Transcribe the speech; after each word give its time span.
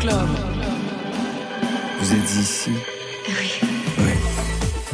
Club. 0.00 0.14
Vous 2.00 2.14
êtes 2.14 2.34
ici 2.34 2.70
Oui. 3.28 3.68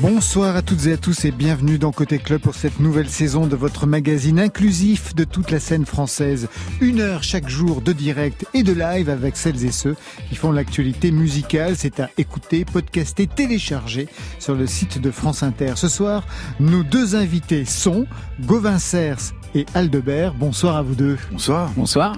Bonsoir 0.00 0.56
à 0.56 0.62
toutes 0.62 0.86
et 0.86 0.94
à 0.94 0.96
tous 0.96 1.24
et 1.24 1.30
bienvenue 1.30 1.78
dans 1.78 1.92
Côté 1.92 2.18
Club 2.18 2.40
pour 2.40 2.56
cette 2.56 2.80
nouvelle 2.80 3.08
saison 3.08 3.46
de 3.46 3.54
votre 3.54 3.86
magazine 3.86 4.40
inclusif 4.40 5.14
de 5.14 5.22
toute 5.22 5.52
la 5.52 5.60
scène 5.60 5.86
française. 5.86 6.48
Une 6.80 7.00
heure 7.00 7.22
chaque 7.22 7.48
jour 7.48 7.82
de 7.82 7.92
direct 7.92 8.46
et 8.52 8.64
de 8.64 8.72
live 8.72 9.08
avec 9.08 9.36
celles 9.36 9.64
et 9.64 9.70
ceux 9.70 9.94
qui 10.28 10.34
font 10.34 10.50
l'actualité 10.50 11.12
musicale. 11.12 11.74
C'est 11.76 12.00
à 12.00 12.10
écouter, 12.18 12.64
podcaster, 12.64 13.28
télécharger 13.28 14.08
sur 14.40 14.56
le 14.56 14.66
site 14.66 15.00
de 15.00 15.12
France 15.12 15.44
Inter. 15.44 15.74
Ce 15.76 15.88
soir, 15.88 16.26
nos 16.58 16.82
deux 16.82 17.14
invités 17.14 17.64
sont 17.64 18.06
Gauvin 18.40 18.80
Cers 18.80 19.34
et 19.54 19.66
Aldebert. 19.74 20.34
Bonsoir 20.34 20.76
à 20.76 20.82
vous 20.82 20.96
deux. 20.96 21.16
Bonsoir. 21.30 21.70
Bonsoir. 21.76 22.16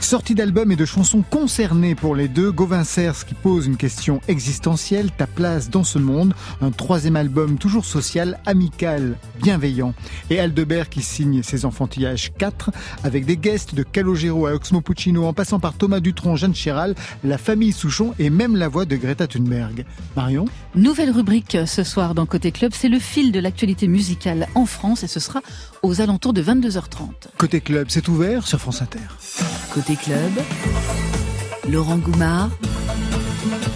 Sortie 0.00 0.34
d'albums 0.34 0.70
et 0.70 0.76
de 0.76 0.84
chansons 0.84 1.24
concernées 1.28 1.94
pour 1.94 2.14
les 2.14 2.28
deux, 2.28 2.52
Gauvin 2.52 2.84
Cers 2.84 3.24
qui 3.24 3.34
pose 3.34 3.66
une 3.66 3.76
question 3.76 4.20
existentielle, 4.28 5.10
ta 5.10 5.26
place 5.26 5.68
dans 5.68 5.82
ce 5.82 5.98
monde, 5.98 6.34
un 6.60 6.70
troisième 6.70 7.16
album 7.16 7.58
toujours 7.58 7.84
social, 7.84 8.38
amical, 8.46 9.16
bienveillant. 9.42 9.94
Et 10.30 10.38
Aldebert 10.38 10.90
qui 10.90 11.02
signe 11.02 11.42
ses 11.42 11.64
enfantillages 11.64 12.32
4 12.38 12.70
avec 13.02 13.26
des 13.26 13.36
guests 13.36 13.74
de 13.74 13.82
Calogero 13.82 14.46
à 14.46 14.52
Oxmo 14.52 14.80
Puccino 14.80 15.24
en 15.24 15.32
passant 15.32 15.58
par 15.58 15.74
Thomas 15.74 16.00
Dutronc, 16.00 16.36
Jeanne 16.36 16.54
Chéral, 16.54 16.94
la 17.24 17.38
famille 17.38 17.72
Souchon 17.72 18.14
et 18.18 18.30
même 18.30 18.54
la 18.54 18.68
voix 18.68 18.84
de 18.84 18.96
Greta 18.96 19.26
Thunberg. 19.26 19.84
Marion? 20.14 20.44
Nouvelle 20.76 21.10
rubrique 21.10 21.56
ce 21.66 21.82
soir 21.82 22.14
dans 22.14 22.26
Côté 22.26 22.52
Club, 22.52 22.72
c'est 22.74 22.88
le 22.88 22.98
fil 22.98 23.32
de 23.32 23.40
l'actualité 23.40 23.88
musicale 23.88 24.46
en 24.54 24.66
France 24.66 25.02
et 25.02 25.08
ce 25.08 25.20
sera 25.20 25.40
aux 25.86 26.00
alentours 26.00 26.32
de 26.32 26.42
22h30. 26.42 27.08
Côté 27.38 27.60
club, 27.60 27.86
c'est 27.88 28.08
ouvert 28.08 28.46
sur 28.46 28.60
France 28.60 28.82
Inter. 28.82 28.98
Côté 29.72 29.94
Club, 29.96 30.32
Laurent 31.68 31.98
Goumard 31.98 32.50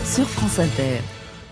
sur 0.04 0.28
France 0.28 0.58
Inter. 0.58 1.00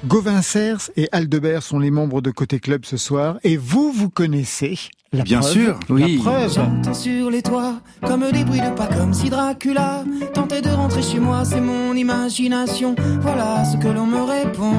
Gauvin 0.06 0.42
Cers 0.42 0.90
et 0.96 1.08
Aldebert 1.12 1.62
sont 1.62 1.78
les 1.78 1.90
membres 1.90 2.20
de 2.20 2.30
Côté 2.30 2.60
Club 2.60 2.84
ce 2.84 2.96
soir 2.96 3.38
et 3.44 3.56
vous, 3.56 3.92
vous 3.92 4.10
connaissez 4.10 4.78
la 5.12 5.22
Bien 5.24 5.40
preuve, 5.40 5.52
sûr, 5.52 5.80
oui. 5.90 6.16
La 6.16 6.22
preuve. 6.22 6.54
J'entends 6.54 6.94
sur 6.94 7.30
les 7.30 7.42
toits 7.42 7.80
comme 8.06 8.30
des 8.30 8.44
bruits 8.44 8.60
de 8.60 8.70
pas 8.74 8.86
comme 8.86 9.14
si 9.14 9.30
Dracula 9.30 10.04
tentait 10.34 10.62
de 10.62 10.70
rentrer 10.70 11.02
chez 11.02 11.18
moi, 11.18 11.44
c'est 11.44 11.60
mon 11.60 11.94
imagination. 11.94 12.94
Voilà 13.20 13.64
ce 13.64 13.76
que 13.76 13.88
l'on 13.88 14.06
me 14.06 14.22
répond. 14.22 14.74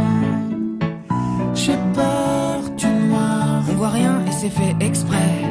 J'ai 1.54 1.78
peur 1.94 2.62
du 2.78 2.88
noir, 2.88 3.64
on 3.70 3.74
voit 3.74 3.90
rien 3.90 4.26
et 4.26 4.32
c'est 4.32 4.50
fait 4.50 4.76
exprès. 4.80 5.44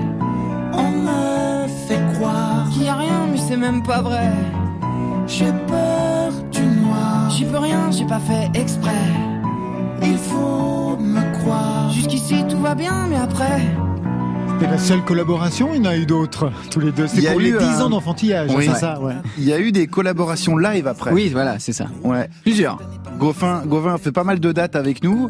On 0.73 0.91
me 0.91 1.69
fait 1.89 2.01
croire 2.15 2.69
qu'il 2.73 2.85
y 2.85 2.89
a 2.89 2.95
rien, 2.97 3.27
mais 3.31 3.39
c'est 3.39 3.57
même 3.57 3.83
pas 3.83 4.03
vrai. 4.03 4.31
J'ai 5.27 5.53
peur 5.67 6.33
du 6.51 6.63
noir, 6.63 7.31
j'y 7.31 7.45
peux 7.45 7.59
rien, 7.59 7.91
j'ai 7.91 8.07
pas 8.07 8.21
fait 8.21 8.49
exprès. 8.59 8.91
Il 10.03 10.17
faut 10.19 10.97
me 10.99 11.39
croire. 11.41 11.91
Jusqu'ici 11.93 12.45
tout 12.49 12.59
va 12.61 12.75
bien, 12.75 13.07
mais 13.09 13.17
après. 13.17 13.61
C'était 14.59 14.71
la 14.73 14.79
seule 14.79 15.05
collaboration, 15.05 15.69
il 15.75 15.85
y 15.85 15.87
en 15.87 15.91
a 15.91 15.97
eu 15.97 16.05
d'autres, 16.07 16.51
tous 16.71 16.81
les 16.81 16.91
deux. 16.91 17.05
Il 17.05 17.09
C'est 17.09 17.21
y 17.23 17.29
a 17.29 17.33
pour 17.33 17.41
les 17.41 17.51
eu 17.51 17.59
10 17.59 17.65
un- 17.65 17.83
ans 17.83 17.91
d'enfantillage, 17.91 18.51
Oui. 18.57 18.69
c'est 18.73 18.79
ça, 18.81 19.01
ouais. 19.01 19.15
Il 19.39 19.45
y 19.45 19.53
a 19.53 19.61
eu 19.61 19.71
des 19.71 19.87
collaborations 19.87 20.57
live 20.57 20.87
après. 20.89 21.13
Oui, 21.13 21.29
voilà, 21.33 21.59
c'est 21.61 21.73
ça. 21.73 21.87
Ouais. 22.03 22.29
Plusieurs. 22.43 22.79
Gauvin, 23.21 23.63
Gauvin 23.67 23.95
a 23.95 23.99
fait 23.99 24.11
pas 24.13 24.25
mal 24.25 24.41
de 24.41 24.51
dates 24.51 24.75
avec 24.75 25.05
nous 25.05 25.29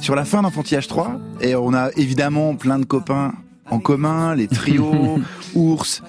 sur 0.00 0.14
la 0.14 0.24
fin 0.24 0.42
d'Enfantillage 0.42 0.86
3. 0.86 1.12
Et 1.40 1.56
on 1.56 1.74
a 1.74 1.88
évidemment 1.96 2.54
plein 2.54 2.78
de 2.78 2.84
copains 2.84 3.32
en 3.70 3.78
commun, 3.78 4.34
les 4.34 4.48
trios, 4.48 5.18
ours. 5.54 6.02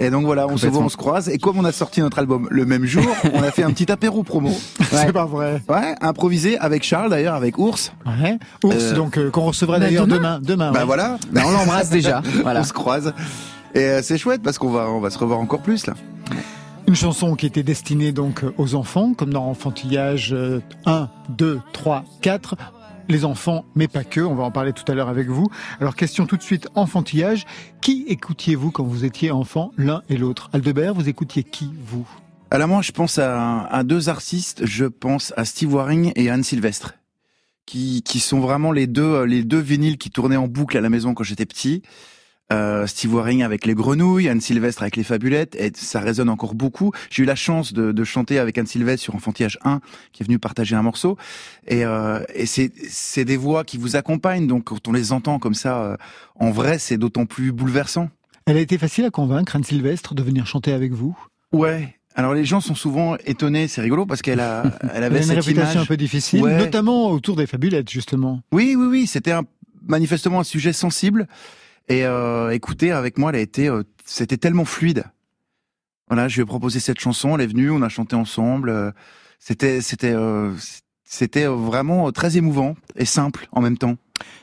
Et 0.00 0.10
donc 0.10 0.24
voilà, 0.24 0.46
on 0.48 0.56
se 0.56 0.66
voit, 0.66 0.82
on 0.82 0.88
se 0.88 0.96
croise. 0.96 1.28
Et 1.28 1.38
comme 1.38 1.58
on 1.58 1.64
a 1.64 1.72
sorti 1.72 2.00
notre 2.00 2.18
album 2.18 2.48
le 2.50 2.64
même 2.64 2.84
jour, 2.84 3.04
on 3.32 3.42
a 3.42 3.50
fait 3.50 3.62
un 3.62 3.70
petit 3.70 3.90
apéro 3.90 4.22
promo. 4.22 4.50
C'est 4.90 5.12
pas 5.12 5.24
vrai. 5.26 5.62
Ouais, 5.68 5.94
improvisé 6.00 6.58
avec 6.58 6.82
Charles 6.82 7.10
d'ailleurs, 7.10 7.34
avec 7.34 7.58
Ours. 7.58 7.92
Ouais. 8.06 8.38
Ours, 8.64 8.74
Euh, 8.76 8.94
donc, 8.94 9.18
euh, 9.18 9.30
qu'on 9.30 9.42
recevra 9.44 9.78
bah, 9.78 9.86
d'ailleurs 9.86 10.06
demain. 10.06 10.40
demain. 10.42 10.72
Bah 10.72 10.80
ouais. 10.80 10.86
voilà, 10.86 11.18
Ben, 11.32 11.42
on 11.46 11.50
l'embrasse 11.50 11.90
déjà. 11.90 12.22
Voilà. 12.42 12.60
on 12.60 12.64
se 12.64 12.72
croise. 12.72 13.12
Et 13.74 13.80
euh, 13.80 14.00
c'est 14.02 14.18
chouette 14.18 14.42
parce 14.42 14.58
qu'on 14.58 14.70
va, 14.70 14.88
on 14.88 15.00
va 15.00 15.10
se 15.10 15.18
revoir 15.18 15.40
encore 15.40 15.60
plus 15.62 15.86
là. 15.86 15.94
Une 16.86 16.94
chanson 16.94 17.34
qui 17.34 17.46
était 17.46 17.62
destinée 17.62 18.12
donc 18.12 18.44
aux 18.58 18.74
enfants, 18.74 19.14
comme 19.14 19.32
dans 19.32 19.46
Enfantillage 19.46 20.34
euh, 20.34 20.60
1, 20.84 21.08
2, 21.30 21.58
3, 21.72 22.04
4. 22.20 22.56
Les 23.08 23.24
enfants, 23.26 23.66
mais 23.74 23.86
pas 23.86 24.02
que, 24.02 24.20
on 24.20 24.34
va 24.34 24.44
en 24.44 24.50
parler 24.50 24.72
tout 24.72 24.90
à 24.90 24.94
l'heure 24.94 25.08
avec 25.08 25.28
vous. 25.28 25.48
Alors 25.78 25.94
question 25.94 26.26
tout 26.26 26.38
de 26.38 26.42
suite, 26.42 26.68
enfantillage. 26.74 27.44
Qui 27.82 28.06
écoutiez-vous 28.08 28.70
quand 28.70 28.84
vous 28.84 29.04
étiez 29.04 29.30
enfant, 29.30 29.72
l'un 29.76 30.02
et 30.08 30.16
l'autre? 30.16 30.48
Aldebert, 30.54 30.94
vous 30.94 31.08
écoutiez 31.08 31.42
qui, 31.42 31.70
vous? 31.84 32.08
Alors 32.50 32.68
moi, 32.68 32.80
je 32.82 32.92
pense 32.92 33.18
à, 33.18 33.82
deux 33.84 34.08
artistes. 34.08 34.64
Je 34.64 34.86
pense 34.86 35.34
à 35.36 35.44
Steve 35.44 35.74
Waring 35.74 36.12
et 36.16 36.30
Anne 36.30 36.42
Sylvestre, 36.42 36.94
qui, 37.66 38.02
qui 38.02 38.20
sont 38.20 38.40
vraiment 38.40 38.72
les 38.72 38.86
deux, 38.86 39.24
les 39.24 39.44
deux 39.44 39.60
vinyles 39.60 39.98
qui 39.98 40.10
tournaient 40.10 40.36
en 40.36 40.48
boucle 40.48 40.78
à 40.78 40.80
la 40.80 40.88
maison 40.88 41.12
quand 41.12 41.24
j'étais 41.24 41.46
petit. 41.46 41.82
Euh, 42.52 42.86
Steve 42.86 43.14
Waring 43.14 43.42
avec 43.42 43.64
les 43.64 43.74
grenouilles, 43.74 44.28
Anne 44.28 44.40
Sylvestre 44.40 44.82
avec 44.82 44.96
les 44.96 45.02
fabulettes, 45.02 45.56
et 45.56 45.72
ça 45.74 46.00
résonne 46.00 46.28
encore 46.28 46.54
beaucoup. 46.54 46.92
J'ai 47.10 47.22
eu 47.22 47.26
la 47.26 47.34
chance 47.34 47.72
de, 47.72 47.90
de 47.90 48.04
chanter 48.04 48.38
avec 48.38 48.58
Anne 48.58 48.66
Sylvestre 48.66 49.02
sur 49.02 49.14
Enfantillage 49.14 49.58
1, 49.64 49.80
qui 50.12 50.22
est 50.22 50.26
venu 50.26 50.38
partager 50.38 50.76
un 50.76 50.82
morceau. 50.82 51.16
Et, 51.66 51.86
euh, 51.86 52.20
et 52.34 52.44
c'est, 52.44 53.24
des 53.24 53.36
voix 53.38 53.64
qui 53.64 53.78
vous 53.78 53.96
accompagnent, 53.96 54.46
donc 54.46 54.64
quand 54.64 54.86
on 54.88 54.92
les 54.92 55.12
entend 55.12 55.38
comme 55.38 55.54
ça, 55.54 55.82
euh, 55.82 55.96
en 56.38 56.50
vrai, 56.50 56.78
c'est 56.78 56.98
d'autant 56.98 57.24
plus 57.24 57.50
bouleversant. 57.50 58.10
Elle 58.46 58.58
a 58.58 58.60
été 58.60 58.76
facile 58.76 59.06
à 59.06 59.10
convaincre, 59.10 59.56
Anne 59.56 59.64
Sylvestre, 59.64 60.14
de 60.14 60.22
venir 60.22 60.46
chanter 60.46 60.72
avec 60.74 60.92
vous? 60.92 61.16
Ouais. 61.52 61.96
Alors 62.14 62.34
les 62.34 62.44
gens 62.44 62.60
sont 62.60 62.74
souvent 62.74 63.16
étonnés, 63.24 63.66
c'est 63.68 63.80
rigolo 63.80 64.04
parce 64.06 64.20
qu'elle 64.22 64.40
a, 64.40 64.64
elle 64.82 64.90
Elle 64.96 65.04
avait 65.04 65.16
a 65.16 65.22
une 65.22 65.24
cette 65.28 65.36
réputation 65.44 65.72
image. 65.72 65.82
un 65.84 65.86
peu 65.86 65.96
difficile, 65.96 66.42
Ouais. 66.42 66.58
notamment 66.58 67.10
autour 67.10 67.36
des 67.36 67.46
fabulettes, 67.46 67.90
justement. 67.90 68.42
Oui, 68.52 68.76
oui, 68.78 68.86
oui, 68.86 69.06
c'était 69.06 69.32
un, 69.32 69.44
manifestement 69.88 70.40
un 70.40 70.44
sujet 70.44 70.74
sensible. 70.74 71.26
Et 71.88 72.04
euh, 72.06 72.50
écoutez, 72.50 72.92
avec 72.92 73.18
moi, 73.18 73.30
elle 73.30 73.36
a 73.36 73.40
été, 73.40 73.68
euh, 73.68 73.82
c'était 74.04 74.36
tellement 74.36 74.64
fluide. 74.64 75.04
Voilà, 76.08 76.28
je 76.28 76.36
lui 76.36 76.42
ai 76.42 76.46
proposé 76.46 76.80
cette 76.80 77.00
chanson, 77.00 77.34
elle 77.34 77.42
est 77.42 77.46
venue, 77.46 77.70
on 77.70 77.82
a 77.82 77.88
chanté 77.88 78.16
ensemble. 78.16 78.70
euh, 78.70 78.90
c'était, 79.38 79.80
c'était, 79.80 80.12
euh, 80.14 80.52
c'était 81.04 81.46
vraiment 81.46 82.10
très 82.12 82.36
émouvant 82.36 82.76
et 82.96 83.04
simple 83.04 83.48
en 83.52 83.60
même 83.60 83.78
temps. 83.78 83.96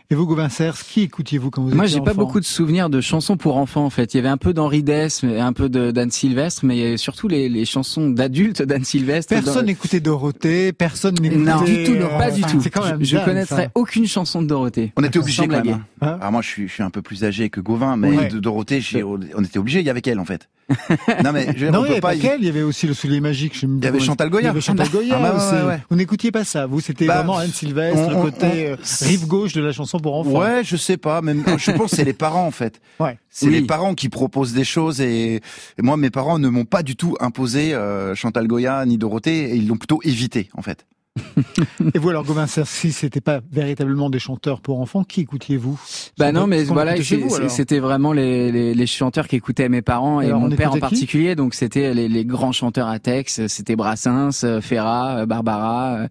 Et 0.09 0.15
vous, 0.15 0.25
Gauvin 0.27 0.49
Cers, 0.49 0.77
qui 0.77 1.03
écoutiez-vous 1.03 1.49
quand 1.51 1.61
vous 1.61 1.73
Moi, 1.73 1.85
étiez 1.85 1.95
j'ai 1.99 2.03
pas 2.03 2.13
beaucoup 2.13 2.41
de 2.41 2.45
souvenirs 2.45 2.89
de 2.89 2.99
chansons 2.99 3.37
pour 3.37 3.55
enfants, 3.55 3.85
en 3.85 3.89
fait. 3.89 4.13
Il 4.13 4.17
y 4.17 4.19
avait 4.19 4.27
un 4.27 4.35
peu 4.35 4.53
d'Henri 4.53 4.83
Dess, 4.83 5.23
un 5.23 5.53
peu 5.53 5.69
de- 5.69 5.91
d'Anne 5.91 6.11
Sylvestre, 6.11 6.65
mais 6.65 6.97
surtout 6.97 7.29
les, 7.29 7.47
les 7.47 7.63
chansons 7.63 8.09
d'adultes 8.09 8.61
d'Anne 8.61 8.83
Sylvestre. 8.83 9.29
Personne 9.33 9.67
n'écoutait 9.67 10.01
Dorothée, 10.01 10.73
personne 10.73 11.15
n'écoutait... 11.15 11.39
Non, 11.41 11.61
du 11.61 11.83
tout, 11.85 11.93
euh, 11.93 12.17
pas 12.17 12.29
du 12.31 12.41
tout. 12.41 12.59
C'est 12.61 12.69
quand 12.69 12.83
même 12.83 12.97
je 12.99 13.05
je 13.17 13.23
connaîtrais 13.23 13.69
aucune 13.73 14.05
chanson 14.05 14.41
de 14.41 14.47
Dorothée. 14.47 14.91
On 14.97 15.03
était 15.05 15.19
obligés 15.19 15.43
Sans 15.43 15.47
quand 15.47 15.63
même. 15.63 15.75
hein. 15.75 15.81
Hein 16.01 16.17
Alors 16.19 16.33
moi, 16.33 16.41
je 16.41 16.47
suis, 16.49 16.67
je 16.67 16.73
suis 16.73 16.83
un 16.83 16.89
peu 16.89 17.01
plus 17.01 17.23
âgé 17.23 17.49
que 17.49 17.61
Gauvin, 17.61 17.95
mais 17.95 18.11
Ouais. 18.17 18.27
de 18.27 18.39
Dorothée, 18.39 18.81
on 19.05 19.43
était 19.45 19.59
obligés. 19.59 19.79
Il 19.79 19.85
y 19.85 19.89
avait 19.89 20.01
qu'elle 20.01 20.19
en 20.19 20.25
fait. 20.25 20.49
non 21.23 21.33
mais 21.33 21.53
je, 21.57 21.65
Non, 21.65 21.79
on 21.81 21.85
il 21.85 21.89
y 21.89 21.91
avait 21.91 21.99
pas 22.01 22.15
qu'elle, 22.15 22.39
il 22.39 22.45
y 22.45 22.49
avait 22.49 22.61
aussi 22.61 22.87
le 22.87 22.93
soulier 22.93 23.19
magique. 23.19 23.57
je 23.59 23.65
me 23.65 23.77
Il 23.79 23.83
y 23.83 23.87
avait 23.87 23.99
Chantal 23.99 24.29
Goya. 24.29 24.43
Il 24.43 24.45
y 24.45 24.49
avait 24.49 24.61
Chantal 24.61 24.87
Goya 24.89 25.15
Ah 25.17 25.21
bah 25.21 25.31
ouais, 25.31 25.35
aussi. 25.37 25.53
ouais, 25.55 25.67
ouais. 25.67 25.79
Vous 25.89 25.95
n'écoutiez 25.97 26.31
pas 26.31 26.45
ça, 26.45 26.65
vous 26.65 26.79
c'était 26.79 27.07
Bah, 27.07 27.15
vraiment 27.17 27.37
Anne 27.37 27.49
Sylvestre, 27.51 27.99
on- 28.07 28.09
le 28.09 28.31
côté 28.31 28.67
euh, 28.69 28.75
on- 28.79 29.05
rive 29.05 29.27
gauche 29.27 29.51
de 29.53 29.60
la 29.61 29.71
chanson 29.71 29.99
pour 29.99 30.15
enfants. 30.15 30.39
Ouais, 30.39 30.63
je 30.63 30.75
sais 30.75 30.97
pas. 30.97 31.21
Même, 31.21 31.43
je 31.57 31.71
pense 31.71 31.91
que 31.91 31.97
c'est 31.97 32.03
les 32.03 32.13
parents 32.13 32.45
en 32.47 32.51
fait. 32.51 32.81
Ouais. 32.99 33.17
C'est 33.29 33.47
Oui. 33.47 33.53
les 33.53 33.61
parents 33.61 33.93
qui 33.95 34.09
proposent 34.09 34.53
des 34.53 34.63
choses 34.65 35.01
et, 35.01 35.35
et 35.35 35.41
moi, 35.81 35.97
mes 35.97 36.09
parents 36.09 36.37
ne 36.37 36.49
m'ont 36.49 36.65
pas 36.65 36.83
du 36.83 36.95
tout 36.95 37.15
imposé 37.19 37.73
euh, 37.73 38.13
Chantal 38.15 38.47
Goya 38.47 38.85
ni 38.85 38.97
Dorothée 38.97 39.51
et 39.51 39.55
ils 39.55 39.67
l'ont 39.67 39.77
plutôt 39.77 39.99
évité 40.03 40.49
en 40.53 40.61
fait. 40.61 40.85
Et 41.93 41.99
vous 41.99 42.09
alors, 42.09 42.23
Gauvin 42.23 42.47
si 42.47 42.91
c'était 42.91 43.19
pas 43.21 43.41
véritablement 43.51 44.09
des 44.09 44.19
chanteurs 44.19 44.61
pour 44.61 44.79
enfants, 44.79 45.03
qui 45.03 45.21
écoutiez-vous? 45.21 45.79
Bah 46.17 46.31
non, 46.31 46.47
mais 46.47 46.63
voilà, 46.63 46.95
écoutait 46.95 47.49
c'était 47.49 47.79
vraiment 47.79 48.13
les, 48.13 48.51
les, 48.51 48.73
les 48.73 48.87
chanteurs 48.87 49.27
qui 49.27 49.35
écoutaient 49.35 49.67
mes 49.67 49.81
parents 49.81 50.21
et 50.21 50.27
Alors, 50.27 50.39
mon 50.39 50.49
père 50.49 50.69
en 50.69 50.77
écoutait 50.77 50.79
particulier. 50.79 51.35
Donc 51.35 51.53
c'était 51.53 51.93
les, 51.93 52.07
les 52.07 52.25
grands 52.25 52.53
chanteurs 52.53 52.87
à 52.87 52.99
texte. 52.99 53.47
C'était 53.49 53.75
Brassens, 53.75 54.43
euh, 54.45 54.61
Ferrat, 54.61 55.17
euh, 55.17 55.25
Barbara, 55.25 55.95
euh, 55.95 56.07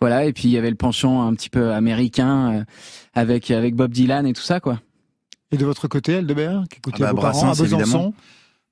voilà. 0.00 0.24
Et 0.24 0.32
puis 0.32 0.44
il 0.44 0.50
y 0.50 0.58
avait 0.58 0.70
le 0.70 0.76
penchant 0.76 1.26
un 1.26 1.34
petit 1.34 1.50
peu 1.50 1.72
américain 1.72 2.52
euh, 2.60 2.64
avec 3.14 3.50
avec 3.50 3.74
Bob 3.74 3.90
Dylan 3.90 4.24
et 4.26 4.32
tout 4.34 4.42
ça, 4.42 4.60
quoi. 4.60 4.80
Et 5.50 5.56
de 5.56 5.64
votre 5.64 5.88
côté, 5.88 6.16
Aldebert, 6.16 6.64
qui 6.70 6.78
écoutiez 6.78 7.04
Ah 7.04 7.12
bah, 7.12 7.16
vos 7.16 7.20
parents 7.22 7.42
à 7.42 7.44
Brassens, 7.46 7.62
Besançon? 7.62 7.80
évidemment. 7.82 8.14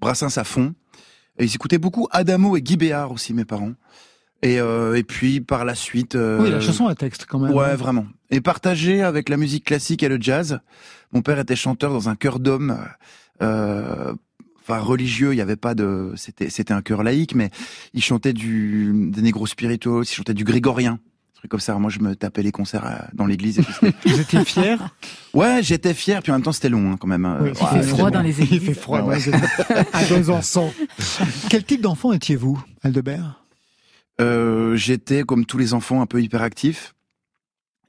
Brassens 0.01 0.39
à 0.39 0.45
fond. 0.45 0.75
Et 1.39 1.45
ils 1.45 1.55
écoutaient 1.55 1.79
beaucoup 1.79 2.07
Adamo 2.13 2.57
et 2.57 2.63
Guy 2.63 2.77
Béard 2.77 3.11
aussi, 3.11 3.35
mes 3.35 3.45
parents. 3.45 3.73
Et, 4.43 4.61
euh, 4.61 4.95
et 4.97 5.03
puis 5.05 5.41
par 5.41 5.65
la 5.65 5.75
suite. 5.77 6.15
euh, 6.17 6.41
Oui, 6.43 6.51
la 6.51 6.61
chanson 6.61 6.87
à 6.89 6.95
texte 6.95 7.27
quand 7.29 7.39
même. 7.39 7.53
Ouais, 7.53 7.77
vraiment. 7.77 8.07
Et 8.31 8.41
partagé 8.41 9.03
avec 9.03 9.29
la 9.29 9.37
musique 9.37 9.65
classique 9.65 10.03
et 10.03 10.09
le 10.09 10.19
jazz. 10.21 10.59
Mon 11.13 11.23
père 11.23 11.39
était 11.39 11.55
chanteur 11.57 11.93
dans 11.93 12.09
un 12.09 12.17
chœur 12.17 12.41
d'hommes, 12.41 12.77
euh, 13.43 14.13
enfin 14.61 14.79
religieux. 14.79 15.33
Il 15.33 15.37
y 15.37 15.41
avait 15.41 15.57
pas 15.57 15.75
de, 15.75 16.13
c'était 16.17 16.51
c'était 16.51 16.73
un 16.73 16.83
chœur 16.83 17.03
laïque, 17.03 17.35
mais 17.35 17.51
il 17.95 18.03
chantait 18.03 18.33
du 18.33 19.11
des 19.11 19.23
négros 19.23 19.47
spirituals, 19.47 20.03
il 20.05 20.09
chantait 20.13 20.35
du 20.35 20.43
grégorien, 20.45 20.93
des 20.95 21.35
trucs 21.37 21.51
comme 21.51 21.61
ça. 21.61 21.75
Moi, 21.79 21.91
je 21.91 22.01
me 22.01 22.17
tapais 22.17 22.43
les 22.43 22.51
concerts 22.53 22.87
euh, 22.87 22.97
dans 23.13 23.27
l'église. 23.27 23.61
Vous 24.07 24.21
étiez 24.21 24.45
fiers 24.45 24.77
ouais, 25.35 25.61
j'étais 25.63 25.95
fier. 25.95 26.23
Puis 26.23 26.33
en 26.33 26.37
même 26.37 26.43
temps, 26.43 26.53
c'était 26.53 26.69
long 26.71 26.93
hein, 26.93 26.97
quand 26.99 27.07
même. 27.09 27.25
Oui, 27.41 27.51
Euh, 27.51 27.53
il 27.61 27.63
ouais, 27.77 27.83
fait 27.83 27.89
froid 27.89 28.11
dans 28.11 28.23
les 28.23 28.39
Il 28.41 28.45
églises. 28.45 28.63
fait 28.65 28.75
froid 28.75 29.03
Ouais, 29.03 29.05
dans 29.05 29.11
les 29.11 29.29
églises. 29.29 29.51
à 29.93 30.05
Besançon. 30.05 30.73
Quel 31.51 31.63
type 31.65 31.83
d'enfant 31.83 32.13
étiez-vous, 32.13 32.61
Aldebert? 32.83 33.42
Euh, 34.21 34.77
J'étais 34.77 35.23
comme 35.23 35.47
tous 35.47 35.59
les 35.59 35.75
enfants 35.75 36.01
un 36.03 36.07
peu 36.07 36.23
hyperactif. 36.23 36.95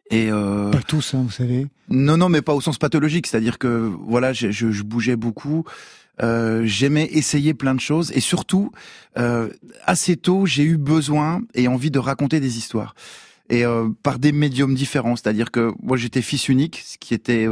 Et 0.10 0.30
euh... 0.32 0.70
Pas 0.70 0.82
tous, 0.82 1.14
hein, 1.14 1.24
vous 1.24 1.32
savez. 1.32 1.68
Non, 1.90 2.18
non, 2.18 2.30
mais 2.30 2.42
pas 2.42 2.54
au 2.54 2.62
sens 2.62 2.78
pathologique. 2.78 3.28
C'est-à-dire 3.28 3.58
que 3.58 3.92
voilà, 4.08 4.34
je, 4.34 4.52
je, 4.52 4.72
je 4.72 4.84
bougeais 4.84 5.16
beaucoup. 5.16 5.66
Euh, 6.22 6.64
J'aimais 6.66 7.06
essayer 7.12 7.54
plein 7.54 7.74
de 7.74 7.80
choses 7.80 8.12
et 8.12 8.20
surtout 8.20 8.72
euh, 9.18 9.50
assez 9.86 10.16
tôt, 10.16 10.46
j'ai 10.46 10.64
eu 10.64 10.78
besoin 10.78 11.42
et 11.56 11.68
envie 11.68 11.90
de 11.90 11.98
raconter 11.98 12.40
des 12.40 12.58
histoires 12.58 12.94
et 13.50 13.66
euh, 13.66 13.90
par 14.04 14.20
des 14.20 14.32
médiums 14.32 14.76
différents. 14.76 15.16
C'est-à-dire 15.16 15.50
que 15.50 15.74
moi 15.82 15.98
j'étais 15.98 16.22
fils 16.22 16.50
unique, 16.50 16.84
ce 16.86 16.98
qui 17.00 17.16
était 17.16 17.48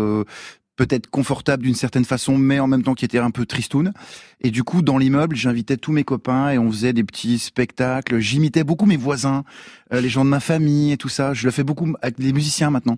peut-être 0.76 1.10
confortable 1.10 1.64
d'une 1.64 1.76
certaine 1.76 2.06
façon, 2.06 2.38
mais 2.38 2.60
en 2.60 2.68
même 2.68 2.84
temps 2.84 2.94
qui 2.94 3.06
était 3.06 3.20
un 3.20 3.32
peu 3.32 3.46
tristoun. 3.46 3.94
Et 4.42 4.52
du 4.52 4.64
coup, 4.64 4.82
dans 4.82 4.98
l'immeuble, 4.98 5.36
j'invitais 5.36 5.78
tous 5.78 5.92
mes 5.92 6.04
copains 6.04 6.50
et 6.50 6.58
on 6.58 6.72
faisait 6.72 6.94
des 6.94 7.04
petits 7.04 7.40
spectacles. 7.40 8.20
J'imitais 8.20 8.64
beaucoup 8.64 8.86
mes 8.86 8.98
voisins, 8.98 9.44
euh, 9.94 10.02
les 10.02 10.10
gens 10.10 10.26
de 10.26 10.30
ma 10.30 10.40
famille 10.40 10.92
et 10.92 10.98
tout 10.98 11.10
ça. 11.10 11.34
Je 11.34 11.46
le 11.46 11.52
fais 11.52 11.64
beaucoup 11.64 11.94
avec 12.02 12.18
les 12.18 12.34
musiciens 12.34 12.70
maintenant. 12.70 12.98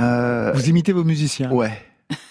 Euh, 0.00 0.52
Vous 0.54 0.68
imitez 0.68 0.92
vos 0.92 1.04
musiciens? 1.04 1.50
Ouais. 1.50 1.72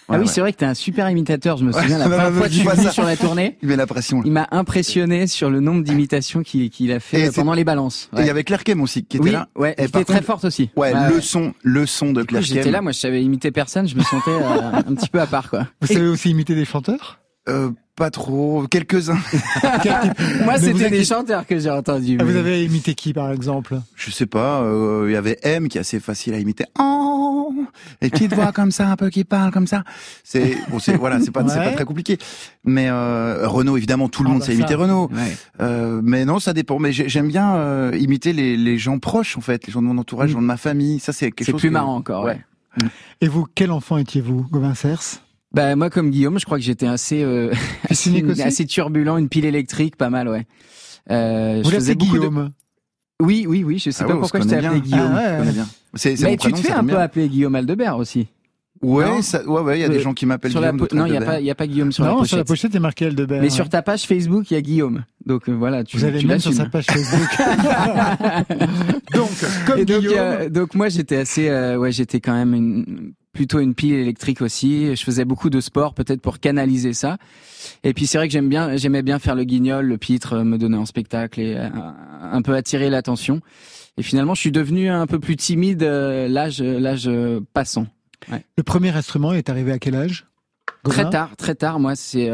Ah 0.10 0.20
oui, 0.20 0.28
c'est 0.28 0.42
vrai 0.42 0.52
que 0.54 0.58
t'es 0.58 0.66
un 0.66 0.74
super 0.74 1.10
imitateur. 1.10 1.58
Je 1.58 1.66
me 1.66 1.72
souviens 1.72 1.98
la 1.98 2.06
première 2.10 2.34
fois 2.34 2.48
que 2.48 2.54
je 2.54 2.60
suis 2.60 2.68
venu 2.68 2.90
sur 2.92 3.04
la 3.04 3.16
tournée. 3.16 3.58
Il 3.62 3.68
met 3.70 3.76
la 3.76 3.88
pression. 3.88 4.22
Il 4.26 4.32
m'a 4.32 4.48
impressionné 4.52 5.28
sur 5.28 5.50
le 5.50 5.60
nombre 5.60 5.84
d'imitations 5.84 6.44
qu'il 6.44 6.92
a 6.92 7.00
fait 7.00 7.28
Et 7.28 7.32
pendant 7.32 7.54
les 7.54 7.64
balances. 7.64 8.10
Et 8.18 8.22
il 8.22 8.28
y 8.28 8.30
avait 8.30 8.44
Claire 8.44 8.64
Kem 8.64 8.82
aussi 8.82 9.04
qui 9.04 9.18
était 9.18 9.26
oui, 9.26 9.32
là. 9.32 9.48
ouais, 9.56 9.74
Et 9.78 9.84
qui 9.84 9.90
était 9.90 10.06
très 10.06 10.22
forte 10.22 10.46
aussi. 10.46 10.70
Ouais, 10.76 10.94
Ouais, 10.94 11.10
le 11.14 11.22
son, 11.22 11.54
le 11.64 11.86
son 11.86 12.12
de 12.14 12.24
Claire 12.24 12.42
J'étais 12.42 12.64
Kem. 12.64 12.72
là, 12.72 12.82
moi 12.82 12.92
je 12.92 13.00
savais 13.00 13.24
imiter 13.24 13.52
personne, 13.52 13.88
je 13.88 13.96
me 13.96 14.02
sentais 14.02 14.32
euh, 14.32 14.72
un 14.88 14.96
petit 14.96 15.10
peu 15.10 15.22
à 15.22 15.28
part 15.28 15.50
quoi. 15.50 15.68
Vous 15.82 15.88
savez 15.88 16.08
aussi 16.08 16.30
imiter 16.32 16.56
des 16.56 16.66
chanteurs? 16.66 17.20
Euh, 17.48 17.72
pas 18.00 18.10
trop, 18.10 18.66
quelques-uns. 18.72 19.20
Moi 20.44 20.58
c'était 20.58 20.90
des 20.90 21.04
chanteurs 21.06 21.46
que 21.46 21.60
j'ai 21.60 21.70
entendus. 21.70 22.18
Ah, 22.20 22.24
Vous 22.24 22.36
avez 22.36 22.64
imité 22.66 22.96
qui, 22.96 23.14
par 23.14 23.32
exemple? 23.32 23.80
Je 23.96 24.10
sais 24.10 24.26
pas, 24.26 24.62
euh, 24.62 25.06
il 25.08 25.14
y 25.14 25.16
avait 25.16 25.38
M 25.44 25.68
qui 25.68 25.78
est 25.78 25.82
assez 25.82 26.00
facile 26.00 26.34
à 26.34 26.40
imiter. 26.40 26.66
Oh, 26.80 27.54
les 28.02 28.10
petites 28.10 28.34
voix 28.34 28.52
comme 28.52 28.72
ça, 28.72 28.88
un 28.90 28.96
peu 28.96 29.10
qui 29.10 29.24
parlent 29.26 29.52
comme 29.52 29.68
ça. 29.68 29.84
C'est 30.24 30.58
bon, 30.70 30.80
c'est 30.80 30.96
voilà, 30.96 31.20
c'est 31.20 31.32
pas 31.32 31.44
c'est 31.48 31.60
Ouais. 31.60 31.66
pas 31.66 31.72
très 31.74 31.86
compliqué. 31.86 32.18
Mais 32.64 32.88
euh, 32.90 33.48
Renault, 33.48 33.78
évidemment, 33.78 34.08
tout 34.10 34.24
le 34.24 34.30
Ah 34.30 34.32
monde 34.32 34.40
bah 34.40 34.46
sait 34.46 34.54
ça. 34.54 34.58
imiter 34.60 34.76
Renault. 34.76 35.10
Ouais. 35.14 35.38
Euh, 35.62 36.00
mais 36.04 36.26
non, 36.26 36.40
ça 36.40 36.54
dépend. 36.54 36.80
Mais 36.80 36.92
j'ai- 36.92 37.10
j'aime 37.10 37.28
bien 37.28 37.56
euh, 37.56 37.96
imiter 38.00 38.34
les, 38.34 38.56
les 38.58 38.78
gens 38.78 38.98
proches, 39.00 39.38
en 39.38 39.42
fait, 39.42 39.68
les 39.68 39.74
gens 39.74 39.82
de 39.82 39.88
mon 39.88 39.98
entourage, 39.98 40.28
les 40.30 40.34
gens 40.34 40.42
de 40.42 40.46
ma 40.48 40.58
famille. 40.58 41.00
Ça, 41.00 41.12
c'est 41.14 41.32
quelque 41.32 41.46
C'est 41.46 41.52
chose. 41.52 41.62
plus 41.62 41.70
que- 41.70 41.74
marrant 41.74 41.96
encore. 41.96 42.24
Ouais. 42.24 42.40
Et 43.22 43.28
vous, 43.28 43.46
quel 43.56 43.72
enfant 43.72 43.98
étiez-vous, 43.98 44.48
Gauvin 44.52 44.74
Cers 44.76 45.02
Bah 45.54 45.76
moi 45.76 45.90
comme 45.90 46.12
Guillaume, 46.12 46.40
je 46.40 46.46
crois 46.46 46.58
que 46.60 46.64
j'étais 46.64 46.86
assez 46.88 47.24
euh, 47.24 47.52
assez, 47.90 48.10
unique 48.12 48.28
aussi 48.28 48.44
assez 48.44 48.66
turbulent, 48.66 49.18
une 49.18 49.30
pile 49.30 49.46
électrique, 49.46 49.96
pas 49.96 50.10
mal, 50.10 50.28
ouais. 50.30 50.46
Euh, 51.12 51.62
Vous 51.64 51.72
je 51.72 51.76
faisais 51.76 51.96
de... 51.96 52.00
Guillaume 52.00 52.52
Oui, 53.22 53.46
oui, 53.48 53.64
oui. 53.64 53.80
Je 53.80 53.90
sais 53.90 54.04
Ah 54.04 54.08
pas 54.08 54.14
ouais, 54.14 54.20
pourquoi 54.20 54.42
je 54.42 54.46
t'ai 54.48 54.58
appelé. 54.58 54.80
Guillaume. 54.82 55.12
Ah 55.16 55.42
ouais. 55.42 55.48
C'est 55.96 56.16
c'est 56.16 56.26
Mais 56.26 56.38
tu 56.38 56.50
prénom, 56.50 56.58
te 56.58 56.62
fais 56.68 56.74
un 56.74 56.84
peu 56.86 56.98
appeler 57.00 57.28
Guillaume 57.30 57.56
Aldebert 57.56 57.98
aussi. 57.98 58.28
Ouais, 58.82 59.04
Non 59.06 59.22
ça, 59.22 59.44
ouais, 59.46 59.62
ouais, 59.62 59.78
il 59.80 59.82
y 59.82 59.84
a 59.84 59.90
des 59.90 59.98
Euh, 59.98 60.02
gens 60.02 60.14
qui 60.14 60.26
m'appellent 60.26 60.52
Sur 60.52 60.62
la 60.62 60.72
Guillaume. 60.72 60.88
po- 60.88 60.96
non, 60.96 61.06
il 61.06 61.14
y 61.14 61.18
a 61.18 61.22
pas, 61.22 61.40
il 61.42 61.46
y 61.46 61.50
a 61.52 61.56
pas 61.56 61.68
Guillaume 61.68 61.92
sur 61.92 62.04
la 62.06 62.12
Non, 62.12 62.16
pochette. 62.20 62.30
sur 62.30 62.38
la 62.38 62.44
pochette, 62.46 62.72
il 62.74 62.78
est 62.78 62.80
marqué 62.80 63.06
Aldebert. 63.08 63.40
Mais 63.42 63.48
ouais. 63.48 63.50
sur 63.50 63.68
ta 63.68 63.82
page 63.82 64.04
Facebook, 64.06 64.50
il 64.52 64.54
y 64.54 64.58
a 64.58 64.62
Guillaume. 64.62 65.04
Donc 65.26 65.50
euh, 65.50 65.52
voilà, 65.52 65.84
tu, 65.84 65.98
Vous 65.98 66.06
allez 66.06 66.20
tu 66.20 66.28
même 66.28 66.40
sur 66.40 66.54
sa 66.54 66.66
page 66.68 66.86
Facebook. 66.86 67.28
donc, 69.14 69.30
comme 69.68 69.80
Et 69.80 69.86
donc, 69.86 70.00
Guillaume, 70.02 70.16
euh, 70.18 70.50
donc 70.50 70.76
moi 70.76 70.88
j'étais 70.90 71.18
assez, 71.18 71.50
euh, 71.50 71.76
ouais, 71.78 71.92
j'étais 71.92 72.22
quand 72.22 72.34
même 72.34 72.54
une, 72.54 73.14
plutôt 73.40 73.62
une 73.62 73.74
pile 73.74 73.94
électrique 73.94 74.42
aussi. 74.42 74.94
Je 74.98 75.02
faisais 75.02 75.24
beaucoup 75.24 75.50
de 75.50 75.62
sport, 75.62 75.94
peut-être 75.94 76.20
pour 76.20 76.42
canaliser 76.42 76.92
ça. 76.92 77.16
Et 77.86 77.94
puis 77.94 78.06
c'est 78.06 78.18
vrai 78.18 78.28
que 78.28 78.34
j'aime 78.34 78.50
bien, 78.50 78.76
j'aimais 78.76 79.02
bien 79.02 79.18
faire 79.18 79.34
le 79.34 79.46
guignol, 79.46 79.86
le 79.86 79.98
pitre, 79.98 80.34
euh, 80.34 80.44
me 80.44 80.58
donner 80.58 80.76
en 80.76 80.86
spectacle 80.86 81.40
et 81.40 81.56
euh, 81.56 81.70
un 82.22 82.42
peu 82.42 82.54
attirer 82.54 82.90
l'attention. 82.90 83.40
Et 83.96 84.04
finalement, 84.04 84.34
je 84.34 84.42
suis 84.42 84.52
devenu 84.52 84.90
un 84.90 85.08
peu 85.08 85.20
plus 85.20 85.38
timide 85.38 85.84
euh, 85.84 86.28
l'âge, 86.28 86.62
l'âge 86.62 87.08
euh, 87.08 87.40
passant. 87.54 87.88
le 88.30 88.64
premier 88.64 88.90
instrument 88.90 89.32
est 89.32 89.50
arrivé 89.50 89.72
à 89.72 89.80
quel 89.80 89.96
âge 89.96 90.28
Très 90.84 91.10
tard, 91.10 91.38
très 91.38 91.56
tard. 91.56 91.80
Moi, 91.80 91.96
c'est. 91.96 92.30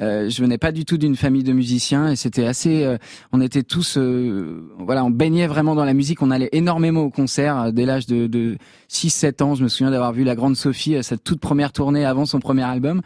Euh, 0.00 0.28
je 0.28 0.42
venais 0.42 0.58
pas 0.58 0.72
du 0.72 0.84
tout 0.84 0.98
d'une 0.98 1.14
famille 1.14 1.44
de 1.44 1.52
musiciens 1.52 2.08
et 2.10 2.16
c'était 2.16 2.46
assez. 2.46 2.82
euh, 2.82 2.98
on 3.32 3.40
était 3.40 3.62
tous, 3.62 3.96
euh, 3.96 4.68
voilà, 4.78 5.04
on 5.04 5.10
baignait 5.10 5.46
vraiment 5.46 5.74
dans 5.76 5.84
la 5.84 5.94
musique. 5.94 6.20
On 6.20 6.30
allait 6.32 6.48
énormément 6.52 7.02
au 7.02 7.10
concert 7.10 7.56
euh, 7.58 7.70
dès 7.70 7.86
l'âge 7.86 8.06
de, 8.06 8.26
de 8.26 8.58
6-7 8.90 9.42
ans. 9.44 9.54
Je 9.54 9.62
me 9.62 9.68
souviens 9.68 9.92
d'avoir 9.92 10.12
vu 10.12 10.24
la 10.24 10.34
grande 10.34 10.56
Sophie, 10.56 10.96
euh, 10.96 11.02
sa 11.02 11.16
toute 11.16 11.38
première 11.38 11.70
tournée 11.70 12.04
avant 12.04 12.26
son 12.26 12.40
premier 12.40 12.64
album, 12.64 13.02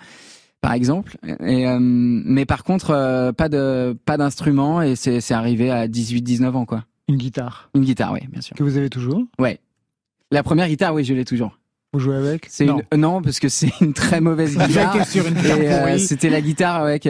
par 0.63 0.73
exemple. 0.73 1.19
Et, 1.45 1.67
euh, 1.69 1.79
mais 1.81 2.47
par 2.47 2.65
contre, 2.65 2.91
euh, 2.93 3.33
pas 3.33 3.51
de 3.51 3.95
pas 4.07 4.17
d'instrument 4.17 4.81
et 4.81 4.97
c'est 4.97 5.21
c'est 5.21 5.35
arrivé 5.35 5.71
à 5.71 5.89
18-19 5.89 6.57
ans 6.57 6.65
quoi. 6.65 6.85
Une 7.07 7.17
guitare 7.17 7.71
Une 7.75 7.85
guitare, 7.85 8.13
oui, 8.15 8.21
bien 8.31 8.41
sûr. 8.41 8.57
que 8.57 8.63
vous 8.63 8.77
avez 8.79 8.89
toujours? 8.91 9.23
Ouais. 9.39 9.61
La 10.31 10.43
première 10.43 10.69
guitare, 10.69 10.95
oui, 10.95 11.05
je 11.05 11.13
l'ai 11.15 11.25
toujours. 11.25 11.58
Vous 11.95 12.01
jouez 12.01 12.17
avec 12.17 12.47
C'est 12.51 12.67
Non. 12.67 12.83
une 12.93 13.01
non 13.01 13.23
parce 13.23 13.41
que 13.41 13.49
c'est 13.49 13.71
une 13.81 13.95
très 13.95 14.21
mauvaise 14.21 14.57
guitare. 14.67 14.97
été 14.97 15.05
sur 15.07 15.27
une 15.27 15.35
guitare 15.35 15.59
Et, 15.59 15.73
euh, 15.95 15.99
c'était 15.99 16.29
la 16.29 16.41
guitare 16.43 16.85
ouais, 16.85 17.01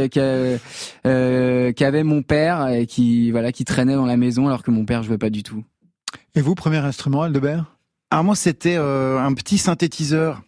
euh, 1.06 1.72
qu'avait 1.72 2.04
mon 2.04 2.22
père 2.22 2.69
et 2.69 2.86
qui 2.86 3.30
voilà 3.32 3.50
qui 3.50 3.64
traînait 3.64 3.94
dans 3.94 4.06
la 4.06 4.16
maison 4.16 4.46
alors 4.46 4.62
que 4.62 4.70
mon 4.70 4.84
père 4.84 5.02
jouait 5.02 5.19
pas 5.19 5.30
du 5.30 5.42
tout. 5.42 5.64
Et 6.34 6.40
vous, 6.40 6.54
premier 6.54 6.76
instrument, 6.78 7.22
Aldebert? 7.22 7.64
Ah 8.10 8.22
moi 8.22 8.36
c'était 8.36 8.76
euh, 8.78 9.19
un 9.19 9.34
petit 9.34 9.58
synthétiseur. 9.58 10.42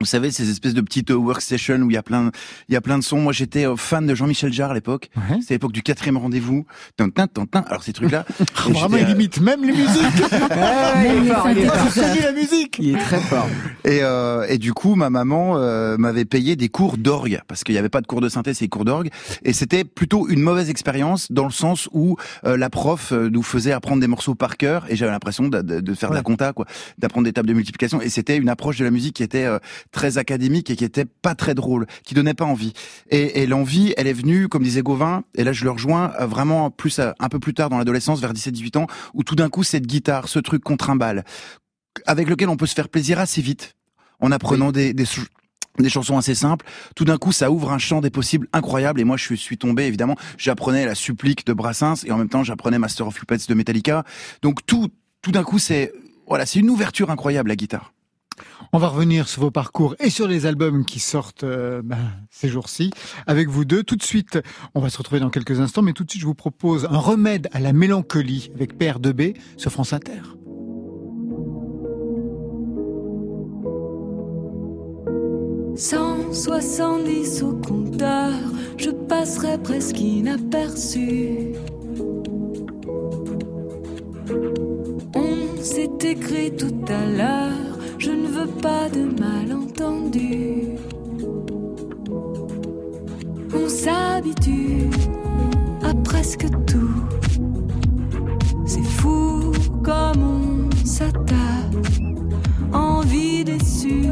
Vous 0.00 0.06
savez 0.06 0.32
ces 0.32 0.50
espèces 0.50 0.74
de 0.74 0.80
petites 0.80 1.12
euh, 1.12 1.14
workstations 1.14 1.76
où 1.80 1.88
il 1.88 1.94
y 1.94 1.96
a 1.96 2.02
plein 2.02 2.32
il 2.68 2.74
y 2.74 2.76
a 2.76 2.80
plein 2.80 2.98
de 2.98 3.04
sons. 3.04 3.20
Moi 3.20 3.32
j'étais 3.32 3.64
euh, 3.66 3.76
fan 3.76 4.06
de 4.06 4.14
Jean-Michel 4.14 4.52
Jarre 4.52 4.72
à 4.72 4.74
l'époque. 4.74 5.08
Ouais. 5.16 5.36
C'était 5.40 5.54
l'époque 5.54 5.70
du 5.72 5.82
quatrième 5.82 6.16
rendez-vous. 6.16 6.66
Tintin, 6.96 7.28
tintin. 7.28 7.60
Alors 7.68 7.84
ces 7.84 7.92
trucs 7.92 8.10
là. 8.10 8.24
Vraiment, 8.66 8.96
il 8.96 9.08
imite 9.10 9.40
même 9.40 9.64
les 9.64 9.72
musiques. 9.72 10.30
la 10.50 12.32
musique. 12.32 12.76
Il 12.80 12.96
est 12.96 12.98
très 12.98 13.20
fort. 13.20 13.46
Et, 13.84 14.00
euh, 14.02 14.44
et 14.48 14.58
du 14.58 14.72
coup, 14.72 14.96
ma 14.96 15.10
maman 15.10 15.58
euh, 15.58 15.96
m'avait 15.96 16.24
payé 16.24 16.56
des 16.56 16.68
cours 16.68 16.96
d'orgue 16.98 17.40
parce 17.46 17.62
qu'il 17.62 17.74
n'y 17.74 17.78
avait 17.78 17.88
pas 17.88 18.00
de 18.00 18.06
cours 18.08 18.20
de 18.20 18.28
synthèse, 18.28 18.58
c'est 18.58 18.64
des 18.64 18.68
cours 18.70 18.84
d'orgue. 18.84 19.10
Et 19.44 19.52
c'était 19.52 19.84
plutôt 19.84 20.28
une 20.28 20.40
mauvaise 20.40 20.70
expérience 20.70 21.30
dans 21.30 21.44
le 21.44 21.52
sens 21.52 21.88
où 21.92 22.16
euh, 22.44 22.56
la 22.56 22.68
prof 22.68 23.12
euh, 23.12 23.28
nous 23.30 23.42
faisait 23.44 23.72
apprendre 23.72 24.00
des 24.00 24.08
morceaux 24.08 24.34
par 24.34 24.56
cœur 24.56 24.86
et 24.88 24.96
j'avais 24.96 25.12
l'impression 25.12 25.46
de, 25.48 25.62
de- 25.62 25.80
de 25.80 25.94
faire 25.94 26.10
de 26.10 26.14
la 26.16 26.22
compta, 26.22 26.52
quoi, 26.52 26.66
d'apprendre 26.98 27.24
des 27.26 27.32
tables 27.32 27.48
de 27.48 27.54
multiplication. 27.54 28.00
Et 28.00 28.08
c'était 28.08 28.36
une 28.36 28.48
approche 28.48 28.78
de 28.78 28.84
la 28.84 28.90
musique 28.90 29.14
qui 29.16 29.22
était 29.22 29.44
euh, 29.44 29.58
très 29.94 30.18
académique 30.18 30.68
et 30.68 30.76
qui 30.76 30.84
était 30.84 31.06
pas 31.06 31.34
très 31.34 31.54
drôle, 31.54 31.86
qui 32.02 32.14
donnait 32.14 32.34
pas 32.34 32.44
envie. 32.44 32.74
Et, 33.10 33.42
et 33.42 33.46
l'envie, 33.46 33.94
elle 33.96 34.06
est 34.06 34.12
venue, 34.12 34.48
comme 34.48 34.62
disait 34.62 34.82
Gauvin, 34.82 35.24
et 35.34 35.44
là 35.44 35.52
je 35.52 35.64
le 35.64 35.70
rejoins 35.70 36.12
euh, 36.20 36.26
vraiment 36.26 36.70
plus 36.70 36.98
euh, 36.98 37.12
un 37.18 37.28
peu 37.28 37.38
plus 37.38 37.54
tard 37.54 37.70
dans 37.70 37.78
l'adolescence, 37.78 38.20
vers 38.20 38.34
17-18 38.34 38.78
ans, 38.78 38.86
où 39.14 39.22
tout 39.22 39.36
d'un 39.36 39.48
coup 39.48 39.62
cette 39.62 39.86
guitare, 39.86 40.28
ce 40.28 40.38
truc 40.38 40.62
contre 40.62 40.90
un 40.90 40.96
bal, 40.96 41.24
avec 42.04 42.28
lequel 42.28 42.48
on 42.50 42.56
peut 42.56 42.66
se 42.66 42.74
faire 42.74 42.88
plaisir 42.88 43.18
assez 43.18 43.40
vite 43.40 43.76
en 44.20 44.32
apprenant 44.32 44.72
des, 44.72 44.92
des, 44.92 45.04
des 45.78 45.88
chansons 45.88 46.18
assez 46.18 46.34
simples. 46.34 46.66
Tout 46.96 47.04
d'un 47.04 47.18
coup, 47.18 47.32
ça 47.32 47.50
ouvre 47.50 47.72
un 47.72 47.78
champ 47.78 48.00
des 48.00 48.10
possibles 48.10 48.48
incroyable. 48.52 49.00
Et 49.00 49.04
moi, 49.04 49.16
je 49.16 49.34
suis 49.34 49.58
tombé, 49.58 49.84
évidemment. 49.84 50.16
J'apprenais 50.38 50.86
la 50.86 50.94
supplique 50.94 51.46
de 51.46 51.52
Brassens 51.52 52.04
et 52.04 52.12
en 52.12 52.18
même 52.18 52.28
temps, 52.28 52.44
j'apprenais 52.44 52.78
Master 52.78 53.06
of 53.06 53.14
Puppets 53.14 53.46
de 53.48 53.54
Metallica. 53.54 54.04
Donc 54.42 54.64
tout, 54.66 54.88
tout 55.22 55.32
d'un 55.32 55.44
coup, 55.44 55.58
c'est 55.58 55.92
voilà, 56.26 56.46
c'est 56.46 56.58
une 56.58 56.70
ouverture 56.70 57.10
incroyable 57.10 57.48
la 57.48 57.56
guitare. 57.56 57.93
On 58.72 58.78
va 58.78 58.88
revenir 58.88 59.28
sur 59.28 59.42
vos 59.42 59.50
parcours 59.50 59.94
et 59.98 60.10
sur 60.10 60.28
les 60.28 60.46
albums 60.46 60.84
qui 60.84 61.00
sortent 61.00 61.44
euh, 61.44 61.82
ben, 61.82 61.98
ces 62.30 62.48
jours-ci 62.48 62.90
avec 63.26 63.48
vous 63.48 63.64
deux. 63.64 63.82
Tout 63.82 63.96
de 63.96 64.02
suite, 64.02 64.38
on 64.74 64.80
va 64.80 64.90
se 64.90 64.98
retrouver 64.98 65.20
dans 65.20 65.30
quelques 65.30 65.60
instants, 65.60 65.82
mais 65.82 65.92
tout 65.92 66.04
de 66.04 66.10
suite, 66.10 66.22
je 66.22 66.26
vous 66.26 66.34
propose 66.34 66.86
un 66.86 66.98
remède 66.98 67.48
à 67.52 67.60
la 67.60 67.72
mélancolie 67.72 68.50
avec 68.54 68.78
Père 68.78 69.00
de 69.00 69.12
B 69.12 69.36
sur 69.56 69.70
France 69.70 69.92
Inter. 69.92 70.20
170 75.76 77.42
au 77.42 77.52
compteur, 77.54 78.32
je 78.76 78.90
passerai 78.90 79.58
presque 79.58 80.00
inaperçu. 80.00 81.54
On 85.14 85.62
s'est 85.62 85.90
écrit 86.02 86.54
tout 86.54 86.74
à 86.86 87.06
l'heure, 87.06 87.78
je 87.98 88.10
ne 88.10 88.26
veux 88.26 88.46
pas 88.60 88.88
de 88.88 89.04
malentendu. 89.20 90.78
On 93.54 93.68
s'habitue 93.68 94.90
à 95.82 95.94
presque 95.94 96.46
tout. 96.66 97.04
C'est 98.66 98.82
fou 98.82 99.52
comme 99.82 100.22
on 100.22 100.86
s'attache, 100.86 102.00
envie 102.72 103.44
déçue 103.44 104.10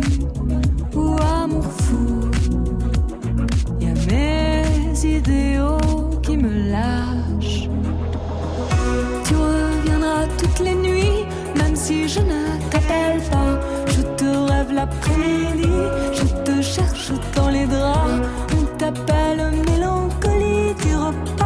ou 0.94 1.16
amour 1.40 1.64
fou. 1.64 2.30
Y 3.80 3.86
a 3.86 3.94
mes 4.10 5.16
idéaux 5.16 6.10
qui 6.22 6.36
me 6.36 6.70
lâchent. 6.70 7.68
Tu 9.24 9.34
reviendras 9.34 10.26
toutes 10.38 10.60
les 10.60 10.74
nuits, 10.74 11.11
si 11.82 12.08
je 12.08 12.20
ne 12.20 12.42
t'appelle 12.70 13.20
pas. 13.30 13.52
Je 13.94 14.02
te 14.18 14.30
rêve 14.50 14.72
l'après-midi, 14.72 15.72
je 16.18 16.26
te 16.46 16.62
cherche 16.62 17.10
dans 17.34 17.48
les 17.48 17.66
draps. 17.66 18.28
On 18.56 18.64
t'appelle 18.78 19.42
mélancolie, 19.68 20.74
tu 20.82 20.94
repars 20.94 21.41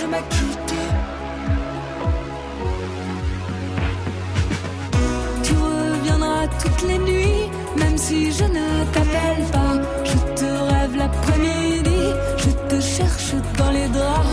je 0.00 0.06
m'acquitte. 0.06 0.74
Tu 5.42 5.52
reviendras 5.54 6.46
toutes 6.62 6.82
les 6.88 6.98
nuits, 6.98 7.50
même 7.76 7.96
si 7.96 8.32
je 8.32 8.44
ne 8.44 8.66
t'appelle 8.92 9.44
pas. 9.52 9.74
Je 10.04 10.18
te 10.40 10.48
rêve 10.70 10.96
l'après-midi, 10.96 12.02
je 12.38 12.50
te 12.70 12.80
cherche 12.80 13.34
dans 13.58 13.70
les 13.70 13.88
draps. 13.88 14.28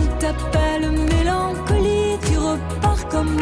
On 0.00 0.06
t'appelle 0.20 0.90
mélancolie, 0.90 2.18
tu 2.26 2.38
repars 2.38 3.08
comme 3.08 3.36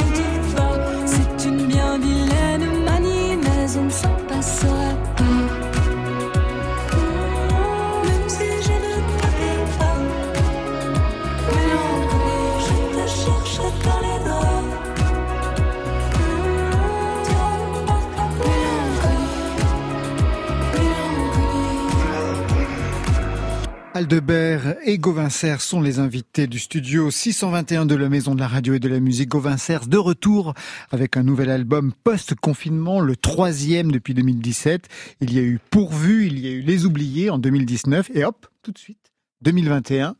Aldebert 23.96 24.76
et 24.84 24.98
Gauvin 24.98 25.30
sont 25.30 25.80
les 25.80 26.00
invités 26.00 26.46
du 26.46 26.58
studio 26.58 27.10
621 27.10 27.86
de 27.86 27.94
la 27.94 28.10
Maison 28.10 28.34
de 28.34 28.40
la 28.40 28.46
Radio 28.46 28.74
et 28.74 28.78
de 28.78 28.90
la 28.90 29.00
Musique. 29.00 29.30
Gauvin 29.30 29.56
de 29.56 29.96
retour 29.96 30.52
avec 30.90 31.16
un 31.16 31.22
nouvel 31.22 31.48
album 31.48 31.94
post-confinement, 32.04 33.00
le 33.00 33.16
troisième 33.16 33.90
depuis 33.90 34.12
2017. 34.12 34.88
Il 35.22 35.32
y 35.32 35.38
a 35.38 35.42
eu 35.42 35.58
Pourvu, 35.70 36.26
il 36.26 36.38
y 36.40 36.46
a 36.46 36.50
eu 36.50 36.60
Les 36.60 36.84
Oubliés 36.84 37.30
en 37.30 37.38
2019 37.38 38.10
et 38.12 38.26
hop, 38.26 38.46
tout 38.62 38.70
de 38.70 38.76
suite, 38.76 39.14
2021. 39.40 40.16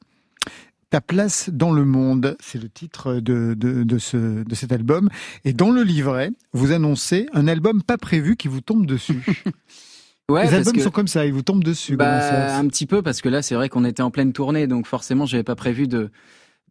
Ta 0.89 1.03
place 1.03 1.51
dans 1.53 1.73
le 1.73 1.85
monde, 1.85 2.35
c'est 2.41 2.63
le 2.63 2.71
titre 2.71 3.17
de, 3.17 3.53
de, 3.53 3.85
de 3.85 4.55
cet 4.55 4.73
album. 4.73 5.11
Et 5.45 5.53
dans 5.53 5.71
le 5.71 5.83
livret, 5.83 6.31
vous 6.55 6.73
annoncez 6.73 7.27
un 7.35 7.47
album 7.47 7.83
pas 7.83 7.99
prévu 7.99 8.37
qui 8.37 8.49
vous 8.49 8.63
tombe 8.63 8.87
dessus. 8.87 9.23
Ouais, 10.29 10.45
les 10.47 10.55
albums 10.55 10.73
que- 10.75 10.81
sont 10.83 10.91
comme 10.91 11.07
ça, 11.09 11.25
ils 11.25 11.33
vous 11.33 11.43
tombent 11.43 11.63
dessus. 11.65 11.97
Bah, 11.97 12.57
un 12.57 12.67
petit 12.67 12.87
peu 12.87 13.01
parce 13.03 13.21
que 13.21 13.29
là, 13.29 13.43
c'est 13.43 13.55
vrai 13.55 13.69
qu'on 13.69 13.85
était 13.85 14.03
en 14.03 14.11
pleine 14.11 14.33
tournée, 14.33 14.67
donc 14.67 14.87
forcément, 14.87 15.25
j'avais 15.27 15.45
pas 15.45 15.55
prévu 15.55 15.87
de 15.87 16.11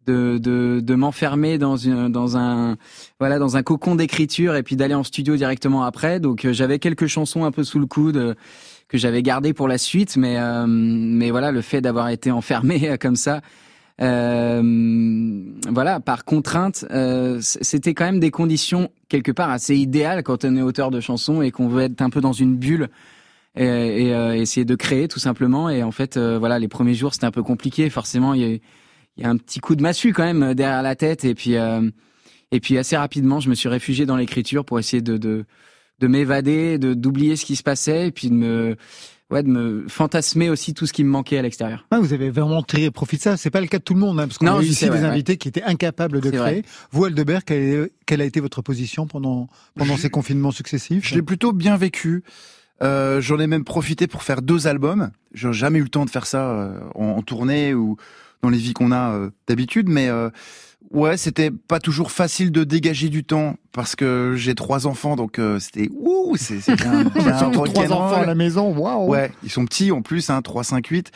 de 0.06 0.38
de, 0.38 0.80
de 0.80 0.94
m'enfermer 0.94 1.58
dans 1.58 1.76
une 1.76 2.08
dans 2.12 2.36
un 2.36 2.76
voilà 3.18 3.38
dans 3.38 3.56
un 3.56 3.62
cocon 3.62 3.94
d'écriture 3.96 4.54
et 4.56 4.62
puis 4.62 4.76
d'aller 4.76 4.94
en 4.94 5.02
studio 5.02 5.36
directement 5.36 5.84
après. 5.84 6.20
Donc 6.20 6.44
euh, 6.44 6.52
j'avais 6.52 6.78
quelques 6.78 7.06
chansons 7.06 7.44
un 7.44 7.50
peu 7.50 7.64
sous 7.64 7.78
le 7.80 7.86
coude 7.86 8.16
euh, 8.18 8.34
que 8.88 8.98
j'avais 8.98 9.22
gardées 9.22 9.52
pour 9.54 9.68
la 9.68 9.78
suite, 9.78 10.16
mais 10.16 10.36
euh, 10.38 10.66
mais 10.68 11.30
voilà, 11.30 11.50
le 11.50 11.60
fait 11.62 11.80
d'avoir 11.80 12.08
été 12.10 12.30
enfermé 12.30 12.90
euh, 12.90 12.96
comme 12.98 13.16
ça. 13.16 13.40
euh, 14.02 15.42
voilà, 15.70 16.00
par 16.00 16.24
contrainte, 16.24 16.84
euh, 16.90 17.38
c'était 17.40 17.94
quand 17.94 18.04
même 18.04 18.20
des 18.20 18.30
conditions 18.30 18.90
quelque 19.08 19.32
part 19.32 19.50
assez 19.50 19.74
idéales 19.76 20.22
quand 20.22 20.44
on 20.44 20.56
est 20.56 20.62
auteur 20.62 20.90
de 20.90 21.00
chansons 21.00 21.42
et 21.42 21.50
qu'on 21.50 21.68
veut 21.68 21.82
être 21.84 22.02
un 22.02 22.10
peu 22.10 22.20
dans 22.20 22.32
une 22.34 22.56
bulle 22.56 22.88
et, 23.56 24.06
et, 24.06 24.14
euh, 24.14 24.34
essayer 24.34 24.64
de 24.64 24.74
créer 24.74 25.08
tout 25.08 25.18
simplement. 25.18 25.68
Et 25.70 25.82
en 25.82 25.90
fait, 25.92 26.16
euh, 26.16 26.38
voilà, 26.38 26.58
les 26.58 26.68
premiers 26.68 26.94
jours 26.94 27.14
c'était 27.14 27.26
un 27.26 27.30
peu 27.30 27.42
compliqué. 27.42 27.88
Forcément, 27.90 28.34
il 28.34 28.40
y 28.40 28.44
a, 28.44 28.48
il 29.18 29.22
y 29.22 29.24
a 29.24 29.30
un 29.30 29.36
petit 29.36 29.60
coup 29.60 29.76
de 29.76 29.82
massue 29.82 30.12
quand 30.12 30.24
même 30.24 30.42
euh, 30.42 30.54
derrière 30.54 30.82
la 30.82 30.94
tête. 30.96 31.24
Et 31.24 31.34
puis, 31.34 31.56
euh, 31.56 31.88
et 32.52 32.60
puis 32.60 32.78
assez 32.78 32.96
rapidement, 32.96 33.40
je 33.40 33.48
me 33.50 33.54
suis 33.54 33.68
réfugié 33.68 34.06
dans 34.06 34.16
l'écriture 34.16 34.64
pour 34.64 34.78
essayer 34.78 35.02
de 35.02 35.16
de, 35.16 35.44
de 36.00 36.06
m'évader, 36.06 36.78
de 36.78 36.94
d'oublier 36.94 37.36
ce 37.36 37.44
qui 37.44 37.56
se 37.56 37.62
passait, 37.62 38.08
et 38.08 38.12
puis 38.12 38.28
de 38.28 38.34
me 38.34 38.76
ouais, 39.30 39.42
de 39.42 39.48
me 39.48 39.86
fantasmer 39.88 40.50
aussi 40.50 40.72
tout 40.72 40.86
ce 40.86 40.92
qui 40.92 41.02
me 41.02 41.08
manquait 41.10 41.38
à 41.38 41.42
l'extérieur. 41.42 41.84
Ah, 41.90 41.98
vous 41.98 42.12
avez 42.12 42.30
vraiment 42.30 42.62
tiré 42.62 42.90
profit 42.92 43.16
de 43.16 43.22
ça. 43.22 43.36
C'est 43.36 43.50
pas 43.50 43.60
le 43.60 43.66
cas 43.66 43.78
de 43.78 43.82
tout 43.82 43.94
le 43.94 43.98
monde, 44.00 44.20
hein, 44.20 44.28
parce 44.28 44.38
qu'on 44.38 44.46
a 44.46 44.60
eu 44.60 44.64
ici 44.66 44.74
sais, 44.74 44.86
des 44.86 44.92
ouais, 44.92 45.00
ouais. 45.00 45.04
invités 45.06 45.36
qui 45.36 45.48
étaient 45.48 45.64
incapables 45.64 46.20
de 46.20 46.28
créer. 46.28 46.38
vrai. 46.38 46.62
Vous, 46.92 47.06
Aldebert, 47.06 47.44
quelle, 47.44 47.62
est- 47.62 47.92
quelle 48.06 48.20
a 48.20 48.24
été 48.24 48.38
votre 48.38 48.62
position 48.62 49.08
pendant, 49.08 49.48
pendant 49.74 49.96
ces 49.96 50.10
confinements 50.10 50.52
successifs? 50.52 51.08
Je 51.08 51.14
l'ai 51.16 51.22
plutôt 51.22 51.52
bien 51.52 51.76
vécu. 51.76 52.22
Euh, 52.82 53.20
J'en 53.20 53.38
ai 53.38 53.46
même 53.46 53.64
profité 53.64 54.06
pour 54.06 54.22
faire 54.22 54.42
deux 54.42 54.66
albums. 54.66 55.10
J'ai 55.32 55.52
jamais 55.52 55.78
eu 55.78 55.82
le 55.82 55.88
temps 55.88 56.04
de 56.04 56.10
faire 56.10 56.26
ça 56.26 56.50
euh, 56.50 56.78
en, 56.94 57.04
en 57.06 57.22
tournée 57.22 57.74
ou 57.74 57.96
dans 58.42 58.50
les 58.50 58.58
vies 58.58 58.74
qu'on 58.74 58.92
a 58.92 59.12
euh, 59.12 59.30
d'habitude, 59.48 59.88
mais 59.88 60.08
euh, 60.08 60.28
ouais, 60.90 61.16
c'était 61.16 61.50
pas 61.50 61.80
toujours 61.80 62.10
facile 62.10 62.52
de 62.52 62.64
dégager 62.64 63.08
du 63.08 63.24
temps 63.24 63.56
parce 63.72 63.96
que 63.96 64.34
j'ai 64.36 64.54
trois 64.54 64.86
enfants, 64.86 65.16
donc 65.16 65.38
euh, 65.38 65.58
c'était 65.58 65.88
ouh, 65.92 66.36
c'est 66.36 66.60
bien, 66.76 67.04
bien 67.14 67.50
trois 67.50 67.92
enfants 67.92 68.16
à 68.22 68.26
la 68.26 68.34
maison, 68.34 68.76
waouh 68.76 69.08
Ouais, 69.08 69.32
ils 69.42 69.50
sont 69.50 69.64
petits 69.64 69.90
en 69.90 70.02
plus, 70.02 70.28
hein, 70.30 70.42
3, 70.42 70.64
5, 70.64 70.86
8. 70.86 71.10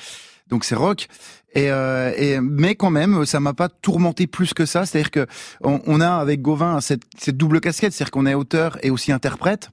Donc 0.48 0.64
c'est 0.64 0.74
rock. 0.74 1.06
Et, 1.54 1.70
euh, 1.70 2.12
et 2.16 2.40
mais 2.40 2.74
quand 2.74 2.90
même, 2.90 3.24
ça 3.26 3.38
m'a 3.38 3.52
pas 3.54 3.68
tourmenté 3.68 4.26
plus 4.26 4.54
que 4.54 4.66
ça. 4.66 4.86
C'est-à-dire 4.86 5.10
que 5.10 5.26
on, 5.62 5.80
on 5.86 6.00
a 6.00 6.10
avec 6.10 6.42
Gauvin 6.42 6.80
cette, 6.80 7.02
cette 7.18 7.36
double 7.36 7.60
casquette, 7.60 7.92
c'est-à-dire 7.92 8.10
qu'on 8.10 8.26
est 8.26 8.34
auteur 8.34 8.78
et 8.82 8.90
aussi 8.90 9.12
interprète. 9.12 9.70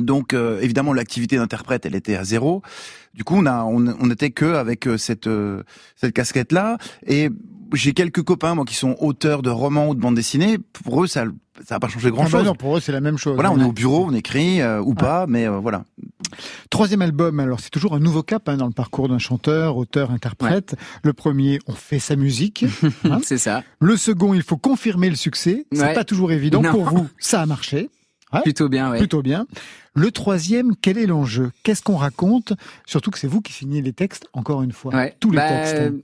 Donc 0.00 0.34
euh, 0.34 0.60
évidemment 0.60 0.92
l'activité 0.92 1.36
d'interprète 1.36 1.86
elle 1.86 1.94
était 1.94 2.16
à 2.16 2.24
zéro. 2.24 2.62
Du 3.14 3.24
coup 3.24 3.34
on 3.36 3.46
a 3.46 3.64
on, 3.64 3.86
on 4.00 4.10
était 4.10 4.30
que 4.30 4.54
avec 4.54 4.86
euh, 4.86 4.96
cette 4.96 5.26
euh, 5.26 5.62
cette 5.96 6.12
casquette 6.12 6.52
là 6.52 6.78
et 7.06 7.28
j'ai 7.72 7.92
quelques 7.92 8.22
copains 8.22 8.54
moi 8.54 8.64
qui 8.64 8.74
sont 8.74 8.96
auteurs 8.98 9.42
de 9.42 9.50
romans 9.50 9.88
ou 9.88 9.94
de 9.94 10.00
bandes 10.00 10.14
dessinées. 10.16 10.58
Pour 10.58 11.04
eux 11.04 11.06
ça 11.06 11.24
ça 11.66 11.74
a 11.74 11.78
pas 11.80 11.88
changé 11.88 12.10
grand 12.10 12.22
Ah 12.22 12.24
bah 12.24 12.30
chose. 12.38 12.46
non, 12.46 12.54
pour 12.54 12.76
eux, 12.78 12.80
c'est 12.80 12.90
la 12.92 13.02
même 13.02 13.18
chose. 13.18 13.34
voilà, 13.34 13.52
on 13.52 13.60
est 13.60 13.64
au 13.64 13.72
bureau, 13.72 14.06
on 14.08 14.14
écrit 14.14 14.62
euh, 14.62 14.80
ou 14.80 14.94
pas, 14.94 15.26
mais 15.26 15.46
voilà. 15.46 15.84
Troisième 16.70 17.02
album, 17.02 17.38
alors 17.38 17.60
c'est 17.60 17.68
toujours 17.68 17.94
un 17.94 17.98
nouveau 18.00 18.22
cap 18.22 18.48
hein, 18.48 18.56
dans 18.56 18.66
le 18.66 18.72
parcours 18.72 19.08
d'un 19.10 19.18
chanteur, 19.18 19.76
auteur, 19.76 20.10
interprète. 20.10 20.74
Le 21.02 21.12
premier, 21.12 21.58
on 21.66 21.72
fait 21.74 21.98
sa 21.98 22.16
musique. 22.16 22.64
Hein 23.04 23.18
C'est 23.22 23.36
ça. 23.36 23.62
le 23.78 23.96
second, 23.98 24.32
il 24.32 24.42
faut 24.42 24.56
confirmer 24.56 25.10
le 25.10 25.16
succès. 25.16 25.66
C'est 25.72 25.82
Ouais. 25.82 25.92
pas 25.94 26.04
toujours 26.04 26.32
évident. 26.32 26.62
Non. 26.62 26.70
Pour 26.70 26.84
vous, 26.88 27.08
ça 27.18 27.42
a 27.42 27.46
marché. 27.46 27.90
Ouais. 28.32 28.42
Plutôt 28.42 28.68
bien, 28.68 28.90
ouais. 28.90 28.98
Plutôt 28.98 29.22
bien. 29.22 29.46
Le 29.94 30.10
troisième, 30.12 30.74
quel 30.80 30.98
est 30.98 31.06
l'enjeu? 31.06 31.50
Qu'est-ce 31.64 31.82
qu'on 31.82 31.96
raconte? 31.96 32.52
Surtout 32.86 33.10
que 33.10 33.18
c'est 33.18 33.26
vous 33.26 33.40
qui 33.40 33.52
signez 33.52 33.82
les 33.82 33.92
textes, 33.92 34.28
encore 34.32 34.62
une 34.62 34.72
fois. 34.72 34.94
Ouais. 34.94 35.16
Tous 35.20 35.30
les 35.30 35.36
Bah, 35.38 35.48
textes. 35.48 35.74
hein. 35.80 35.94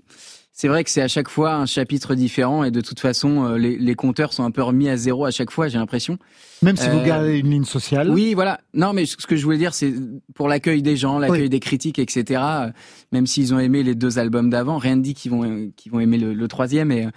C'est 0.52 0.68
vrai 0.68 0.82
que 0.84 0.90
c'est 0.90 1.02
à 1.02 1.08
chaque 1.08 1.28
fois 1.28 1.52
un 1.54 1.66
chapitre 1.66 2.14
différent 2.14 2.64
et 2.64 2.70
de 2.70 2.80
toute 2.80 2.98
façon, 2.98 3.44
euh, 3.44 3.58
les, 3.58 3.76
les 3.76 3.94
compteurs 3.94 4.32
sont 4.32 4.42
un 4.42 4.50
peu 4.50 4.62
remis 4.62 4.88
à 4.88 4.96
zéro 4.96 5.26
à 5.26 5.30
chaque 5.30 5.50
fois, 5.50 5.68
j'ai 5.68 5.76
l'impression. 5.76 6.16
Même 6.62 6.76
si 6.76 6.88
vous 6.88 6.98
euh, 6.98 7.04
gardez 7.04 7.38
une 7.38 7.50
ligne 7.50 7.64
sociale. 7.64 8.10
Oui, 8.10 8.32
voilà. 8.34 8.60
Non, 8.72 8.92
mais 8.92 9.04
ce 9.04 9.16
que 9.26 9.36
je 9.36 9.44
voulais 9.44 9.58
dire, 9.58 9.74
c'est 9.74 9.92
pour 10.34 10.48
l'accueil 10.48 10.82
des 10.82 10.96
gens, 10.96 11.18
l'accueil 11.18 11.42
Oui. 11.42 11.48
des 11.50 11.60
critiques, 11.60 11.98
etc. 11.98 12.40
euh, 12.42 12.70
Même 13.12 13.26
s'ils 13.26 13.52
ont 13.52 13.58
aimé 13.58 13.82
les 13.82 13.94
deux 13.94 14.18
albums 14.18 14.48
d'avant, 14.48 14.78
rien 14.78 14.96
ne 14.96 15.02
dit 15.02 15.12
qu'ils 15.14 15.30
vont 15.32 15.44
euh, 15.44 15.68
qu'ils 15.76 15.92
vont 15.92 16.00
aimer 16.00 16.16
le, 16.18 16.32
le 16.34 16.48
troisième. 16.48 16.90
Et, 16.90 17.08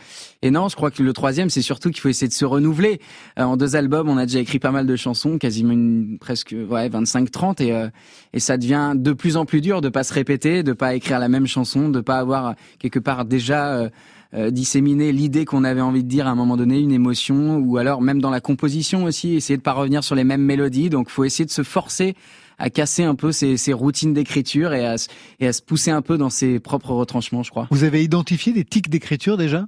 et 0.41 0.51
non, 0.51 0.67
je 0.67 0.75
crois 0.75 0.91
que 0.91 1.01
le 1.03 1.13
troisième, 1.13 1.49
c'est 1.49 1.61
surtout 1.61 1.89
qu'il 1.89 2.01
faut 2.01 2.09
essayer 2.09 2.27
de 2.27 2.33
se 2.33 2.45
renouveler. 2.45 2.99
En 3.37 3.55
deux 3.55 3.75
albums, 3.75 4.09
on 4.09 4.17
a 4.17 4.25
déjà 4.25 4.39
écrit 4.39 4.59
pas 4.59 4.71
mal 4.71 4.85
de 4.85 4.95
chansons, 4.95 5.37
quasiment 5.37 5.71
une, 5.71 6.17
presque 6.19 6.53
ouais 6.69 6.89
25-30, 6.89 7.63
et 7.63 7.89
et 8.33 8.39
ça 8.39 8.57
devient 8.57 8.93
de 8.95 9.13
plus 9.13 9.37
en 9.37 9.45
plus 9.45 9.61
dur 9.61 9.81
de 9.81 9.89
pas 9.89 10.03
se 10.03 10.13
répéter, 10.13 10.63
de 10.63 10.73
pas 10.73 10.95
écrire 10.95 11.17
la 11.19 11.29
même 11.29 11.47
chanson, 11.47 11.89
de 11.89 12.01
pas 12.01 12.19
avoir 12.19 12.55
quelque 12.77 12.99
part 12.99 13.25
déjà 13.25 13.89
euh, 14.33 14.51
disséminer 14.51 15.11
l'idée 15.11 15.45
qu'on 15.45 15.63
avait 15.63 15.81
envie 15.81 16.03
de 16.03 16.09
dire 16.09 16.27
à 16.27 16.31
un 16.31 16.35
moment 16.35 16.55
donné, 16.57 16.79
une 16.79 16.91
émotion, 16.91 17.57
ou 17.57 17.77
alors 17.77 18.01
même 18.01 18.21
dans 18.21 18.29
la 18.29 18.41
composition 18.41 19.03
aussi, 19.05 19.35
essayer 19.35 19.57
de 19.57 19.61
pas 19.63 19.73
revenir 19.73 20.03
sur 20.03 20.15
les 20.15 20.23
mêmes 20.23 20.43
mélodies. 20.43 20.89
Donc, 20.89 21.09
faut 21.09 21.23
essayer 21.23 21.45
de 21.45 21.51
se 21.51 21.63
forcer 21.63 22.15
à 22.57 22.69
casser 22.69 23.03
un 23.03 23.15
peu 23.15 23.31
ces, 23.31 23.55
ces 23.57 23.73
routines 23.73 24.13
d'écriture 24.13 24.73
et 24.73 24.85
à, 24.85 24.97
se- 24.97 25.07
et 25.39 25.47
à 25.47 25.53
se 25.53 25.61
pousser 25.61 25.91
un 25.91 26.01
peu 26.01 26.17
dans 26.17 26.29
ses 26.29 26.59
propres 26.59 26.91
retranchements, 26.91 27.41
je 27.41 27.51
crois. 27.51 27.67
Vous 27.71 27.83
avez 27.85 28.03
identifié 28.03 28.51
des 28.53 28.65
tics 28.65 28.89
d'écriture 28.89 29.37
déjà? 29.37 29.67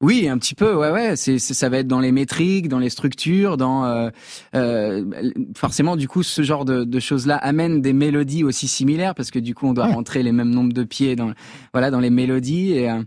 Oui, 0.00 0.26
un 0.28 0.36
petit 0.38 0.54
peu, 0.56 0.74
ouais, 0.74 0.90
ouais. 0.90 1.14
C'est, 1.14 1.38
c'est- 1.38 1.54
ça 1.54 1.68
va 1.68 1.78
être 1.78 1.86
dans 1.86 2.00
les 2.00 2.10
métriques, 2.10 2.68
dans 2.68 2.80
les 2.80 2.90
structures, 2.90 3.56
dans 3.56 3.84
euh, 3.84 4.10
euh, 4.56 5.04
forcément 5.56 5.96
du 5.96 6.08
coup 6.08 6.22
ce 6.22 6.42
genre 6.42 6.64
de, 6.64 6.82
de 6.84 7.00
choses-là 7.00 7.36
amène 7.36 7.80
des 7.80 7.92
mélodies 7.92 8.42
aussi 8.44 8.66
similaires 8.68 9.14
parce 9.14 9.30
que 9.30 9.38
du 9.38 9.54
coup 9.54 9.66
on 9.68 9.72
doit 9.74 9.86
Ouais. 9.86 9.92
rentrer 9.94 10.22
les 10.24 10.32
mêmes 10.32 10.50
nombres 10.50 10.72
de 10.72 10.82
pieds 10.84 11.14
dans 11.16 11.32
voilà 11.72 11.90
dans 11.92 12.00
les 12.00 12.10
mélodies 12.10 12.72
et 12.72 12.90
euh, 12.90 13.02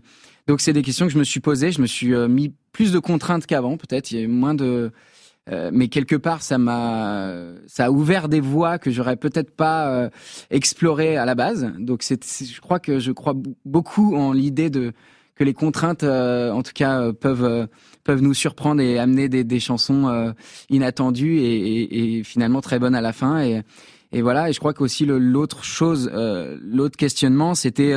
donc 0.46 0.60
c'est 0.60 0.72
des 0.72 0.82
questions 0.82 1.06
que 1.06 1.12
je 1.12 1.18
me 1.18 1.24
suis 1.24 1.40
posées. 1.40 1.72
Je 1.72 1.80
me 1.80 1.86
suis 1.86 2.14
euh, 2.14 2.28
mis 2.28 2.52
plus 2.72 2.92
de 2.92 2.98
contraintes 2.98 3.46
qu'avant, 3.46 3.76
peut-être. 3.76 4.10
Il 4.10 4.18
y 4.18 4.20
a 4.20 4.24
eu 4.24 4.28
moins 4.28 4.54
de 4.54 4.92
euh, 5.48 5.70
mais 5.72 5.86
quelque 5.86 6.16
part, 6.16 6.42
ça 6.42 6.58
m'a, 6.58 7.32
ça 7.68 7.86
a 7.86 7.90
ouvert 7.90 8.28
des 8.28 8.40
voies 8.40 8.80
que 8.80 8.90
j'aurais 8.90 9.16
peut-être 9.16 9.52
pas 9.52 9.88
euh, 9.88 10.10
explorées 10.50 11.16
à 11.16 11.24
la 11.24 11.36
base. 11.36 11.72
Donc, 11.78 12.02
c'est, 12.02 12.24
je 12.24 12.60
crois 12.60 12.80
que 12.80 12.98
je 12.98 13.12
crois 13.12 13.34
beaucoup 13.64 14.16
en 14.16 14.32
l'idée 14.32 14.70
de 14.70 14.92
que 15.36 15.44
les 15.44 15.54
contraintes, 15.54 16.02
en 16.02 16.62
tout 16.62 16.72
cas, 16.74 17.12
peuvent 17.12 17.68
peuvent 18.04 18.22
nous 18.22 18.32
surprendre 18.32 18.80
et 18.80 18.98
amener 18.98 19.28
des, 19.28 19.44
des 19.44 19.60
chansons 19.60 20.32
inattendues 20.70 21.36
et, 21.40 21.82
et, 21.82 22.18
et, 22.18 22.24
finalement 22.24 22.62
très 22.62 22.78
bonnes 22.78 22.94
à 22.94 23.02
la 23.02 23.12
fin. 23.12 23.42
Et, 23.42 23.60
et 24.12 24.22
voilà. 24.22 24.48
Et 24.48 24.54
je 24.54 24.58
crois 24.58 24.72
qu'aussi 24.72 25.04
l'autre 25.04 25.62
chose, 25.62 26.10
l'autre 26.62 26.96
questionnement, 26.96 27.54
c'était 27.54 27.92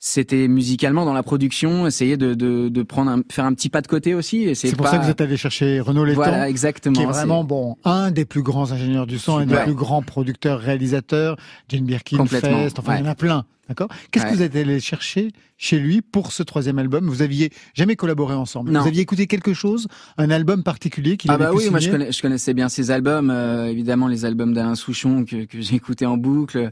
c'était 0.00 0.46
musicalement 0.46 1.04
dans 1.04 1.12
la 1.12 1.22
production, 1.22 1.86
essayer 1.86 2.16
de, 2.16 2.34
de, 2.34 2.68
de 2.68 2.82
prendre 2.82 3.10
un, 3.10 3.22
faire 3.30 3.44
un 3.44 3.52
petit 3.52 3.68
pas 3.68 3.80
de 3.80 3.88
côté 3.88 4.14
aussi. 4.14 4.54
C'est 4.54 4.76
pour 4.76 4.86
ça 4.86 4.98
que 4.98 5.04
vous 5.04 5.10
êtes 5.10 5.20
allé 5.20 5.36
chercher 5.36 5.80
Renaud 5.80 6.04
Létang, 6.04 6.22
voilà, 6.22 6.48
exactement, 6.48 6.94
qui 6.94 7.02
est 7.02 7.06
vraiment 7.06 7.44
bon 7.44 7.76
un 7.84 8.10
des 8.10 8.24
plus 8.24 8.42
grands 8.42 8.70
ingénieurs 8.72 9.06
du 9.06 9.18
son, 9.18 9.38
un 9.38 9.46
des 9.46 9.56
plus 9.56 9.74
grands 9.74 10.02
producteurs, 10.02 10.60
réalisateurs, 10.60 11.36
Jane 11.68 11.84
Birkin, 11.84 12.24
Fest, 12.26 12.78
enfin 12.78 12.96
il 12.96 13.00
y 13.00 13.02
en 13.02 13.10
a 13.10 13.14
plein. 13.14 13.44
D'accord? 13.68 13.88
Qu'est-ce 14.10 14.24
que 14.24 14.34
vous 14.34 14.42
êtes 14.42 14.56
allé 14.56 14.80
chercher 14.80 15.30
chez 15.58 15.78
lui 15.78 16.00
pour 16.00 16.32
ce 16.32 16.42
troisième 16.42 16.78
album? 16.78 17.06
Vous 17.06 17.20
aviez 17.20 17.50
jamais 17.74 17.96
collaboré 17.96 18.34
ensemble. 18.34 18.70
Vous 18.70 18.86
aviez 18.86 19.02
écouté 19.02 19.26
quelque 19.26 19.52
chose, 19.52 19.88
un 20.16 20.30
album 20.30 20.62
particulier 20.62 21.18
qu'il 21.18 21.30
ah 21.30 21.34
avait 21.34 21.44
bah 21.44 21.50
pu 21.50 21.56
oui, 21.56 21.62
signer 21.64 21.70
moi 21.72 21.80
je, 21.80 21.90
connais, 21.90 22.12
je, 22.12 22.22
connaissais 22.22 22.54
bien 22.54 22.70
ses 22.70 22.90
albums, 22.90 23.30
euh, 23.30 23.66
évidemment 23.66 24.08
les 24.08 24.24
albums 24.24 24.54
d'Alain 24.54 24.74
Souchon 24.74 25.26
que, 25.26 25.44
que 25.44 25.60
j'ai 25.60 25.74
écouté 25.74 26.06
en 26.06 26.16
boucle, 26.16 26.70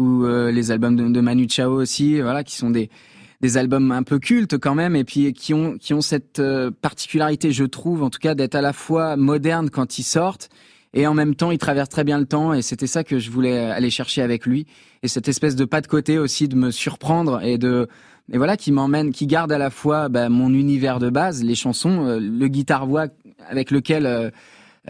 ou 0.00 0.24
euh, 0.24 0.50
les 0.50 0.70
albums 0.70 1.12
de, 1.12 1.20
Manu 1.20 1.46
Chao 1.48 1.72
aussi, 1.72 2.20
voilà, 2.20 2.42
qui 2.42 2.56
sont 2.56 2.70
des 2.70 2.90
des 3.40 3.56
albums 3.56 3.90
un 3.90 4.02
peu 4.02 4.18
cultes 4.18 4.58
quand 4.58 4.74
même 4.74 4.94
et 4.94 5.04
puis 5.04 5.32
qui 5.32 5.54
ont 5.54 5.78
qui 5.78 5.94
ont 5.94 6.02
cette 6.02 6.40
euh, 6.40 6.70
particularité 6.70 7.52
je 7.52 7.64
trouve 7.64 8.02
en 8.02 8.10
tout 8.10 8.18
cas 8.18 8.34
d'être 8.34 8.54
à 8.54 8.60
la 8.60 8.74
fois 8.74 9.16
modernes 9.16 9.70
quand 9.70 9.98
ils 9.98 10.02
sortent 10.02 10.50
et 10.92 11.06
en 11.06 11.14
même 11.14 11.34
temps 11.34 11.50
ils 11.50 11.56
traversent 11.56 11.88
très 11.88 12.04
bien 12.04 12.18
le 12.18 12.26
temps 12.26 12.52
et 12.52 12.60
c'était 12.60 12.86
ça 12.86 13.02
que 13.02 13.18
je 13.18 13.30
voulais 13.30 13.58
aller 13.58 13.88
chercher 13.88 14.20
avec 14.20 14.44
lui. 14.44 14.66
Et 15.02 15.08
cette 15.08 15.28
espèce 15.28 15.56
de 15.56 15.64
pas 15.64 15.80
de 15.80 15.86
côté 15.86 16.18
aussi 16.18 16.48
de 16.48 16.56
me 16.56 16.70
surprendre 16.70 17.42
et 17.42 17.56
de 17.56 17.88
et 18.30 18.36
voilà 18.36 18.56
qui 18.58 18.72
m'emmène 18.72 19.10
qui 19.10 19.26
garde 19.26 19.52
à 19.52 19.58
la 19.58 19.70
fois 19.70 20.10
bah, 20.10 20.28
mon 20.28 20.52
univers 20.52 20.98
de 20.98 21.08
base 21.08 21.42
les 21.42 21.54
chansons 21.54 22.06
euh, 22.06 22.20
le 22.20 22.48
guitare 22.48 22.86
voix 22.86 23.06
avec 23.48 23.70
lequel 23.70 24.32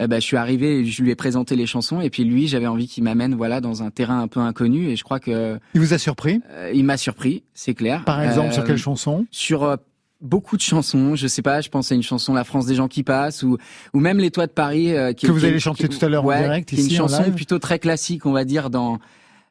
euh, 0.01 0.07
bah, 0.07 0.19
je 0.19 0.25
suis 0.25 0.37
arrivé, 0.37 0.85
je 0.85 1.03
lui 1.03 1.11
ai 1.11 1.15
présenté 1.15 1.55
les 1.55 1.65
chansons 1.65 2.01
et 2.01 2.09
puis 2.09 2.23
lui, 2.23 2.47
j'avais 2.47 2.67
envie 2.67 2.87
qu'il 2.87 3.03
m'amène 3.03 3.35
voilà 3.35 3.61
dans 3.61 3.83
un 3.83 3.91
terrain 3.91 4.21
un 4.21 4.27
peu 4.27 4.39
inconnu 4.39 4.89
et 4.89 4.95
je 4.95 5.03
crois 5.03 5.19
que 5.19 5.59
il 5.73 5.81
vous 5.81 5.93
a 5.93 5.97
surpris? 5.97 6.41
Euh, 6.51 6.71
il 6.73 6.85
m'a 6.85 6.97
surpris, 6.97 7.43
c'est 7.53 7.73
clair. 7.73 8.03
Par 8.05 8.21
exemple, 8.21 8.53
sur 8.53 8.63
quelle 8.63 8.77
chanson? 8.77 9.25
Sur 9.31 9.77
beaucoup 10.21 10.55
de 10.57 10.61
chansons. 10.61 11.15
Je 11.15 11.27
sais 11.27 11.41
pas, 11.41 11.61
je 11.61 11.69
pense 11.69 11.91
à 11.91 11.95
une 11.95 12.03
chanson 12.03 12.33
La 12.33 12.43
France 12.43 12.65
des 12.65 12.75
gens 12.75 12.87
qui 12.87 13.03
passent 13.03 13.43
ou 13.43 13.57
ou 13.93 13.99
même 13.99 14.17
Les 14.17 14.31
Toits 14.31 14.47
de 14.47 14.51
Paris 14.51 14.93
qui, 15.15 15.27
que 15.27 15.31
vous 15.31 15.45
allez 15.45 15.59
chanter 15.59 15.87
tout 15.87 16.03
à 16.03 16.09
l'heure 16.09 16.25
ouais, 16.25 16.37
en 16.37 16.41
direct 16.41 16.69
qui 16.69 16.79
est 16.79 16.85
une 16.85 16.95
chanson 16.95 17.31
plutôt 17.31 17.59
très 17.59 17.79
classique, 17.79 18.25
on 18.25 18.31
va 18.31 18.45
dire 18.45 18.69
dans 18.69 18.99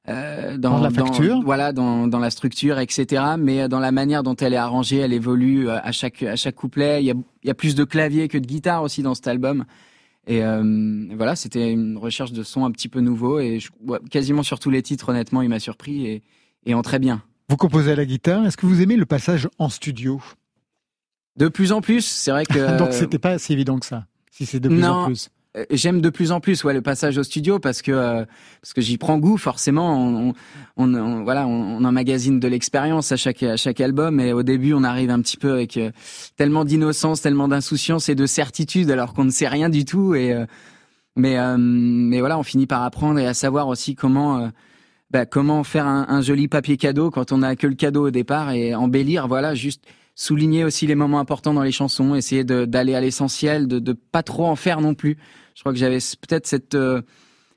euh, 0.09 0.57
dans, 0.57 0.79
dans, 0.79 0.81
la 0.81 0.91
facture, 0.91 1.43
voilà, 1.45 1.73
dans, 1.73 2.07
dans 2.07 2.19
la 2.19 2.31
structure, 2.31 2.79
etc. 2.79 3.23
Mais 3.39 3.69
dans 3.69 3.79
la 3.79 3.93
manière 3.93 4.23
dont 4.23 4.35
elle 4.35 4.55
est 4.55 4.57
arrangée, 4.57 4.97
elle 4.97 5.13
évolue 5.13 5.69
à 5.69 5.93
chaque 5.93 6.23
à 6.23 6.37
chaque 6.37 6.55
couplet. 6.55 7.03
Il 7.03 7.07
y 7.07 7.11
a, 7.11 7.15
il 7.43 7.47
y 7.47 7.51
a 7.51 7.55
plus 7.55 7.75
de 7.75 7.85
clavier 7.85 8.27
que 8.27 8.39
de 8.39 8.47
guitare 8.47 8.83
aussi 8.83 9.03
dans 9.03 9.15
cet 9.15 9.29
album. 9.29 9.65
Et 10.27 10.45
euh, 10.45 11.07
voilà, 11.17 11.35
c'était 11.35 11.71
une 11.73 11.97
recherche 11.97 12.33
de 12.33 12.43
son 12.43 12.65
un 12.65 12.71
petit 12.71 12.89
peu 12.89 13.01
nouveau 13.01 13.41
et 13.41 13.59
je, 13.59 13.71
quasiment 14.11 14.43
sur 14.43 14.59
tous 14.59 14.71
les 14.71 14.83
titres, 14.83 15.09
honnêtement, 15.09 15.43
il 15.43 15.49
m'a 15.49 15.61
surpris 15.61 16.07
et, 16.07 16.23
et 16.67 16.75
en 16.75 16.83
très 16.83 16.99
bien. 16.99 17.23
Vous 17.49 17.57
composez 17.57 17.93
à 17.93 17.97
la 17.97 18.05
guitare. 18.05 18.47
Est-ce 18.47 18.57
que 18.57 18.67
vous 18.67 18.81
aimez 18.81 18.97
le 18.97 19.07
passage 19.07 19.49
en 19.59 19.69
studio? 19.69 20.21
De 21.37 21.49
plus 21.49 21.73
en 21.73 21.81
plus, 21.81 22.05
c'est 22.07 22.31
vrai 22.31 22.45
que. 22.45 22.77
Donc 22.79 22.93
c'était 22.93 23.19
pas 23.19 23.39
si 23.39 23.53
évident 23.53 23.79
que 23.79 23.87
ça. 23.87 24.07
Si 24.31 24.47
c'est 24.47 24.61
de 24.61 24.69
plus 24.69 24.85
en 24.85 25.07
plus. 25.07 25.31
Euh, 25.57 25.65
j'aime 25.71 26.01
de 26.01 26.11
plus 26.11 26.31
en 26.31 26.39
plus 26.39 26.63
ouais 26.63 26.73
le 26.73 26.81
passage 26.81 27.19
au 27.19 27.25
studio 27.25 27.59
parce 27.59 27.83
que 27.83 27.91
euh, 27.91 28.25
parce 28.63 28.73
que 28.73 28.81
j'y 28.81 28.99
prends 28.99 29.19
goût 29.19 29.37
forcément. 29.37 29.99
On, 29.99 30.35
on, 30.77 30.95
on 30.95 31.25
voilà 31.25 31.49
on, 31.49 31.83
emmagasine 31.83 32.39
de 32.39 32.47
l'expérience 32.47 33.11
à 33.11 33.17
chaque 33.17 33.43
à 33.43 33.57
chaque 33.57 33.81
album 33.81 34.21
et 34.21 34.33
au 34.33 34.45
début 34.45 34.75
on 34.75 34.85
arrive 34.85 35.11
un 35.11 35.21
petit 35.21 35.37
peu 35.37 35.53
avec 35.53 35.77
euh, 35.77 35.91
tellement 36.37 36.65
d'innocence 36.65 37.21
tellement 37.23 37.49
d'insouciance 37.49 38.09
et 38.09 38.15
de 38.15 38.27
certitude 38.27 38.91
alors 38.93 39.13
qu'on 39.13 39.25
ne 39.25 39.31
sait 39.31 39.49
rien 39.49 39.69
du 39.69 39.85
tout 39.85 40.15
et 40.15 40.37
mais 41.17 41.37
mais 41.59 42.21
voilà 42.21 42.39
on 42.39 42.45
finit 42.45 42.67
par 42.67 42.85
apprendre 42.85 43.19
et 43.19 43.27
à 43.27 43.35
savoir 43.35 43.67
aussi 43.67 43.97
comment 43.97 44.51
bah, 45.11 45.27
comment 45.27 45.65
faire 45.65 45.87
un, 45.87 46.21
joli 46.21 46.47
papier 46.47 46.77
cadeau 46.77 47.11
quand 47.11 47.33
on 47.33 47.43
a 47.43 47.57
que 47.57 47.67
le 47.67 47.75
cadeau 47.75 48.07
au 48.07 48.11
départ 48.11 48.53
et 48.53 48.75
embellir 48.75 49.27
voilà 49.27 49.55
juste 49.55 49.83
souligner 50.15 50.65
aussi 50.65 50.87
les 50.87 50.95
moments 50.95 51.21
importants 51.21 51.55
dans 51.55 51.63
les 51.63 51.73
chansons, 51.73 52.15
essayer 52.15 52.45
d'aller 52.45 52.95
à 52.95 53.01
l'essentiel, 53.01 53.69
de, 53.69 53.79
de 53.79 53.93
pas 53.93 54.23
trop 54.23 54.47
en 54.47 54.57
faire 54.57 54.81
non 54.81 54.95
plus. 54.95 55.17
Je 55.55 55.61
crois 55.61 55.73
que 55.73 55.79
j'avais 55.79 55.99
peut-être 55.99 56.47
cette 56.47 56.75
euh, 56.75 57.03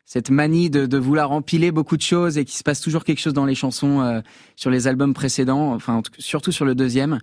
cette 0.05 0.29
manie 0.29 0.69
de, 0.69 0.85
de, 0.85 0.97
vouloir 0.97 1.31
empiler 1.31 1.71
beaucoup 1.71 1.95
de 1.95 2.01
choses 2.01 2.37
et 2.37 2.43
qu'il 2.43 2.57
se 2.57 2.63
passe 2.63 2.81
toujours 2.81 3.05
quelque 3.05 3.21
chose 3.21 3.33
dans 3.33 3.45
les 3.45 3.55
chansons 3.55 4.01
euh, 4.01 4.19
sur 4.57 4.69
les 4.69 4.87
albums 4.87 5.13
précédents, 5.13 5.73
enfin 5.73 6.01
surtout 6.19 6.51
sur 6.51 6.65
le 6.65 6.75
deuxième. 6.75 7.19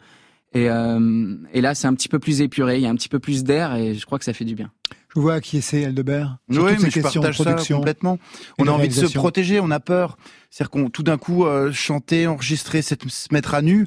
Et, 0.55 0.69
euh, 0.71 1.37
et 1.53 1.61
là, 1.61 1.75
c'est 1.75 1.87
un 1.87 1.95
petit 1.95 2.09
peu 2.09 2.19
plus 2.19 2.40
épuré, 2.40 2.77
il 2.77 2.83
y 2.83 2.87
a 2.87 2.90
un 2.90 2.95
petit 2.95 3.11
peu 3.11 3.19
plus 3.19 3.45
d'air 3.45 3.75
et 3.77 3.95
je 3.95 4.05
crois 4.07 4.19
que 4.19 4.25
ça 4.25 4.33
fait 4.33 4.47
du 4.47 4.55
bien. 4.55 4.71
Je 5.14 5.21
vois 5.21 5.40
qui 5.40 5.59
essaie 5.59 5.85
Aldebert. 5.85 6.38
Oui, 6.49 6.73
mais 6.81 6.90
je 6.90 7.01
partage 7.01 7.38
ça 7.38 7.57
complètement. 7.69 8.19
On 8.59 8.66
a 8.66 8.71
envie 8.71 8.88
de 8.88 8.95
se 8.95 9.12
protéger, 9.12 9.61
on 9.61 9.71
a 9.71 9.81
peur. 9.81 10.16
C'est-à-dire 10.51 10.71
qu'on 10.71 10.88
tout 10.88 11.03
d'un 11.03 11.19
coup 11.19 11.45
chanter, 11.73 12.27
enregistrer, 12.27 12.81
se 12.81 12.95
mettre 13.31 13.55
à 13.55 13.62
nu. 13.62 13.87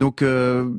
Donc 0.00 0.22
euh, 0.22 0.70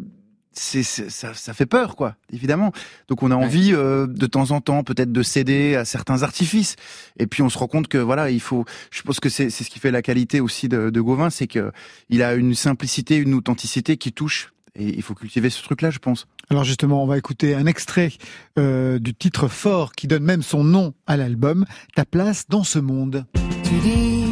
c'est 0.54 0.84
ça, 0.84 1.34
ça, 1.34 1.54
fait 1.54 1.66
peur, 1.66 1.96
quoi, 1.96 2.16
évidemment. 2.34 2.74
Donc 3.08 3.24
on 3.24 3.32
a 3.32 3.36
envie 3.36 3.72
euh, 3.74 4.06
de 4.06 4.26
temps 4.26 4.52
en 4.52 4.60
temps 4.60 4.84
peut-être 4.84 5.12
de 5.12 5.24
céder 5.24 5.76
à 5.76 5.86
certains 5.86 6.24
artifices. 6.24 6.76
Et 7.18 7.28
puis 7.28 7.42
on 7.42 7.50
se 7.50 7.58
rend 7.58 7.68
compte 7.68 7.88
que 7.88 7.98
voilà, 7.98 8.32
il 8.32 8.42
faut. 8.42 8.66
Je 8.92 9.02
pense 9.02 9.20
que 9.20 9.30
c'est 9.30 9.50
ce 9.50 9.70
qui 9.70 9.80
fait 9.80 9.92
la 9.92 10.02
qualité 10.02 10.42
aussi 10.42 10.68
de, 10.68 10.90
de 10.90 11.02
Gauvin, 11.02 11.30
c'est 11.30 11.48
que 11.48 11.72
il 12.10 12.22
a 12.22 12.34
une 12.34 12.54
simplicité, 12.54 13.16
une 13.16 13.34
authenticité 13.34 13.96
qui 13.98 14.12
touche. 14.12 14.52
Et 14.74 14.88
il 14.88 15.02
faut 15.02 15.16
cultiver 15.16 15.50
ce 15.50 15.62
truc-là, 15.64 15.90
je 15.90 16.00
pense. 16.00 16.28
Alors 16.50 16.64
justement, 16.64 17.04
on 17.04 17.08
va 17.08 17.18
écouter 17.18 17.56
un 17.56 17.66
extrait 17.66 18.12
euh, 18.58 19.00
du 19.00 19.14
titre 19.14 19.50
fort 19.50 19.92
qui 19.92 20.08
donne 20.08 20.24
même 20.24 20.44
son 20.44 20.64
nom 20.64 20.94
à 21.08 21.18
l'album, 21.18 21.66
Ta 21.96 22.06
place 22.06 22.48
dans 22.48 22.64
ce 22.64 22.80
monde. 22.80 23.26
Tu 23.64 23.76
dis 23.84 24.26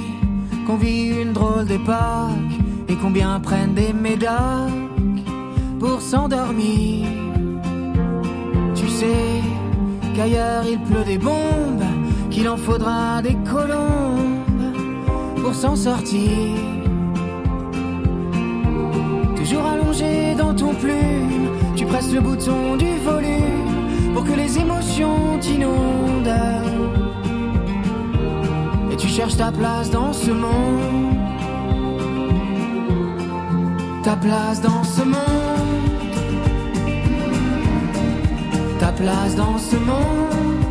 qu'on 0.66 0.78
vit 0.78 1.22
une 1.22 1.34
drôle 1.34 1.66
d'époque 1.66 2.69
et 2.90 2.96
combien 2.96 3.40
prennent 3.40 3.76
des 3.76 3.94
médailles 3.94 4.90
pour 5.80 6.02
s'endormir? 6.02 7.08
Tu 8.76 8.88
sais 8.88 9.42
qu'ailleurs 10.16 10.64
il 10.70 10.80
pleut 10.80 11.04
des 11.04 11.20
bombes, 11.20 11.84
qu'il 12.32 12.50
en 12.50 12.58
faudra 12.58 13.22
des 13.22 13.36
colombes 13.52 14.40
pour 15.42 15.54
s'en 15.54 15.76
sortir. 15.76 16.58
Toujours 19.36 19.66
allongé 19.66 20.36
dans 20.36 20.54
ton 20.54 20.74
plume, 20.74 21.50
tu 21.76 21.86
presses 21.86 22.14
le 22.14 22.22
bouton 22.22 22.76
du 22.76 22.98
volume 22.98 24.14
pour 24.14 24.24
que 24.26 24.34
les 24.34 24.58
émotions 24.58 25.38
t'inondent. 25.40 26.34
Et 28.92 28.96
tu 28.96 29.08
cherches 29.08 29.38
ta 29.38 29.52
place 29.52 29.92
dans 29.92 30.12
ce 30.12 30.32
monde 30.32 31.29
ta 34.04 34.16
place 34.16 34.62
dans 34.62 34.84
ce 34.84 35.02
monde. 35.02 35.20
Ta 38.80 38.92
place 38.92 39.36
dans 39.36 39.58
ce 39.58 39.76
monde. 39.76 40.66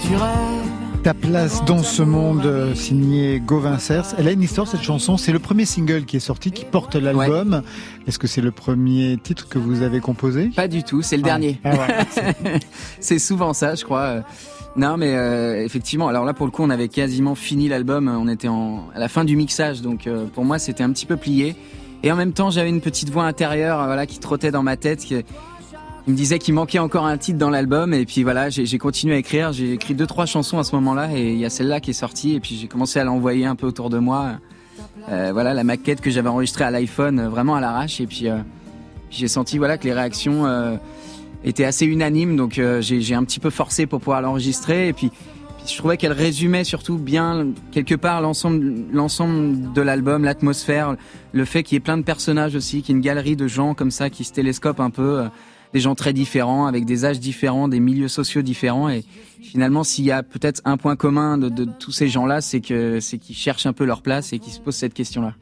Tu 0.00 0.16
rêves. 0.16 0.65
Ta 1.06 1.14
place 1.14 1.64
dans 1.64 1.84
ce 1.84 2.02
monde, 2.02 2.74
signé 2.74 3.38
Gauvin 3.38 3.78
Cers. 3.78 4.16
Elle 4.18 4.26
a 4.26 4.32
une 4.32 4.42
histoire 4.42 4.66
cette 4.66 4.82
chanson. 4.82 5.16
C'est 5.16 5.30
le 5.30 5.38
premier 5.38 5.64
single 5.64 6.04
qui 6.04 6.16
est 6.16 6.18
sorti, 6.18 6.50
qui 6.50 6.64
porte 6.64 6.96
l'album. 6.96 7.62
Est-ce 8.08 8.18
que 8.18 8.26
c'est 8.26 8.40
le 8.40 8.50
premier 8.50 9.16
titre 9.16 9.48
que 9.48 9.60
vous 9.60 9.82
avez 9.82 10.00
composé? 10.00 10.48
Pas 10.48 10.66
du 10.66 10.82
tout, 10.82 11.02
c'est 11.02 11.16
le 11.16 11.22
ah. 11.22 11.28
dernier. 11.28 11.60
Ah 11.62 11.76
c'est 12.98 13.20
souvent 13.20 13.52
ça, 13.52 13.76
je 13.76 13.84
crois. 13.84 14.24
Non, 14.74 14.96
mais 14.96 15.14
euh, 15.14 15.64
effectivement. 15.64 16.08
Alors 16.08 16.24
là, 16.24 16.34
pour 16.34 16.44
le 16.44 16.50
coup, 16.50 16.64
on 16.64 16.70
avait 16.70 16.88
quasiment 16.88 17.36
fini 17.36 17.68
l'album. 17.68 18.08
On 18.08 18.26
était 18.26 18.48
en, 18.48 18.88
à 18.92 18.98
la 18.98 19.06
fin 19.06 19.24
du 19.24 19.36
mixage, 19.36 19.82
donc 19.82 20.08
euh, 20.08 20.26
pour 20.34 20.44
moi, 20.44 20.58
c'était 20.58 20.82
un 20.82 20.90
petit 20.90 21.06
peu 21.06 21.16
plié. 21.16 21.54
Et 22.02 22.10
en 22.10 22.16
même 22.16 22.32
temps, 22.32 22.50
j'avais 22.50 22.68
une 22.68 22.80
petite 22.80 23.10
voix 23.10 23.26
intérieure, 23.26 23.84
voilà, 23.86 24.06
qui 24.06 24.18
trottait 24.18 24.50
dans 24.50 24.64
ma 24.64 24.76
tête. 24.76 25.04
Qui, 25.04 25.22
me 26.06 26.14
disait 26.14 26.38
qu'il 26.38 26.54
manquait 26.54 26.78
encore 26.78 27.06
un 27.06 27.18
titre 27.18 27.38
dans 27.38 27.50
l'album. 27.50 27.94
Et 27.94 28.04
puis 28.04 28.22
voilà, 28.22 28.48
j'ai 28.50 28.78
continué 28.78 29.14
à 29.14 29.18
écrire. 29.18 29.52
J'ai 29.52 29.72
écrit 29.72 29.94
deux, 29.94 30.06
trois 30.06 30.26
chansons 30.26 30.58
à 30.58 30.64
ce 30.64 30.74
moment-là, 30.76 31.10
et 31.16 31.32
il 31.32 31.38
y 31.38 31.44
a 31.44 31.50
celle-là 31.50 31.80
qui 31.80 31.90
est 31.90 31.94
sortie. 31.94 32.34
Et 32.34 32.40
puis 32.40 32.56
j'ai 32.60 32.68
commencé 32.68 32.98
à 32.98 33.04
l'envoyer 33.04 33.46
un 33.46 33.56
peu 33.56 33.66
autour 33.66 33.90
de 33.90 33.98
moi. 33.98 34.32
Euh, 35.08 35.30
voilà, 35.32 35.54
la 35.54 35.64
maquette 35.64 36.00
que 36.00 36.10
j'avais 36.10 36.28
enregistrée 36.28 36.64
à 36.64 36.70
l'iPhone, 36.70 37.26
vraiment 37.28 37.54
à 37.54 37.60
l'arrache. 37.60 38.00
Et 38.00 38.06
puis, 38.06 38.26
puis 39.08 39.18
j'ai 39.18 39.28
senti, 39.28 39.58
voilà, 39.58 39.78
que 39.78 39.84
les 39.84 39.92
réactions 39.92 40.46
était 41.46 41.64
assez 41.64 41.86
unanime, 41.86 42.36
donc 42.36 42.58
euh, 42.58 42.80
j'ai 42.80 43.14
un 43.14 43.24
petit 43.24 43.40
peu 43.40 43.50
forcé 43.50 43.86
pour 43.86 44.00
pouvoir 44.00 44.20
l'enregistrer. 44.20 44.88
Et 44.88 44.92
puis, 44.92 45.10
je 45.66 45.76
trouvais 45.76 45.96
qu'elle 45.96 46.12
résumait 46.12 46.64
surtout 46.64 46.98
bien 46.98 47.48
quelque 47.72 47.94
part 47.94 48.20
l'ensemble 48.20 48.84
l'ensemble 48.92 49.72
de 49.72 49.80
l'album, 49.80 50.24
l'atmosphère, 50.24 50.96
le 51.32 51.44
fait 51.44 51.62
qu'il 51.62 51.76
y 51.76 51.78
ait 51.78 51.80
plein 51.80 51.96
de 51.96 52.02
personnages 52.02 52.54
aussi, 52.54 52.82
qu'il 52.82 52.94
y 52.94 52.96
ait 52.96 52.98
une 52.98 53.04
galerie 53.04 53.36
de 53.36 53.48
gens 53.48 53.74
comme 53.74 53.90
ça 53.90 54.10
qui 54.10 54.24
se 54.24 54.32
télescopent 54.32 54.80
un 54.80 54.90
peu, 54.90 55.20
euh, 55.20 55.28
des 55.76 55.80
gens 55.80 55.94
très 55.94 56.14
différents, 56.14 56.64
avec 56.64 56.86
des 56.86 57.04
âges 57.04 57.20
différents, 57.20 57.68
des 57.68 57.80
milieux 57.80 58.08
sociaux 58.08 58.40
différents. 58.40 58.88
Et 58.88 59.04
finalement, 59.42 59.84
s'il 59.84 60.06
y 60.06 60.10
a 60.10 60.22
peut-être 60.22 60.62
un 60.64 60.78
point 60.78 60.96
commun 60.96 61.36
de, 61.36 61.66
tous 61.78 61.92
ces 61.92 62.08
gens-là, 62.08 62.40
c'est 62.40 62.62
c'est 63.00 63.18
qu'ils 63.18 63.36
cherchent 63.36 63.66
un 63.66 63.74
peu 63.74 63.84
leur 63.84 64.00
place 64.00 64.32
et 64.32 64.38
qu'ils 64.38 64.54
se 64.54 64.60
posent 64.60 64.76
cette 64.76 64.94
question-là. 64.94 65.34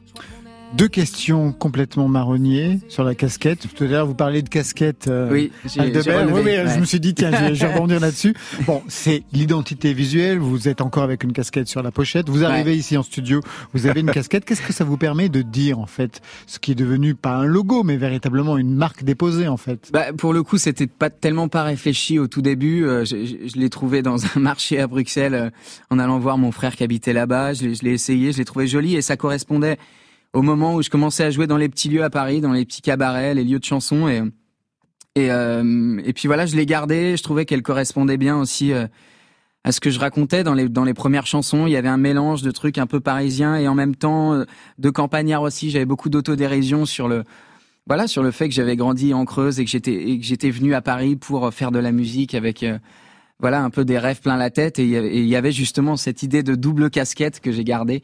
Deux 0.75 0.89
questions 0.89 1.53
complètement 1.53 2.09
marronniers 2.09 2.79
sur 2.89 3.05
la 3.05 3.15
casquette. 3.15 3.65
Tout 3.73 3.85
à 3.85 3.87
l'heure, 3.87 4.05
vous 4.05 4.13
parlez 4.13 4.41
de 4.41 4.49
casquette 4.49 5.07
euh, 5.07 5.31
oui, 5.31 5.49
Aldebert. 5.77 6.27
Oui, 6.33 6.41
oui, 6.43 6.51
je 6.67 6.79
me 6.81 6.85
suis 6.85 6.99
dit, 6.99 7.13
tiens, 7.13 7.31
je 7.31 7.53
vais, 7.53 7.67
rebondir 7.73 8.01
là-dessus. 8.01 8.35
Bon, 8.67 8.83
c'est 8.89 9.23
l'identité 9.31 9.93
visuelle. 9.93 10.37
Vous 10.37 10.67
êtes 10.67 10.81
encore 10.81 11.03
avec 11.03 11.23
une 11.23 11.31
casquette 11.31 11.69
sur 11.69 11.81
la 11.81 11.91
pochette. 11.91 12.27
Vous 12.27 12.43
arrivez 12.43 12.75
ici 12.75 12.97
en 12.97 13.03
studio, 13.03 13.39
vous 13.73 13.87
avez 13.87 14.01
une 14.01 14.11
casquette. 14.11 14.43
Qu'est-ce 14.43 14.61
que 14.61 14.73
ça 14.73 14.83
vous 14.83 14.97
permet 14.97 15.29
de 15.29 15.41
dire, 15.41 15.79
en 15.79 15.85
fait, 15.85 16.19
ce 16.45 16.59
qui 16.59 16.73
est 16.73 16.75
devenu 16.75 17.15
pas 17.15 17.35
un 17.37 17.45
logo, 17.45 17.83
mais 17.83 17.95
véritablement 17.95 18.57
une 18.57 18.75
marque 18.75 19.05
déposée, 19.05 19.47
en 19.47 19.57
fait? 19.57 19.91
Bah, 19.93 20.11
Pour 20.11 20.33
le 20.33 20.43
coup, 20.43 20.57
c'était 20.57 20.87
pas 20.87 21.09
tellement 21.09 21.47
pas 21.47 21.63
réfléchi 21.63 22.19
au 22.19 22.27
tout 22.27 22.41
début. 22.41 22.85
Euh, 22.85 23.05
je, 23.05 23.15
je, 23.25 23.57
l'ai 23.57 23.69
trouvé 23.69 24.01
dans 24.01 24.25
un 24.25 24.39
marché 24.41 24.81
à 24.81 24.87
Bruxelles 24.87 25.35
euh, 25.35 25.49
en 25.89 25.99
allant 25.99 26.19
voir 26.19 26.37
mon 26.37 26.51
frère 26.51 26.75
qui 26.75 26.83
habitait 26.83 27.13
là-bas. 27.13 27.53
Je 27.53 27.67
l'ai 27.81 27.91
essayé, 27.91 28.33
je 28.33 28.39
l'ai 28.39 28.45
trouvé 28.45 28.67
joli 28.67 28.97
et 28.97 29.01
ça 29.01 29.15
correspondait 29.15 29.77
au 30.35 30.41
moment 30.41 30.75
où 30.75 30.81
je 30.81 30.89
commençais 30.89 31.23
à 31.23 31.31
jouer 31.31 31.47
dans 31.47 31.57
les 31.57 31.69
petits 31.69 31.89
lieux 31.89 32.03
à 32.03 32.09
Paris, 32.09 32.41
dans 32.41 32.51
les 32.51 32.65
petits 32.65 32.81
cabarets, 32.81 33.33
les 33.33 33.45
lieux 33.45 33.59
de 33.59 33.63
chansons 33.63 34.07
et 34.07 34.21
et, 35.17 35.31
euh, 35.31 36.01
et 36.03 36.11
puis 36.11 36.27
voilà, 36.27 36.45
je 36.45 36.57
l'ai 36.57 36.65
gardée. 36.65 37.15
Je 37.15 37.23
trouvais 37.23 37.45
qu'elle 37.45 37.61
correspondait 37.61 38.17
bien 38.17 38.37
aussi 38.37 38.73
euh, 38.73 38.85
à 39.63 39.71
ce 39.71 39.79
que 39.79 39.89
je 39.89 39.97
racontais 39.97 40.43
dans 40.43 40.53
les 40.53 40.67
dans 40.67 40.83
les 40.83 40.93
premières 40.93 41.25
chansons. 41.25 41.67
Il 41.67 41.71
y 41.71 41.77
avait 41.77 41.87
un 41.87 41.95
mélange 41.95 42.41
de 42.41 42.51
trucs 42.51 42.77
un 42.77 42.85
peu 42.85 42.99
parisiens 42.99 43.55
et 43.55 43.69
en 43.69 43.75
même 43.75 43.95
temps 43.95 44.33
euh, 44.33 44.43
de 44.77 44.89
campagnards 44.89 45.43
aussi. 45.43 45.69
J'avais 45.69 45.85
beaucoup 45.85 46.09
d'autodérision 46.09 46.85
sur 46.85 47.07
le 47.07 47.23
voilà 47.87 48.07
sur 48.07 48.23
le 48.23 48.31
fait 48.31 48.49
que 48.49 48.53
j'avais 48.53 48.75
grandi 48.75 49.13
en 49.13 49.23
Creuse 49.23 49.61
et 49.61 49.63
que 49.63 49.71
j'étais 49.71 49.93
et 49.93 50.19
que 50.19 50.25
j'étais 50.25 50.49
venu 50.49 50.73
à 50.73 50.81
Paris 50.81 51.15
pour 51.15 51.53
faire 51.53 51.71
de 51.71 51.79
la 51.79 51.93
musique 51.93 52.35
avec 52.35 52.65
voilà 53.39 53.63
un 53.63 53.69
peu 53.69 53.85
des 53.85 53.97
rêves 53.97 54.19
plein 54.19 54.35
la 54.35 54.49
tête 54.49 54.79
et 54.79 54.83
il 54.83 55.27
y 55.27 55.35
avait 55.37 55.53
justement 55.53 55.95
cette 55.95 56.23
idée 56.23 56.43
de 56.43 56.55
double 56.55 56.89
casquette 56.89 57.39
que 57.39 57.53
j'ai 57.53 57.63
gardée 57.63 58.01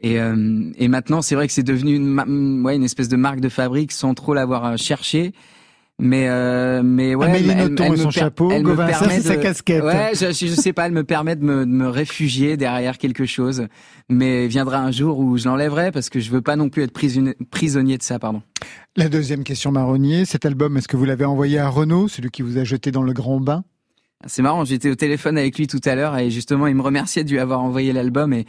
et, 0.00 0.20
euh, 0.20 0.70
et 0.76 0.88
maintenant, 0.88 1.22
c'est 1.22 1.34
vrai 1.34 1.46
que 1.46 1.52
c'est 1.52 1.62
devenu 1.62 1.94
une, 1.94 2.62
ouais, 2.64 2.76
une 2.76 2.84
espèce 2.84 3.08
de 3.08 3.16
marque 3.16 3.40
de 3.40 3.48
fabrique 3.48 3.92
sans 3.92 4.14
trop 4.14 4.34
l'avoir 4.34 4.64
euh, 4.64 4.76
cherché. 4.76 5.32
Mais 6.00 6.28
euh, 6.28 6.82
mais 6.82 7.14
ouais, 7.14 7.26
Amélie 7.26 7.50
elle, 7.50 7.76
elle, 7.78 7.98
son 7.98 8.10
chapeau, 8.10 8.50
elle 8.50 8.64
me 8.64 8.74
permet 8.74 9.18
de, 9.18 9.22
sa 9.22 9.36
casquette. 9.36 9.84
Ouais, 9.84 10.10
je, 10.12 10.32
je 10.32 10.52
sais 10.52 10.72
pas, 10.72 10.86
elle 10.86 10.92
me 10.92 11.04
permet 11.04 11.36
de 11.36 11.44
me, 11.44 11.64
de 11.64 11.70
me 11.70 11.88
réfugier 11.88 12.56
derrière 12.56 12.98
quelque 12.98 13.26
chose. 13.26 13.68
Mais 14.08 14.48
viendra 14.48 14.78
un 14.78 14.90
jour 14.90 15.20
où 15.20 15.38
je 15.38 15.46
l'enlèverai 15.46 15.92
parce 15.92 16.10
que 16.10 16.18
je 16.18 16.32
veux 16.32 16.42
pas 16.42 16.56
non 16.56 16.68
plus 16.68 16.82
être 16.82 16.92
prisonnier 16.92 17.96
de 17.96 18.02
ça, 18.02 18.18
pardon. 18.18 18.42
La 18.96 19.08
deuxième 19.08 19.44
question 19.44 19.70
marronnier, 19.70 20.24
cet 20.24 20.44
album, 20.44 20.76
est-ce 20.76 20.88
que 20.88 20.96
vous 20.96 21.04
l'avez 21.04 21.24
envoyé 21.24 21.60
à 21.60 21.68
Renaud, 21.68 22.08
celui 22.08 22.30
qui 22.30 22.42
vous 22.42 22.58
a 22.58 22.64
jeté 22.64 22.90
dans 22.90 23.02
le 23.04 23.12
grand 23.12 23.38
bain? 23.38 23.62
C'est 24.26 24.42
marrant, 24.42 24.64
j'étais 24.64 24.90
au 24.90 24.96
téléphone 24.96 25.38
avec 25.38 25.56
lui 25.58 25.68
tout 25.68 25.80
à 25.84 25.94
l'heure 25.94 26.18
et 26.18 26.30
justement 26.30 26.66
il 26.66 26.74
me 26.74 26.82
remerciait 26.82 27.24
de 27.24 27.30
lui 27.30 27.38
avoir 27.38 27.60
envoyé 27.60 27.92
l'album 27.92 28.32
et 28.32 28.46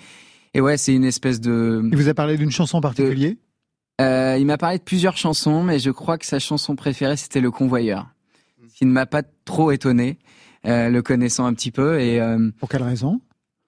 et 0.56 0.62
ouais, 0.62 0.78
c'est 0.78 0.96
une 0.96 1.04
espèce 1.04 1.42
de. 1.42 1.82
Il 1.92 1.98
vous 1.98 2.08
a 2.08 2.14
parlé 2.14 2.38
d'une 2.38 2.50
chanson 2.50 2.78
en 2.78 2.82
particulier? 2.82 3.38
Euh, 4.00 4.38
Il 4.40 4.46
m'a 4.46 4.58
parlé 4.58 4.78
de 4.78 4.84
plusieurs 4.84 5.18
chansons, 5.18 5.64
mais 5.64 5.80
je 5.80 5.92
crois 5.92 6.18
que 6.18 6.26
sa 6.26 6.40
chanson 6.40 6.78
préférée 6.78 7.18
c'était 7.18 7.42
Le 7.42 7.52
Convoyeur, 7.52 8.08
ce 8.70 8.78
qui 8.78 8.86
ne 8.86 8.92
m'a 8.92 9.06
pas 9.06 9.22
trop 9.44 9.72
étonné, 9.72 10.18
euh, 10.66 10.88
le 10.90 11.02
connaissant 11.02 11.46
un 11.46 11.54
petit 11.54 11.72
peu. 11.72 12.00
Et 12.00 12.22
euh, 12.22 12.52
pour 12.58 12.70
quelle 12.70 12.84
raison? 12.84 13.20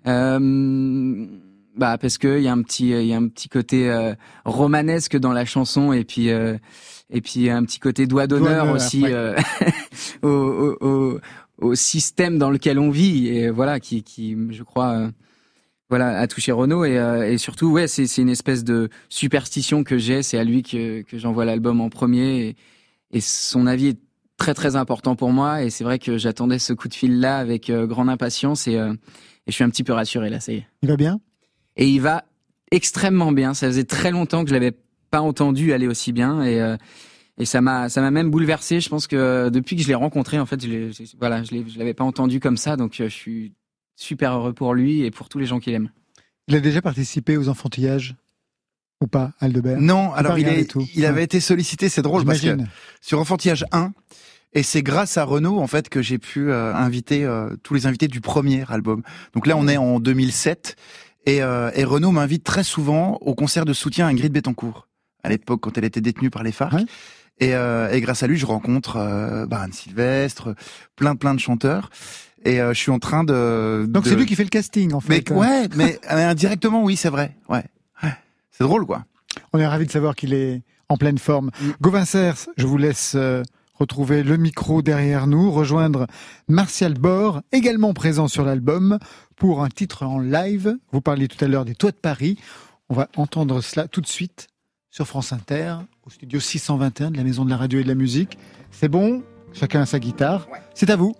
Euh, 0.07 1.27
Bah 1.75 1.97
parce 1.97 2.17
que 2.17 2.37
il 2.37 2.43
y 2.43 2.47
a 2.47 2.53
un 2.53 2.61
petit, 2.61 2.91
il 2.91 3.05
y 3.05 3.13
a 3.13 3.17
un 3.17 3.27
petit 3.27 3.49
côté 3.49 3.89
euh, 3.89 4.15
romanesque 4.45 5.17
dans 5.17 5.33
la 5.33 5.43
chanson, 5.43 5.91
et 5.91 6.05
puis 6.05 6.29
et 6.29 7.21
puis 7.21 7.49
un 7.49 7.63
petit 7.65 7.79
côté 7.79 8.07
doigt 8.07 8.27
d'honneur 8.27 8.69
aussi 8.71 9.03
au, 10.23 10.29
au, 10.29 10.77
au, 10.79 11.19
au, 11.57 11.75
système 11.75 12.37
dans 12.37 12.49
lequel 12.49 12.79
on 12.79 12.91
vit, 12.91 13.27
et 13.27 13.49
voilà, 13.49 13.81
qui, 13.81 14.03
qui 14.03 14.37
je 14.51 14.63
crois 14.63 15.09
voilà, 15.89 16.19
à 16.19 16.27
toucher 16.27 16.51
Renault 16.51 16.83
et, 16.83 16.97
euh, 16.97 17.31
et 17.31 17.37
surtout, 17.37 17.71
ouais, 17.71 17.87
c'est 17.87 18.17
une 18.17 18.29
espèce 18.29 18.63
de 18.63 18.89
superstition 19.09 19.83
que 19.83 19.97
j'ai. 19.97 20.21
C'est 20.21 20.37
à 20.37 20.43
lui 20.43 20.63
que, 20.63 21.01
que 21.01 21.17
j'envoie 21.17 21.45
l'album 21.45 21.79
en 21.79 21.89
premier 21.89 22.47
et, 22.47 22.55
et, 23.11 23.21
son 23.21 23.67
avis 23.67 23.87
est 23.87 23.99
très 24.35 24.53
très 24.53 24.75
important 24.75 25.15
pour 25.15 25.31
moi. 25.31 25.63
Et 25.63 25.69
c'est 25.69 25.83
vrai 25.83 25.97
que 25.97 26.17
j'attendais 26.17 26.59
ce 26.59 26.73
coup 26.73 26.89
de 26.89 26.93
fil 26.93 27.19
là 27.19 27.37
avec 27.37 27.69
euh, 27.69 27.87
grande 27.87 28.09
impatience 28.09 28.67
et, 28.67 28.75
euh, 28.75 28.93
et 28.93 29.51
je 29.51 29.53
suis 29.53 29.63
un 29.63 29.69
petit 29.69 29.83
peu 29.83 29.93
rassuré 29.93 30.29
là. 30.29 30.39
Ça 30.39 30.51
y 30.51 30.57
est. 30.57 30.67
Il 30.81 30.89
va 30.89 30.97
bien? 30.97 31.21
Et 31.77 31.87
il 31.87 32.01
va 32.01 32.25
extrêmement 32.71 33.31
bien. 33.31 33.53
Ça 33.53 33.67
faisait 33.67 33.85
très 33.85 34.11
longtemps 34.11 34.43
que 34.43 34.49
je 34.49 34.53
l'avais 34.53 34.73
pas 35.09 35.21
entendu 35.21 35.71
aller 35.71 35.87
aussi 35.87 36.11
bien 36.11 36.43
et 36.43 36.75
et 37.37 37.45
ça 37.45 37.61
m'a 37.61 37.87
ça 37.87 38.01
m'a 38.01 38.11
même 38.11 38.29
bouleversé. 38.29 38.81
Je 38.81 38.89
pense 38.89 39.07
que 39.07 39.47
depuis 39.47 39.77
que 39.77 39.83
je 39.83 39.87
l'ai 39.87 39.95
rencontré, 39.95 40.37
en 40.37 40.45
fait, 40.45 40.61
je, 40.61 40.91
je 40.91 41.17
voilà, 41.17 41.43
je 41.43 41.77
l'avais 41.77 41.93
pas 41.93 42.03
entendu 42.03 42.41
comme 42.41 42.57
ça, 42.57 42.75
donc 42.75 42.93
je 42.95 43.05
suis 43.07 43.53
super 43.97 44.31
heureux 44.31 44.53
pour 44.53 44.73
lui 44.73 45.03
et 45.03 45.11
pour 45.11 45.27
tous 45.27 45.39
les 45.39 45.45
gens 45.45 45.59
qui 45.59 45.71
l'aiment. 45.71 45.89
Il 46.47 46.55
a 46.55 46.61
déjà 46.61 46.81
participé 46.81 47.35
aux 47.35 47.49
enfantillages 47.49 48.15
ou 49.01 49.07
pas, 49.07 49.33
Aldebert? 49.41 49.79
Non, 49.79 50.13
alors 50.13 50.39
il, 50.39 50.47
il 50.95 51.05
avait 51.05 51.23
été 51.23 51.39
sollicité, 51.39 51.89
c'est 51.89 52.01
drôle 52.01 52.25
parce 52.25 52.39
que 52.39 52.57
sur 53.01 53.19
Enfantillage 53.19 53.65
1, 53.71 53.91
et 54.53 54.63
c'est 54.63 54.81
grâce 54.81 55.17
à 55.17 55.23
Renault 55.23 55.59
en 55.59 55.67
fait 55.67 55.89
que 55.89 56.01
j'ai 56.01 56.17
pu 56.17 56.49
euh, 56.49 56.73
inviter 56.73 57.25
euh, 57.25 57.55
tous 57.61 57.73
les 57.73 57.85
invités 57.85 58.07
du 58.07 58.21
premier 58.21 58.63
album. 58.71 59.03
Donc 59.33 59.45
là, 59.45 59.55
on 59.57 59.67
est 59.67 59.77
en 59.77 59.99
2007 59.99 60.77
et, 61.25 61.43
euh, 61.43 61.69
et 61.75 61.83
Renault 61.83 62.11
m'invite 62.11 62.43
très 62.43 62.63
souvent 62.63 63.17
au 63.21 63.35
concert 63.35 63.65
de 63.65 63.73
soutien 63.73 64.07
à 64.07 64.09
Ingrid 64.09 64.31
Betancourt 64.31 64.87
à 65.23 65.29
l'époque 65.29 65.59
quand 65.61 65.77
elle 65.77 65.85
était 65.85 66.01
détenue 66.01 66.29
par 66.29 66.43
les 66.43 66.51
FARC. 66.51 66.75
Et, 67.39 67.51
et, 67.51 68.01
grâce 68.01 68.23
à 68.23 68.27
lui, 68.27 68.37
je 68.37 68.47
rencontre 68.47 68.97
Anne 68.97 69.71
Sylvestre, 69.71 70.55
plein 70.95 71.15
plein 71.15 71.35
de 71.35 71.39
chanteurs 71.39 71.91
et 72.45 72.61
euh, 72.61 72.73
je 72.73 72.79
suis 72.79 72.91
en 72.91 72.99
train 72.99 73.23
de. 73.23 73.85
Donc 73.87 74.05
c'est 74.05 74.15
lui 74.15 74.25
qui 74.25 74.35
fait 74.35 74.43
le 74.43 74.49
casting 74.49 74.93
en 74.93 74.99
fait. 74.99 75.29
Mais 75.29 75.35
ouais, 75.35 75.67
mais 75.75 75.99
indirectement 76.07 76.83
oui, 76.83 76.95
c'est 76.95 77.09
vrai. 77.09 77.35
Ouais, 77.49 77.63
c'est 78.51 78.63
drôle 78.63 78.85
quoi. 78.85 79.05
On 79.53 79.59
est 79.59 79.67
ravi 79.67 79.85
de 79.85 79.91
savoir 79.91 80.15
qu'il 80.15 80.33
est 80.33 80.61
en 80.89 80.97
pleine 80.97 81.17
forme. 81.17 81.51
Mm. 81.61 81.69
Gauvin 81.81 82.05
Cers, 82.05 82.47
je 82.57 82.65
vous 82.65 82.77
laisse 82.77 83.13
euh, 83.15 83.43
retrouver 83.75 84.23
le 84.23 84.37
micro 84.37 84.81
derrière 84.81 85.27
nous, 85.27 85.51
rejoindre 85.51 86.07
Martial 86.47 86.93
Bord, 86.93 87.41
également 87.51 87.93
présent 87.93 88.27
sur 88.27 88.43
l'album, 88.43 88.97
pour 89.35 89.63
un 89.63 89.69
titre 89.69 90.03
en 90.03 90.19
live. 90.19 90.75
Vous 90.91 91.01
parliez 91.01 91.27
tout 91.27 91.43
à 91.43 91.47
l'heure 91.47 91.65
des 91.65 91.75
Toits 91.75 91.91
de 91.91 91.97
Paris. 91.97 92.37
On 92.89 92.95
va 92.95 93.09
entendre 93.15 93.61
cela 93.61 93.87
tout 93.87 94.01
de 94.01 94.07
suite 94.07 94.47
sur 94.89 95.05
France 95.05 95.33
Inter, 95.33 95.75
au 96.05 96.09
studio 96.09 96.39
621 96.39 97.11
de 97.11 97.17
la 97.17 97.23
Maison 97.23 97.45
de 97.45 97.49
la 97.49 97.57
Radio 97.57 97.79
et 97.79 97.83
de 97.83 97.87
la 97.87 97.95
Musique. 97.95 98.37
C'est 98.71 98.89
bon? 98.89 99.23
Chacun 99.53 99.81
a 99.81 99.85
sa 99.85 99.99
guitare. 99.99 100.47
C'est 100.73 100.89
à 100.89 100.95
vous. 100.95 101.15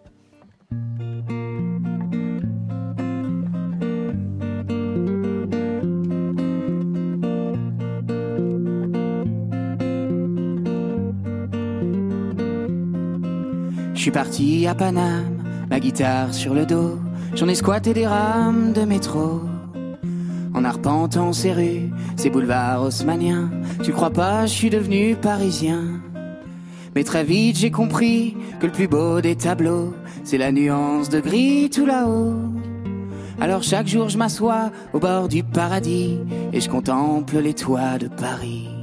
Suis 14.07 14.11
parti 14.13 14.67
à 14.67 14.73
Paname, 14.73 15.43
ma 15.69 15.81
guitare 15.81 16.33
sur 16.33 16.53
le 16.53 16.65
dos, 16.65 16.97
j'en 17.35 17.49
ai 17.49 17.55
squatté 17.55 17.93
des 17.93 18.07
rames 18.07 18.71
de 18.71 18.83
métro. 18.83 19.41
En 20.53 20.63
arpentant 20.63 21.33
ces 21.33 21.51
rues, 21.51 21.91
ces 22.15 22.29
boulevards 22.29 22.83
haussmanniens, 22.83 23.51
tu 23.83 23.91
crois 23.91 24.11
pas, 24.11 24.45
je 24.45 24.53
suis 24.53 24.69
devenu 24.69 25.17
parisien. 25.17 25.99
Mais 26.95 27.03
très 27.03 27.25
vite 27.25 27.57
j'ai 27.57 27.69
compris 27.69 28.37
que 28.61 28.67
le 28.67 28.71
plus 28.71 28.87
beau 28.87 29.19
des 29.19 29.35
tableaux, 29.35 29.93
c'est 30.23 30.37
la 30.37 30.53
nuance 30.53 31.09
de 31.09 31.19
gris 31.19 31.69
tout 31.69 31.85
là-haut. 31.85 32.35
Alors 33.41 33.61
chaque 33.61 33.87
jour 33.87 34.07
je 34.07 34.17
m'assois 34.17 34.71
au 34.93 34.99
bord 34.99 35.27
du 35.27 35.43
paradis 35.43 36.17
et 36.53 36.61
je 36.61 36.69
contemple 36.69 37.39
les 37.39 37.53
toits 37.53 37.97
de 37.97 38.07
Paris. 38.07 38.76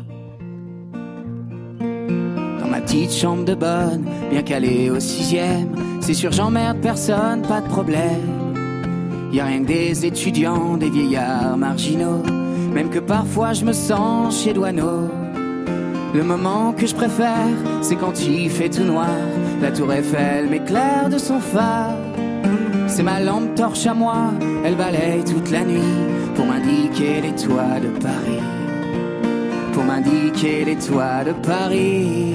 Petite 2.87 3.12
chambre 3.12 3.44
de 3.44 3.55
bonne, 3.55 4.05
bien 4.31 4.42
calée 4.42 4.90
au 4.90 5.01
sixième, 5.01 5.68
c'est 6.01 6.12
sûr 6.12 6.33
j'emmerde 6.33 6.79
personne, 6.83 7.40
pas 7.42 7.62
de 7.62 7.66
problème. 7.66 8.53
Y 9.33 9.40
a 9.40 9.47
rien 9.47 9.62
que 9.62 9.68
des 9.68 10.05
étudiants, 10.05 10.77
des 10.77 10.90
vieillards 10.90 11.57
marginaux, 11.57 12.23
même 12.75 12.90
que 12.90 12.99
parfois 12.99 13.55
je 13.55 13.64
me 13.64 13.73
sens 13.73 14.44
chez 14.44 14.53
Douaneau. 14.53 15.09
Le 16.14 16.23
moment 16.23 16.73
que 16.73 16.87
je 16.87 16.94
préfère, 16.94 17.49
c'est 17.81 17.97
quand 17.97 18.23
il 18.23 18.51
fait 18.51 18.68
tout 18.68 18.85
noir. 18.85 19.09
La 19.62 19.73
tour 19.73 19.90
Eiffel 19.90 20.49
m'éclaire 20.49 21.09
de 21.09 21.18
son 21.18 21.40
phare. 21.40 21.97
C'est 22.87 23.03
ma 23.03 23.18
lampe 23.18 23.55
torche 23.55 23.87
à 23.87 23.94
moi, 23.94 24.31
elle 24.62 24.77
balaye 24.77 25.25
toute 25.25 25.51
la 25.51 25.64
nuit 25.64 25.81
pour 26.37 26.44
m'indiquer 26.44 27.23
les 27.23 27.33
toits 27.33 27.81
de 27.83 27.88
Paris. 27.99 28.44
Pour 29.73 29.85
m'indiquer 29.85 30.66
les 30.66 30.77
toits 30.77 31.25
de 31.25 31.33
Paris. 31.33 32.35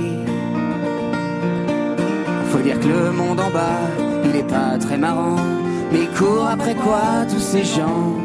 Faut 2.59 2.65
dire 2.65 2.79
que 2.81 2.89
le 2.89 3.11
monde 3.11 3.39
en 3.39 3.49
bas, 3.51 3.79
il 4.25 4.35
est 4.35 4.43
pas 4.43 4.77
très 4.77 4.97
marrant. 4.97 5.37
Mais 5.93 5.99
il 6.01 6.09
court 6.09 6.45
après 6.51 6.75
quoi 6.75 7.25
tous 7.31 7.39
ces 7.39 7.63
gens? 7.63 8.17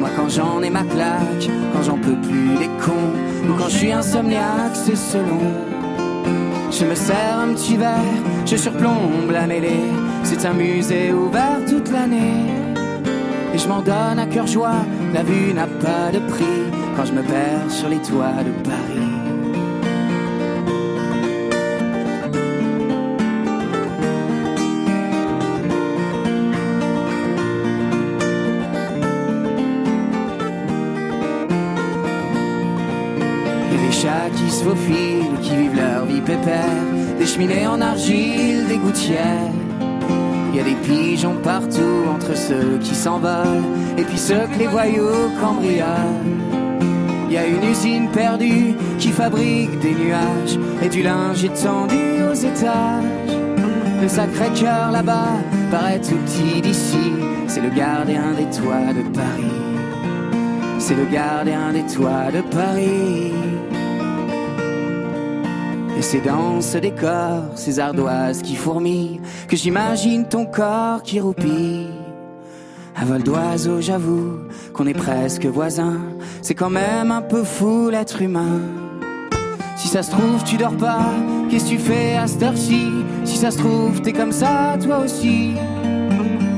Moi 0.00 0.08
quand 0.16 0.30
j'en 0.30 0.62
ai 0.62 0.70
ma 0.70 0.84
claque, 0.84 1.50
quand 1.74 1.82
j'en 1.82 1.98
peux 1.98 2.16
plus 2.16 2.56
les 2.58 2.70
cons 2.82 3.12
ou 3.46 3.52
quand 3.58 3.68
je 3.68 3.76
suis 3.76 3.92
insomniaque, 3.92 4.72
c'est 4.72 4.96
selon. 4.96 5.42
Je 6.70 6.86
me 6.86 6.94
sers 6.94 7.38
un 7.38 7.52
petit 7.52 7.76
verre, 7.76 8.22
je 8.46 8.56
surplombe 8.56 9.30
la 9.30 9.46
mêlée. 9.46 9.92
C'est 10.22 10.46
un 10.46 10.54
musée 10.54 11.12
ouvert 11.12 11.58
toute 11.68 11.92
l'année. 11.92 12.46
Et 13.52 13.58
je 13.58 13.68
m'en 13.68 13.82
donne 13.82 14.18
à 14.18 14.24
cœur 14.24 14.46
joie, 14.46 14.80
la 15.12 15.22
vue 15.22 15.52
n'a 15.52 15.66
pas 15.66 16.10
de 16.10 16.20
prix 16.30 16.62
quand 16.96 17.04
je 17.04 17.12
me 17.12 17.22
perds 17.22 17.70
sur 17.70 17.90
les 17.90 17.98
toits 17.98 18.42
de 18.46 18.66
Paris. 18.66 19.05
Qui 34.74 35.56
vivent 35.56 35.76
leur 35.76 36.06
vie 36.06 36.20
pépère, 36.20 36.82
des 37.18 37.26
cheminées 37.26 37.66
en 37.66 37.80
argile, 37.80 38.66
des 38.66 38.78
gouttières. 38.78 39.52
Y 40.54 40.60
a 40.60 40.64
des 40.64 40.74
pigeons 40.74 41.36
partout 41.42 42.04
entre 42.12 42.36
ceux 42.36 42.78
qui 42.80 42.94
s'envolent 42.94 43.62
et 43.96 44.02
puis 44.02 44.18
ceux 44.18 44.46
que 44.52 44.58
les 44.58 44.66
voyous 44.66 45.30
cambriolent. 45.40 46.24
Y 47.30 47.36
a 47.36 47.46
une 47.46 47.70
usine 47.70 48.08
perdue 48.08 48.74
qui 48.98 49.10
fabrique 49.10 49.78
des 49.80 49.94
nuages 49.94 50.58
et 50.82 50.88
du 50.88 51.02
linge 51.02 51.44
étendu 51.44 52.22
aux 52.28 52.34
étages. 52.34 53.04
Le 54.02 54.08
sacré 54.08 54.48
cœur 54.54 54.90
là-bas 54.90 55.42
paraît 55.70 56.00
tout 56.00 56.16
petit 56.26 56.60
d'ici, 56.60 57.12
c'est 57.46 57.60
le 57.60 57.70
gardien 57.70 58.32
des 58.36 58.56
toits 58.56 58.92
de 58.94 59.02
Paris. 59.14 59.66
C'est 60.78 60.94
le 60.94 61.04
gardien 61.04 61.72
des 61.72 61.84
toits 61.86 62.30
de 62.32 62.40
Paris. 62.42 63.45
Et 65.96 66.02
c'est 66.02 66.20
dans 66.20 66.60
ce 66.60 66.76
décor, 66.76 67.44
ces 67.54 67.80
ardoises 67.80 68.42
qui 68.42 68.54
fourmillent, 68.54 69.20
que 69.48 69.56
j'imagine 69.56 70.28
ton 70.28 70.44
corps 70.44 71.02
qui 71.02 71.20
roupille. 71.20 71.88
À 72.94 73.04
vol 73.06 73.22
d'oiseau, 73.22 73.80
j'avoue 73.80 74.40
qu'on 74.74 74.86
est 74.86 74.94
presque 74.94 75.46
voisins. 75.46 76.00
C'est 76.42 76.54
quand 76.54 76.70
même 76.70 77.10
un 77.10 77.22
peu 77.22 77.44
fou 77.44 77.88
l'être 77.88 78.20
humain. 78.20 78.60
Si 79.76 79.88
ça 79.88 80.02
se 80.02 80.10
trouve, 80.10 80.44
tu 80.44 80.56
dors 80.56 80.76
pas, 80.76 81.12
qu'est-ce 81.48 81.64
que 81.64 81.70
tu 81.70 81.78
fais 81.78 82.16
à 82.16 82.26
cette 82.26 82.42
heure-ci? 82.42 82.88
Si 83.24 83.38
ça 83.38 83.50
se 83.50 83.58
trouve, 83.58 84.02
t'es 84.02 84.12
comme 84.12 84.32
ça, 84.32 84.76
toi 84.82 84.98
aussi. 84.98 85.52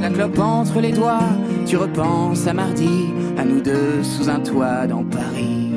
La 0.01 0.11
clope 0.11 0.39
entre 0.39 0.81
les 0.81 0.93
doigts, 0.93 1.29
tu 1.67 1.77
repenses 1.77 2.47
à 2.47 2.53
mardi, 2.53 3.13
à 3.37 3.45
nous 3.45 3.61
deux 3.61 4.03
sous 4.03 4.29
un 4.29 4.41
toit 4.41 4.87
dans 4.87 5.05
Paris 5.05 5.68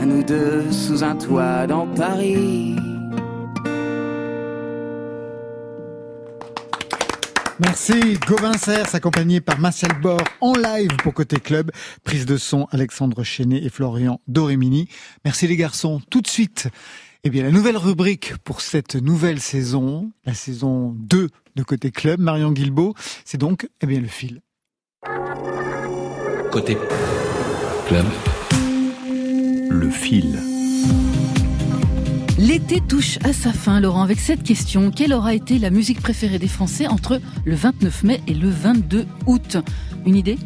à 0.00 0.06
nous 0.06 0.22
deux 0.22 0.72
sous 0.72 1.04
un 1.04 1.14
toit 1.14 1.66
dans 1.66 1.86
Paris. 1.86 2.74
Merci 7.58 8.18
Gauvin 8.26 8.54
Serres, 8.54 8.94
accompagné 8.94 9.42
par 9.42 9.58
Marcel 9.58 9.90
Bord 10.00 10.24
en 10.40 10.54
live 10.54 10.96
pour 11.02 11.12
Côté 11.12 11.36
Club. 11.36 11.70
Prise 12.02 12.24
de 12.24 12.38
son 12.38 12.66
Alexandre 12.70 13.22
Chenet 13.24 13.62
et 13.62 13.68
Florian 13.68 14.22
Doremini. 14.26 14.88
Merci 15.26 15.46
les 15.46 15.56
garçons. 15.56 16.00
Tout 16.08 16.22
de 16.22 16.28
suite, 16.28 16.68
eh 17.22 17.28
bien, 17.28 17.42
la 17.42 17.50
nouvelle 17.50 17.76
rubrique 17.76 18.38
pour 18.38 18.62
cette 18.62 18.94
nouvelle 18.94 19.40
saison, 19.40 20.12
la 20.24 20.32
saison 20.32 20.96
2 20.98 21.28
de 21.56 21.62
Côté 21.62 21.90
Club, 21.90 22.20
Marion 22.20 22.52
Guilbeault, 22.52 22.94
c'est 23.26 23.38
donc, 23.38 23.68
eh 23.82 23.86
bien, 23.86 24.00
le 24.00 24.08
fil. 24.08 24.40
Côté 26.50 26.78
Club 27.86 28.06
le 29.70 29.88
fil. 29.88 30.38
L'été 32.38 32.80
touche 32.80 33.18
à 33.24 33.32
sa 33.32 33.52
fin, 33.52 33.80
Laurent, 33.80 34.02
avec 34.02 34.18
cette 34.18 34.42
question. 34.42 34.90
Quelle 34.90 35.12
aura 35.12 35.34
été 35.34 35.58
la 35.58 35.70
musique 35.70 36.00
préférée 36.00 36.38
des 36.38 36.48
Français 36.48 36.86
entre 36.86 37.20
le 37.44 37.54
29 37.54 38.04
mai 38.04 38.20
et 38.26 38.34
le 38.34 38.48
22 38.50 39.06
août? 39.26 39.56
Une 40.06 40.16
idée? 40.16 40.38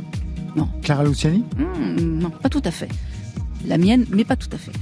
Non. 0.56 0.68
Clara 0.82 1.04
Luciani? 1.04 1.44
Hmm, 1.56 2.18
Non, 2.18 2.30
pas 2.30 2.48
tout 2.48 2.62
à 2.64 2.70
fait. 2.70 2.88
La 3.66 3.78
mienne, 3.78 4.06
mais 4.10 4.24
pas 4.24 4.36
tout 4.36 4.48
à 4.52 4.58
fait. 4.58 4.72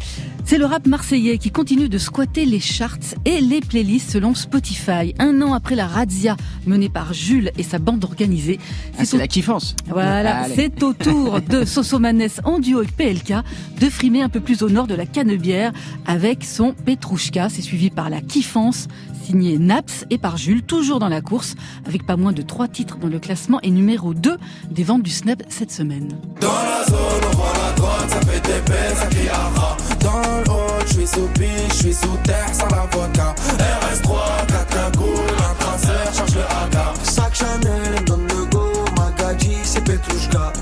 C'est 0.44 0.58
le 0.58 0.66
rap 0.66 0.86
marseillais 0.86 1.38
qui 1.38 1.50
continue 1.50 1.88
de 1.88 1.98
squatter 1.98 2.44
les 2.44 2.60
charts 2.60 3.14
et 3.24 3.40
les 3.40 3.60
playlists 3.60 4.10
selon 4.10 4.34
Spotify. 4.34 5.14
Un 5.18 5.40
an 5.40 5.54
après 5.54 5.76
la 5.76 5.86
razzia 5.86 6.36
menée 6.66 6.88
par 6.88 7.12
Jules 7.14 7.52
et 7.56 7.62
sa 7.62 7.78
bande 7.78 8.04
organisée. 8.04 8.58
Ah, 8.98 9.04
c'est 9.04 9.18
la 9.18 9.28
kiffance. 9.28 9.76
Voilà, 9.88 10.46
c'est 10.54 10.82
au 10.82 10.92
tour 10.92 11.40
de 11.40 11.64
Sosomanes 11.64 12.28
en 12.44 12.58
duo 12.58 12.78
avec 12.80 12.96
PLK 12.96 13.34
de 13.80 13.88
frimer 13.88 14.22
un 14.22 14.28
peu 14.28 14.40
plus 14.40 14.62
au 14.62 14.68
nord 14.68 14.86
de 14.86 14.94
la 14.94 15.06
Canebière 15.06 15.72
avec 16.06 16.44
son 16.44 16.72
Petrouchka. 16.72 17.48
C'est 17.48 17.62
suivi 17.62 17.90
par 17.90 18.10
la 18.10 18.20
kiffance 18.20 18.88
signé 19.22 19.58
Naps 19.58 20.04
et 20.10 20.18
par 20.18 20.36
Jules, 20.36 20.62
toujours 20.62 20.98
dans 20.98 21.08
la 21.08 21.20
course, 21.20 21.54
avec 21.86 22.04
pas 22.06 22.16
moins 22.16 22.32
de 22.32 22.42
trois 22.42 22.68
titres 22.68 22.98
dans 22.98 23.08
le 23.08 23.18
classement 23.18 23.60
et 23.62 23.70
numéro 23.70 24.14
2 24.14 24.36
des 24.70 24.84
ventes 24.84 25.02
du 25.02 25.10
Snap 25.10 25.42
cette 25.48 25.70
semaine. 25.70 26.08
Dans 26.40 26.48
la 26.48 26.84
zone, 26.86 26.98
on 27.32 27.36
voit 27.36 27.52
la 27.64 27.72
droite, 27.74 28.10
ça 28.10 28.20
fait 28.20 28.40
des 28.40 28.60
baisses, 28.70 28.98
ça 28.98 29.06
qui 29.06 30.04
Dans 30.04 30.20
le 30.20 30.50
haut, 30.50 30.86
je 30.86 30.92
suis 30.92 31.06
sous 31.06 31.28
piche, 31.34 31.68
je 31.68 31.74
suis 31.74 31.94
sous 31.94 32.18
terre, 32.24 32.52
sans 32.52 32.68
l'avocat. 32.68 33.34
RS3, 33.58 34.46
4 34.48 34.66
cagoules, 34.68 35.06
un 35.38 35.54
traceur, 35.54 36.14
charge 36.14 36.34
le 36.34 36.42
haga. 36.42 36.92
Sac 37.02 37.34
Chanel, 37.34 38.04
donne 38.04 38.26
le 38.26 38.50
go, 38.50 38.66
Magadji, 38.96 39.56
c'est 39.62 39.84
Petrouchka. 39.84 40.52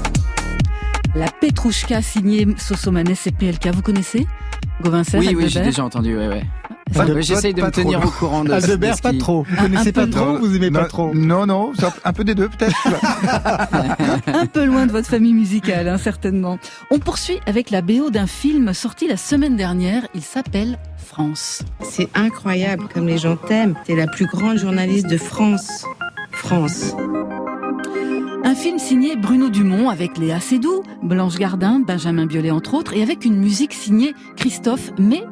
La 1.14 1.27
Petrouchka 1.27 2.03
signée 2.03 2.46
Sosomanes 2.57 3.14
et 3.27 3.33
PLK, 3.33 3.68
vous 3.75 3.83
connaissez? 3.83 4.27
Gauvin 4.83 5.03
Oui, 5.14 5.35
oui, 5.37 5.49
j'ai 5.49 5.61
déjà 5.61 5.85
entendu, 5.85 6.16
ouais, 6.16 6.29
ouais. 6.29 6.44
J'essaye 7.20 7.55
de 7.55 7.62
me 7.62 7.70
tenir 7.70 8.05
au 8.05 8.11
courant 8.11 8.44
de 8.44 8.53
Aldebert, 8.53 9.00
pas 9.00 9.12
trop. 9.12 9.44
Vous 9.48 9.57
connaissez 9.57 9.92
pas 9.92 10.07
trop 10.07 10.38
Vous 10.38 10.57
aimez 10.57 10.70
pas 10.70 10.85
trop 10.85 11.14
Non, 11.14 11.46
non, 11.46 11.72
un 12.05 12.12
peu 12.12 12.24
des 12.24 12.35
deux 12.35 12.48
peut-être. 12.48 12.76
un 14.26 14.46
peu 14.46 14.64
loin 14.64 14.87
de 14.87 14.92
votre 14.92 15.09
famille 15.09 15.35
musicale, 15.35 15.88
hein, 15.88 15.98
certainement. 15.98 16.59
On 16.90 16.98
poursuit 16.98 17.40
avec 17.46 17.70
la 17.70 17.83
BO 17.83 18.11
d'un 18.11 18.26
film 18.26 18.72
sorti 18.74 19.07
la 19.07 19.16
semaine 19.16 19.57
dernière. 19.57 20.07
Il 20.14 20.22
s'appelle 20.22 20.79
France. 20.96 21.62
C'est 21.83 22.09
incroyable 22.14 22.85
comme 22.92 23.07
les 23.07 23.18
gens 23.18 23.37
t'aiment. 23.37 23.74
T'es 23.85 23.96
la 23.96 24.07
plus 24.07 24.26
grande 24.26 24.59
journaliste 24.59 25.09
de 25.09 25.16
France. 25.16 25.85
France. 26.33 26.94
Un 28.42 28.55
film 28.55 28.79
signé 28.79 29.16
Bruno 29.16 29.48
Dumont 29.48 29.90
avec 29.90 30.16
Léa 30.16 30.40
Seydoux, 30.40 30.83
Blanche 31.03 31.37
Gardin, 31.37 31.81
Benjamin 31.81 32.26
Biolay 32.26 32.50
entre 32.50 32.74
autres, 32.74 32.94
et 32.94 33.03
avec 33.03 33.24
une 33.24 33.37
musique 33.37 33.74
signée 33.74 34.14
Christophe, 34.37 34.92
mais 34.98 35.22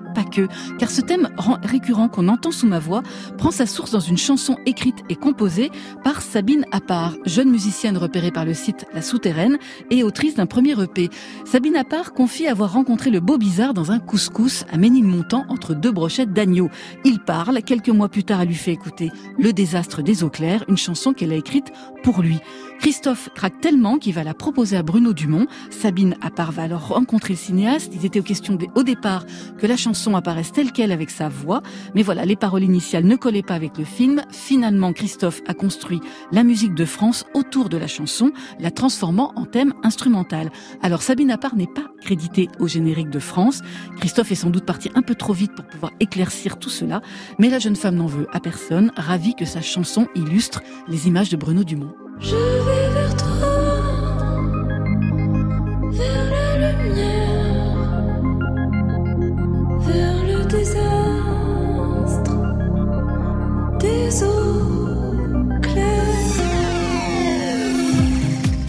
car 0.78 0.90
ce 0.90 1.00
thème 1.00 1.28
récurrent 1.62 2.08
qu'on 2.08 2.28
entend 2.28 2.50
sous 2.50 2.66
ma 2.66 2.78
voix 2.78 3.02
prend 3.36 3.50
sa 3.50 3.66
source 3.66 3.90
dans 3.90 4.00
une 4.00 4.18
chanson 4.18 4.56
écrite 4.66 4.98
et 5.08 5.16
composée 5.16 5.70
par 6.04 6.22
Sabine 6.22 6.64
Appart, 6.72 7.16
jeune 7.26 7.50
musicienne 7.50 7.96
repérée 7.96 8.30
par 8.30 8.44
le 8.44 8.54
site 8.54 8.86
La 8.94 9.02
Souterraine 9.02 9.58
et 9.90 10.02
autrice 10.02 10.34
d'un 10.34 10.46
premier 10.46 10.80
EP. 10.80 11.10
Sabine 11.44 11.76
Appart 11.76 12.14
confie 12.14 12.46
avoir 12.46 12.72
rencontré 12.72 13.10
le 13.10 13.20
beau 13.20 13.38
bizarre 13.38 13.74
dans 13.74 13.92
un 13.92 13.98
couscous 13.98 14.64
à 14.72 14.76
Ménilmontant 14.76 15.44
entre 15.48 15.74
deux 15.74 15.92
brochettes 15.92 16.32
d'agneau. 16.32 16.70
Il 17.04 17.20
parle, 17.20 17.62
quelques 17.62 17.88
mois 17.88 18.08
plus 18.08 18.24
tard, 18.24 18.42
elle 18.42 18.48
lui 18.48 18.54
fait 18.54 18.72
écouter 18.72 19.10
Le 19.38 19.52
désastre 19.52 20.02
des 20.02 20.24
eaux 20.24 20.30
claires, 20.30 20.64
une 20.68 20.76
chanson 20.76 21.12
qu'elle 21.12 21.32
a 21.32 21.36
écrite 21.36 21.72
pour 22.02 22.22
lui. 22.22 22.38
Christophe 22.78 23.28
craque 23.34 23.60
tellement 23.60 23.98
qu'il 23.98 24.14
va 24.14 24.22
la 24.22 24.34
proposer 24.34 24.76
à 24.76 24.82
Bruno 24.82 25.12
Dumont. 25.12 25.46
Sabine 25.70 26.16
Appart 26.20 26.52
va 26.52 26.62
alors 26.62 26.88
rencontrer 26.88 27.34
le 27.34 27.38
cinéaste. 27.38 27.92
Il 27.94 28.06
était 28.06 28.20
question 28.20 28.56
au 28.74 28.82
départ 28.84 29.26
que 29.58 29.66
la 29.66 29.76
chanson 29.76 30.07
apparaisse 30.14 30.52
telle 30.52 30.72
qu'elle 30.72 30.92
avec 30.92 31.10
sa 31.10 31.28
voix. 31.28 31.62
Mais 31.94 32.02
voilà, 32.02 32.24
les 32.24 32.36
paroles 32.36 32.62
initiales 32.62 33.04
ne 33.04 33.16
collaient 33.16 33.42
pas 33.42 33.54
avec 33.54 33.76
le 33.78 33.84
film. 33.84 34.22
Finalement, 34.30 34.92
Christophe 34.92 35.42
a 35.46 35.54
construit 35.54 36.00
la 36.32 36.44
musique 36.44 36.74
de 36.74 36.84
France 36.84 37.24
autour 37.34 37.68
de 37.68 37.76
la 37.76 37.86
chanson, 37.86 38.32
la 38.58 38.70
transformant 38.70 39.32
en 39.36 39.44
thème 39.44 39.74
instrumental. 39.82 40.50
Alors 40.82 41.02
Sabine 41.02 41.30
Appart 41.30 41.54
n'est 41.54 41.66
pas 41.66 41.86
créditée 42.00 42.48
au 42.58 42.68
générique 42.68 43.10
de 43.10 43.18
France. 43.18 43.60
Christophe 43.98 44.32
est 44.32 44.36
sans 44.36 44.50
doute 44.50 44.64
parti 44.64 44.90
un 44.94 45.02
peu 45.02 45.14
trop 45.14 45.32
vite 45.32 45.54
pour 45.54 45.66
pouvoir 45.66 45.92
éclaircir 46.00 46.58
tout 46.58 46.70
cela. 46.70 47.02
Mais 47.38 47.50
la 47.50 47.58
jeune 47.58 47.76
femme 47.76 47.96
n'en 47.96 48.06
veut 48.06 48.26
à 48.32 48.40
personne, 48.40 48.92
ravie 48.96 49.34
que 49.34 49.44
sa 49.44 49.60
chanson 49.60 50.06
illustre 50.14 50.62
les 50.88 51.08
images 51.08 51.30
de 51.30 51.36
Bruno 51.36 51.64
Dumont. 51.64 51.94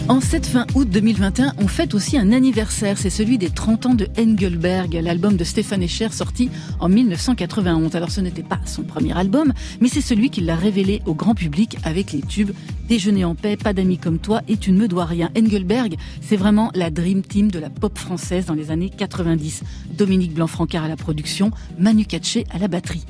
En 0.08 0.20
cette 0.20 0.44
fin 0.44 0.66
août 0.74 0.88
2021, 0.90 1.54
on 1.58 1.68
fête 1.68 1.94
aussi 1.94 2.18
un 2.18 2.32
anniversaire, 2.32 2.98
c'est 2.98 3.08
celui 3.08 3.38
des 3.38 3.48
30 3.48 3.86
ans 3.86 3.94
de 3.94 4.08
Engelberg, 4.18 4.92
l'album 5.02 5.36
de 5.36 5.44
Stéphane 5.44 5.82
Escher 5.82 6.10
sorti 6.10 6.50
en 6.80 6.88
1991. 6.88 7.96
Alors 7.96 8.10
ce 8.10 8.20
n'était 8.20 8.42
pas 8.42 8.58
son 8.66 8.82
premier 8.82 9.16
album, 9.16 9.52
mais 9.80 9.88
c'est 9.88 10.00
celui 10.00 10.28
qui 10.28 10.42
l'a 10.42 10.56
révélé 10.56 11.00
au 11.06 11.14
grand 11.14 11.34
public 11.34 11.78
avec 11.84 12.12
les 12.12 12.20
tubes 12.20 12.50
Déjeuner 12.90 13.24
en 13.24 13.36
paix, 13.36 13.56
pas 13.56 13.72
d'amis 13.72 13.98
comme 13.98 14.18
toi 14.18 14.40
et 14.48 14.56
tu 14.56 14.72
ne 14.72 14.78
me 14.80 14.88
dois 14.88 15.04
rien. 15.04 15.30
Engelberg, 15.38 15.94
c'est 16.20 16.34
vraiment 16.34 16.72
la 16.74 16.90
dream 16.90 17.22
team 17.22 17.48
de 17.48 17.60
la 17.60 17.70
pop 17.70 17.96
française 17.96 18.46
dans 18.46 18.54
les 18.54 18.72
années 18.72 18.90
90. 18.90 19.62
Dominique 19.96 20.34
Blanc-Francard 20.34 20.82
à 20.82 20.88
la 20.88 20.96
production, 20.96 21.52
Manu 21.78 22.04
Katché 22.04 22.46
à 22.50 22.58
la 22.58 22.66
batterie. 22.66 23.06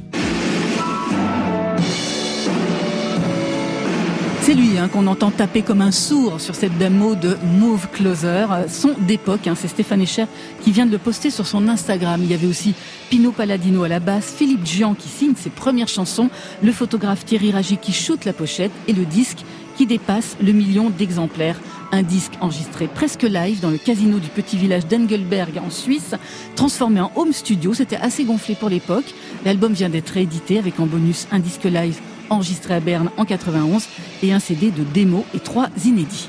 C'est 4.42 4.54
lui 4.54 4.78
hein, 4.78 4.88
qu'on 4.88 5.06
entend 5.06 5.30
taper 5.30 5.62
comme 5.62 5.80
un 5.80 5.92
sourd 5.92 6.40
sur 6.40 6.54
cette 6.54 6.76
démo 6.76 7.14
de 7.14 7.36
Move 7.58 7.88
Closer, 7.92 8.46
son 8.68 8.94
d'époque. 9.06 9.46
Hein, 9.46 9.54
c'est 9.54 9.68
Stéphane 9.68 10.02
Echer 10.02 10.24
qui 10.62 10.72
vient 10.72 10.86
de 10.86 10.90
le 10.90 10.98
poster 10.98 11.30
sur 11.30 11.46
son 11.46 11.68
Instagram. 11.68 12.20
Il 12.22 12.30
y 12.30 12.34
avait 12.34 12.46
aussi 12.46 12.74
Pino 13.10 13.32
Palladino 13.32 13.84
à 13.84 13.88
la 13.88 14.00
basse, 14.00 14.34
Philippe 14.36 14.66
Gian 14.66 14.94
qui 14.94 15.08
signe 15.08 15.34
ses 15.36 15.50
premières 15.50 15.88
chansons, 15.88 16.30
le 16.62 16.72
photographe 16.72 17.24
Thierry 17.24 17.52
Ragy 17.52 17.76
qui 17.76 17.92
shoot 17.92 18.24
la 18.24 18.32
pochette 18.32 18.72
et 18.88 18.92
le 18.92 19.04
disque 19.04 19.44
qui 19.80 19.86
dépasse 19.86 20.36
le 20.42 20.52
million 20.52 20.90
d'exemplaires. 20.90 21.58
Un 21.90 22.02
disque 22.02 22.34
enregistré 22.42 22.86
presque 22.86 23.22
live 23.22 23.60
dans 23.60 23.70
le 23.70 23.78
casino 23.78 24.18
du 24.18 24.28
petit 24.28 24.58
village 24.58 24.86
d'Engelberg 24.86 25.56
en 25.56 25.70
Suisse, 25.70 26.14
transformé 26.54 27.00
en 27.00 27.10
home 27.16 27.32
studio. 27.32 27.72
C'était 27.72 27.96
assez 27.96 28.24
gonflé 28.24 28.56
pour 28.56 28.68
l'époque. 28.68 29.14
L'album 29.42 29.72
vient 29.72 29.88
d'être 29.88 30.10
réédité 30.10 30.58
avec 30.58 30.78
en 30.80 30.86
bonus 30.86 31.26
un 31.32 31.38
disque 31.38 31.64
live 31.64 31.98
enregistré 32.28 32.74
à 32.74 32.80
Berne 32.80 33.08
en 33.16 33.24
91 33.24 33.86
et 34.22 34.34
un 34.34 34.38
CD 34.38 34.70
de 34.70 34.84
démo 34.84 35.24
et 35.34 35.40
trois 35.40 35.70
inédits. 35.82 36.28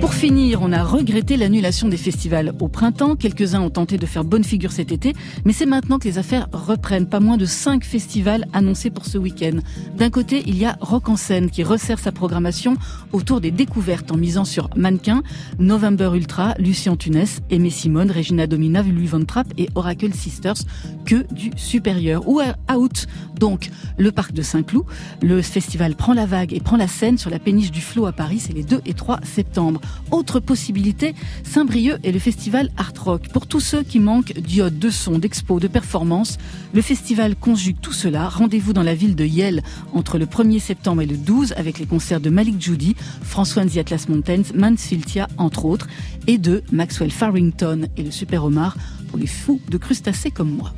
Pour 0.00 0.14
finir, 0.14 0.60
on 0.62 0.72
a 0.72 0.82
regretté 0.82 1.36
l'annulation 1.36 1.88
des 1.88 1.98
festivals 1.98 2.54
au 2.58 2.68
printemps. 2.68 3.16
Quelques-uns 3.16 3.60
ont 3.60 3.68
tenté 3.68 3.98
de 3.98 4.06
faire 4.06 4.24
bonne 4.24 4.44
figure 4.44 4.72
cet 4.72 4.92
été, 4.92 5.14
mais 5.44 5.52
c'est 5.52 5.66
maintenant 5.66 5.98
que 5.98 6.08
les 6.08 6.16
affaires 6.16 6.48
reprennent. 6.52 7.06
Pas 7.06 7.20
moins 7.20 7.36
de 7.36 7.44
cinq 7.44 7.84
festivals 7.84 8.46
annoncés 8.54 8.88
pour 8.88 9.04
ce 9.04 9.18
week-end. 9.18 9.58
D'un 9.98 10.08
côté, 10.08 10.42
il 10.46 10.56
y 10.56 10.64
a 10.64 10.78
Rock 10.80 11.10
en 11.10 11.16
scène 11.16 11.50
qui 11.50 11.62
resserre 11.62 11.98
sa 11.98 12.12
programmation 12.12 12.76
autour 13.12 13.42
des 13.42 13.50
découvertes 13.50 14.10
en 14.10 14.16
misant 14.16 14.46
sur 14.46 14.70
Mannequin, 14.74 15.22
November 15.58 16.10
Ultra, 16.14 16.54
Lucien 16.58 16.96
Tunès, 16.96 17.40
Aimé 17.50 17.68
Simone, 17.68 18.10
Regina 18.10 18.46
Domina, 18.46 18.82
Louis 18.82 19.06
Von 19.06 19.24
Trapp 19.24 19.48
et 19.58 19.68
Oracle 19.74 20.14
Sisters, 20.14 20.64
que 21.04 21.26
du 21.32 21.50
supérieur. 21.56 22.26
Ou 22.26 22.40
à 22.40 22.74
Out, 22.74 23.06
donc 23.38 23.70
le 23.98 24.12
parc 24.12 24.32
de 24.32 24.42
Saint-Cloud. 24.42 24.84
Le 25.20 25.42
festival 25.42 25.94
prend 25.94 26.14
la 26.14 26.24
vague 26.24 26.54
et 26.54 26.60
prend 26.60 26.78
la 26.78 26.88
scène 26.88 27.18
sur 27.18 27.28
la 27.28 27.38
péniche 27.38 27.70
du 27.70 27.82
Flot 27.82 28.06
à 28.06 28.12
Paris, 28.12 28.38
c'est 28.38 28.54
les 28.54 28.64
2 28.64 28.80
et 28.86 28.94
3 28.94 29.20
septembre. 29.24 29.80
Autre 30.10 30.40
possibilité, 30.40 31.14
Saint-Brieuc 31.44 31.98
et 32.02 32.12
le 32.12 32.18
festival 32.18 32.70
Art 32.76 32.92
Rock. 33.04 33.28
Pour 33.32 33.46
tous 33.46 33.60
ceux 33.60 33.82
qui 33.82 34.00
manquent 34.00 34.32
d'iode, 34.32 34.78
de 34.78 34.90
son, 34.90 35.18
d'expo, 35.18 35.60
de 35.60 35.68
performance, 35.68 36.38
le 36.74 36.82
festival 36.82 37.36
conjugue 37.36 37.76
tout 37.80 37.92
cela. 37.92 38.28
Rendez-vous 38.28 38.72
dans 38.72 38.82
la 38.82 38.94
ville 38.94 39.14
de 39.14 39.24
Yale 39.24 39.62
entre 39.92 40.18
le 40.18 40.26
1er 40.26 40.58
septembre 40.58 41.02
et 41.02 41.06
le 41.06 41.16
12 41.16 41.54
avec 41.56 41.78
les 41.78 41.86
concerts 41.86 42.20
de 42.20 42.30
Malik 42.30 42.60
Judy, 42.60 42.96
François 43.22 43.62
Atlas 43.62 44.08
Mountains, 44.08 44.42
Mansfieldia 44.54 45.28
entre 45.36 45.64
autres, 45.64 45.86
et 46.26 46.38
de 46.38 46.62
Maxwell 46.72 47.10
Farrington 47.10 47.86
et 47.96 48.02
le 48.02 48.10
Super 48.10 48.44
Omar 48.44 48.76
pour 49.08 49.18
les 49.18 49.26
fous 49.26 49.60
de 49.68 49.78
crustacés 49.78 50.30
comme 50.30 50.50
moi. 50.50 50.72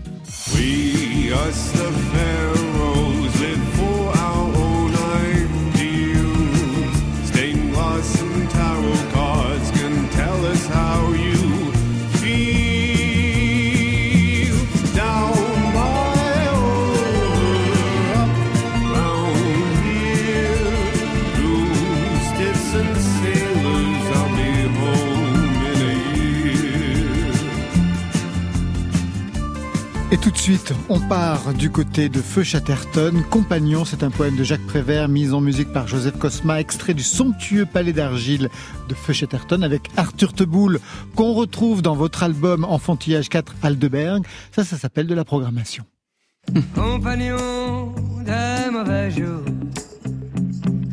Part 31.13 31.53
du 31.53 31.69
côté 31.69 32.09
de 32.09 32.23
Feu 32.23 32.43
Chatterton. 32.43 33.23
Compagnon, 33.29 33.85
c'est 33.85 34.03
un 34.03 34.09
poème 34.09 34.35
de 34.35 34.45
Jacques 34.45 34.67
Prévert, 34.67 35.11
mis 35.11 35.35
en 35.35 35.43
musique 35.43 35.71
par 35.71 35.87
Joseph 35.87 36.19
Cosma, 36.19 36.59
extrait 36.59 36.95
du 36.95 37.03
somptueux 37.03 37.67
palais 37.67 37.93
d'argile 37.93 38.49
de 38.89 38.95
Feu 38.95 39.13
Chatterton 39.13 39.63
avec 39.63 39.91
Arthur 39.99 40.33
Teboul, 40.33 40.81
qu'on 41.15 41.35
retrouve 41.35 41.83
dans 41.83 41.95
votre 41.95 42.23
album 42.23 42.65
Enfantillage 42.65 43.29
4 43.29 43.57
Aldeberg. 43.63 44.25
Ça, 44.57 44.65
ça 44.65 44.79
s'appelle 44.79 45.07
de 45.07 45.15
la 45.15 45.27
programmation. 45.27 45.85
Compagnon 46.75 47.93
des 48.25 48.71
mauvais 48.71 49.11
jours, 49.11 49.45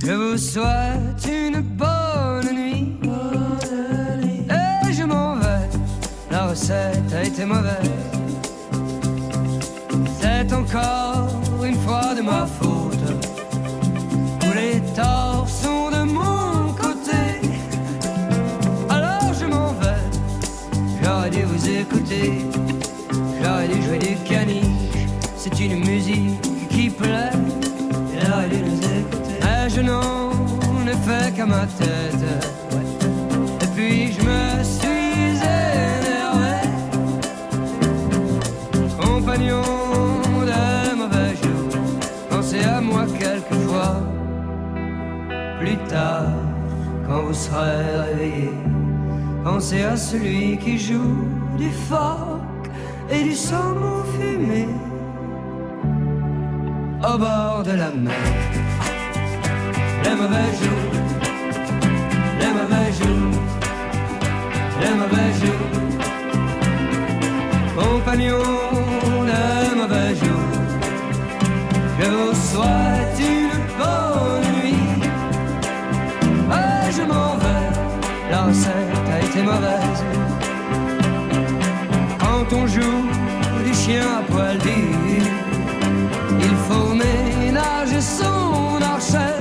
je 0.05 0.12
vous 0.12 0.38
souhaite 0.38 1.29
une 1.32 1.62
bonne 1.62 2.53
nuit. 2.53 2.99
Et 4.49 4.93
je 4.93 5.03
m'en 5.05 5.38
vais, 5.38 5.69
la 6.29 6.47
recette 6.47 7.13
a 7.13 7.23
été 7.23 7.45
mauvaise 7.45 8.18
c'est 10.39 10.54
encore 10.54 11.28
une 11.63 11.75
fois 11.75 12.15
de 12.15 12.21
ma 12.21 12.45
faute. 12.45 13.08
Tous 14.39 14.54
les 14.54 14.80
torts 14.95 15.47
sont 15.49 15.89
de 15.91 16.04
mon 16.04 16.71
côté. 16.73 17.21
Alors 18.89 19.34
je 19.39 19.45
m'en 19.45 19.73
vais. 19.73 20.06
J'aurais 21.04 21.29
dû 21.29 21.44
vous 21.44 21.69
écouter. 21.69 22.46
J'aurais 23.42 23.67
dû 23.67 23.81
jouer 23.81 24.00
du 24.00 24.15
caniche. 24.29 25.08
C'est 25.35 25.60
une 25.60 25.79
musique 25.85 26.42
qui 26.69 26.90
plaît. 26.90 27.31
J'aurais 28.21 28.50
dû 28.50 28.62
nous 28.62 28.81
écouter. 29.00 29.40
Mais 29.42 29.69
je 29.69 29.81
n'en 29.81 30.31
ai 30.87 30.98
fait 31.08 31.35
qu'à 31.35 31.46
ma 31.46 31.65
tête. 31.79 32.25
Et 33.63 33.67
puis 33.75 34.13
je 34.13 34.21
me 34.21 34.63
suis 34.63 35.31
énervé. 36.00 36.56
Compagnon 39.02 39.88
quelquefois. 43.17 44.01
Plus 45.60 45.77
tard, 45.87 46.31
quand 47.07 47.23
vous 47.23 47.33
serez 47.33 47.99
réveillé, 48.07 48.51
pensez 49.43 49.83
à 49.83 49.97
celui 49.97 50.57
qui 50.57 50.77
joue 50.77 51.27
du 51.57 51.69
phoque 51.69 52.69
et 53.12 53.23
du 53.23 53.33
saumon 53.33 54.03
fumé 54.17 54.67
au 57.03 57.17
bord 57.17 57.63
de 57.63 57.71
la 57.71 57.91
mer. 57.91 58.13
Les 60.03 60.15
mauvais 60.15 60.51
jours, 60.62 60.91
les 62.39 62.51
mauvais 62.57 62.91
jours, 62.99 63.41
les 64.81 64.93
mauvais 65.01 65.31
jours, 65.41 65.69
compagnons, 67.77 68.68
Je 72.02 72.06
vous 72.06 72.33
souhaite 72.33 73.19
une 73.19 73.60
bonne 73.77 74.54
nuit? 74.54 75.04
Ah, 76.50 76.89
je 76.95 77.02
m'en 77.02 77.35
vais, 77.35 78.37
recette 78.37 79.10
a 79.13 79.19
été 79.19 79.41
mauvaise. 79.43 80.04
Quand 82.17 82.56
on 82.56 82.67
joue 82.67 83.06
du 83.65 83.73
chien 83.73 84.06
à 84.19 84.31
poil 84.31 84.58
dur, 84.60 85.25
il 86.39 86.56
faut 86.67 86.93
ménager 86.93 88.00
son 88.00 88.81
archet. 88.81 89.35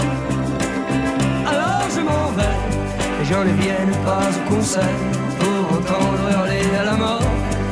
Alors 1.47 1.87
je 1.95 2.01
m'en 2.01 2.29
vais, 2.37 3.23
et 3.23 3.25
j'en 3.25 3.45
ne 3.45 3.55
vienne 3.63 3.95
pas 4.05 4.27
au 4.37 4.55
concert 4.55 4.99
pour 5.39 5.79
entendre 5.79 6.29
hurler 6.33 6.67
à 6.81 6.85
la 6.87 6.97
mort 6.97 7.23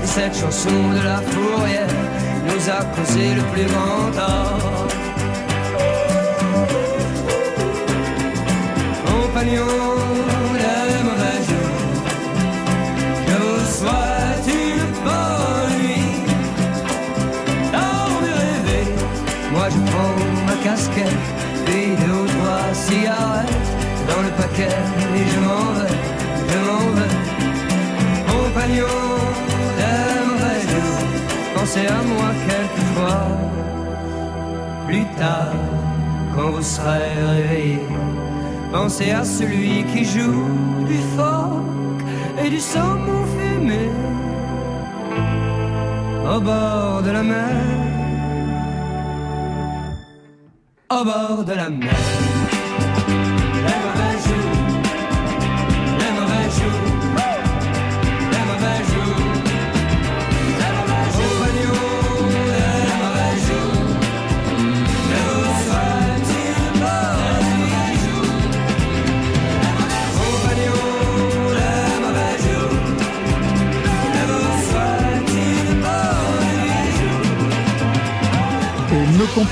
cette 0.04 0.36
chanson 0.36 0.70
de 0.94 1.02
la 1.04 1.16
fourrière 1.16 2.15
nous 2.46 2.70
a 2.70 2.84
causé 2.94 3.34
le 3.34 3.42
plus 3.52 3.66
grand 3.66 4.10
tort. 4.18 4.86
Compagnon 9.06 9.74
des 10.54 11.02
mauvais 11.08 11.40
jours, 11.48 11.82
je 13.28 13.36
vous 13.44 13.64
souhaite 13.78 14.46
une 14.64 14.90
bonne 15.06 15.74
nuit. 15.80 16.18
Dans 17.72 18.08
mes 18.22 18.54
rêves, 18.68 19.04
moi 19.52 19.66
je 19.74 19.78
prends 19.90 20.16
ma 20.46 20.56
casquette, 20.64 21.26
et 21.68 21.88
deux 22.02 22.20
ou 22.22 22.26
trois 22.26 22.68
cigarettes 22.72 23.68
dans 24.08 24.22
le 24.22 24.30
paquet, 24.40 24.76
et 25.16 25.26
je 25.32 25.40
m'en 25.46 25.66
vais, 25.74 25.96
je 26.50 26.58
m'en 26.66 26.86
vais. 26.96 27.14
Compagnon 28.30 29.05
pensez 31.66 31.86
à 31.86 32.02
moi 32.02 32.30
quelquefois. 32.48 33.26
Plus 34.86 35.04
tard, 35.16 35.52
quand 36.34 36.50
vous 36.50 36.62
serez 36.62 37.12
réveillé, 37.34 37.80
pensez 38.72 39.10
à 39.10 39.24
celui 39.24 39.84
qui 39.92 40.04
joue 40.04 40.46
du 40.86 40.98
phoque 41.16 42.04
et 42.44 42.50
du 42.50 42.60
saumon 42.60 43.24
fumé 43.34 43.90
au 46.34 46.40
bord 46.40 47.02
de 47.02 47.10
la 47.10 47.22
mer. 47.22 47.56
Au 50.88 51.04
bord 51.04 51.44
de 51.44 51.52
la 51.52 51.68
mer. 51.68 52.35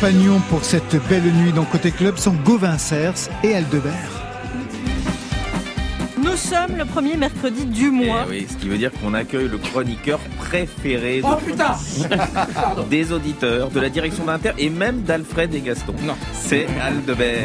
Compagnons 0.04 0.40
pour 0.50 0.62
cette 0.62 0.96
belle 1.08 1.22
nuit 1.32 1.52
dans 1.54 1.64
Côté 1.64 1.90
Club 1.90 2.18
sont 2.18 2.34
Gauvin 2.44 2.76
Cers 2.76 3.14
et 3.42 3.54
Aldebert. 3.54 3.90
Nous 6.22 6.36
sommes 6.36 6.76
le 6.76 6.84
premier 6.84 7.16
mercredi 7.16 7.64
du 7.64 7.90
mois. 7.90 8.26
Eh 8.26 8.30
oui, 8.30 8.46
ce 8.46 8.54
qui 8.58 8.68
veut 8.68 8.76
dire 8.76 8.90
qu'on 8.92 9.14
accueille 9.14 9.48
le 9.48 9.56
chroniqueur 9.56 10.18
préféré 10.36 11.22
de- 11.22 11.26
Oh, 11.26 11.36
putain 11.42 11.74
des 12.90 13.12
auditeurs, 13.12 13.70
de 13.70 13.80
la 13.80 13.88
direction 13.88 14.24
d'Inter 14.26 14.50
et 14.58 14.68
même 14.68 15.00
d'Alfred 15.04 15.54
et 15.54 15.60
Gaston. 15.62 15.94
Non. 16.04 16.16
C'est 16.34 16.66
Aldebert. 16.82 17.40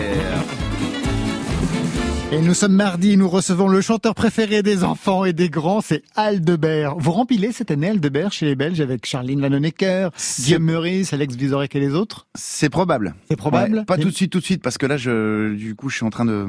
Et 2.32 2.42
nous 2.42 2.54
sommes 2.54 2.76
mardi, 2.76 3.18
nous 3.18 3.28
recevons 3.28 3.68
le 3.68 3.82
chanteur 3.82 4.14
préféré 4.14 4.62
des 4.62 4.84
enfants 4.84 5.26
et 5.26 5.34
des 5.34 5.50
grands, 5.50 5.82
c'est 5.82 6.04
Aldebert. 6.16 6.96
Vous 7.00 7.12
rempilez 7.12 7.52
cette 7.52 7.72
année 7.72 7.90
Aldebert 7.90 8.32
chez 8.32 8.46
les 8.46 8.56
Belges 8.56 8.82
avec 8.82 9.08
Charline 9.08 9.42
Vanhoenacker, 9.42 10.12
Guillaume 10.40 10.64
Meurice, 10.64 11.12
Alex 11.12 11.34
Vizorek 11.36 11.76
et 11.76 11.80
les 11.80 11.96
autres? 11.96 12.28
C'est 12.36 12.70
probable. 12.70 13.16
C'est 13.30 13.36
probable? 13.36 13.80
Ouais, 13.80 13.86
pas 13.86 13.98
tout 13.98 14.10
de 14.10 14.16
suite, 14.16 14.32
tout 14.32 14.40
de 14.40 14.46
suite, 14.46 14.62
parce 14.62 14.78
que 14.78 14.86
là, 14.86 14.96
je, 14.96 15.56
du 15.56 15.74
coup, 15.74 15.90
je 15.90 15.96
suis 15.96 16.06
en 16.06 16.12
train 16.12 16.26
de 16.26 16.46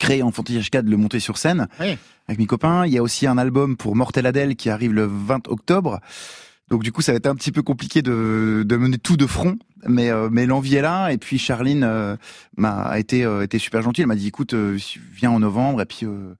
créer 0.00 0.24
Enfantillage 0.24 0.68
4, 0.68 0.84
de 0.84 0.90
le 0.90 0.96
monter 0.96 1.20
sur 1.20 1.38
scène 1.38 1.68
avec 1.78 2.38
mes 2.40 2.46
copains. 2.46 2.84
Il 2.84 2.92
y 2.92 2.98
a 2.98 3.02
aussi 3.02 3.28
un 3.28 3.38
album 3.38 3.76
pour 3.76 3.94
Mortel 3.94 4.26
Adèle 4.26 4.56
qui 4.56 4.68
arrive 4.68 4.92
le 4.92 5.06
20 5.06 5.46
octobre. 5.46 6.00
Donc 6.70 6.82
du 6.82 6.90
coup, 6.90 7.02
ça 7.02 7.12
va 7.12 7.16
être 7.16 7.26
un 7.28 7.36
petit 7.36 7.52
peu 7.52 7.62
compliqué 7.62 8.02
de, 8.02 8.64
de 8.66 8.76
mener 8.76 8.98
tout 8.98 9.16
de 9.16 9.26
front, 9.26 9.56
mais 9.88 10.10
euh, 10.10 10.28
mais 10.30 10.46
l'envie 10.46 10.76
est 10.76 10.82
là. 10.82 11.10
Et 11.10 11.18
puis 11.18 11.38
Charline 11.38 11.84
euh, 11.84 12.16
m'a 12.56 12.82
a 12.82 12.98
été 12.98 13.24
euh, 13.24 13.42
été 13.42 13.58
super 13.58 13.82
gentille. 13.82 14.02
Elle 14.02 14.08
m'a 14.08 14.14
dit 14.16 14.28
écoute, 14.28 14.54
euh, 14.54 14.78
viens 15.12 15.30
en 15.30 15.40
novembre 15.40 15.80
et 15.82 15.86
puis 15.86 16.04
euh, 16.04 16.34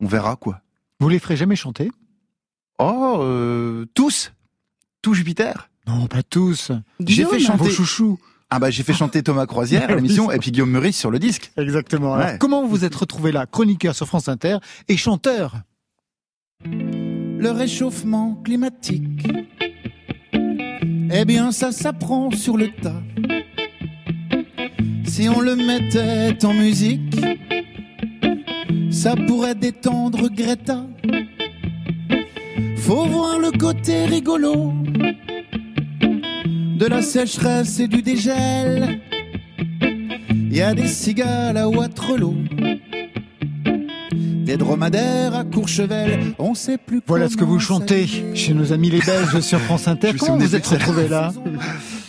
on 0.00 0.06
verra 0.06 0.36
quoi. 0.36 0.60
Vous 1.00 1.08
les 1.08 1.18
ferez 1.18 1.36
jamais 1.36 1.56
chanter? 1.56 1.90
Oh, 2.78 3.18
euh, 3.20 3.86
tous, 3.94 4.32
tout 5.02 5.14
Jupiter. 5.14 5.70
Non, 5.86 6.06
pas 6.06 6.22
tous. 6.22 6.72
J'ai 7.06 7.24
fait 7.24 7.38
chanter 7.38 7.64
Vos 7.64 7.70
chouchous. 7.70 8.18
Ah 8.50 8.58
bah 8.58 8.70
j'ai 8.70 8.82
fait 8.82 8.92
chanter 8.92 9.22
Thomas 9.22 9.46
Croisière 9.46 9.90
à 9.90 9.94
l'émission 9.96 10.30
et 10.30 10.38
puis 10.38 10.50
Guillaume 10.50 10.70
Meurice 10.70 10.98
sur 10.98 11.10
le 11.10 11.18
disque. 11.18 11.52
Exactement. 11.56 12.14
Alors, 12.14 12.38
comment 12.38 12.62
vous 12.62 12.68
vous 12.68 12.84
êtes 12.84 12.94
retrouvé 12.94 13.32
là 13.32 13.46
Chroniqueur 13.46 13.94
sur 13.94 14.06
France 14.06 14.28
Inter 14.28 14.58
et 14.88 14.96
chanteur 14.96 15.56
le 16.64 17.50
réchauffement 17.50 18.36
climatique. 18.42 19.26
Eh 21.16 21.24
bien, 21.24 21.52
ça 21.52 21.70
s'apprend 21.70 22.32
sur 22.32 22.56
le 22.56 22.70
tas. 22.72 23.00
Si 25.04 25.28
on 25.28 25.40
le 25.40 25.54
mettait 25.54 26.44
en 26.44 26.52
musique, 26.52 27.14
ça 28.90 29.14
pourrait 29.14 29.54
détendre 29.54 30.28
Greta. 30.28 30.84
Faut 32.78 33.04
voir 33.04 33.38
le 33.38 33.52
côté 33.52 34.06
rigolo 34.06 34.72
de 36.78 36.84
la 36.84 37.00
sécheresse 37.00 37.78
et 37.78 37.86
du 37.86 38.02
dégel. 38.02 39.00
Y 40.50 40.62
a 40.62 40.74
des 40.74 40.88
cigales 40.88 41.58
à 41.58 41.68
Waterloo. 41.68 42.34
Des 44.44 44.56
dromadaires 44.58 45.34
à 45.34 45.44
Courchevel, 45.44 46.34
on 46.38 46.54
sait 46.54 46.76
plus 46.78 47.00
Voilà 47.06 47.28
ce 47.30 47.36
que 47.36 47.44
vous 47.44 47.58
chantez 47.58 48.06
chez 48.34 48.52
nos 48.52 48.72
amis 48.74 48.90
les 48.90 49.00
Belges 49.00 49.40
sur 49.40 49.58
France 49.62 49.88
Inter. 49.88 50.12
Comment 50.18 50.36
vous 50.36 50.54
êtes 50.54 50.66
retrouvés 50.66 51.08
là 51.08 51.32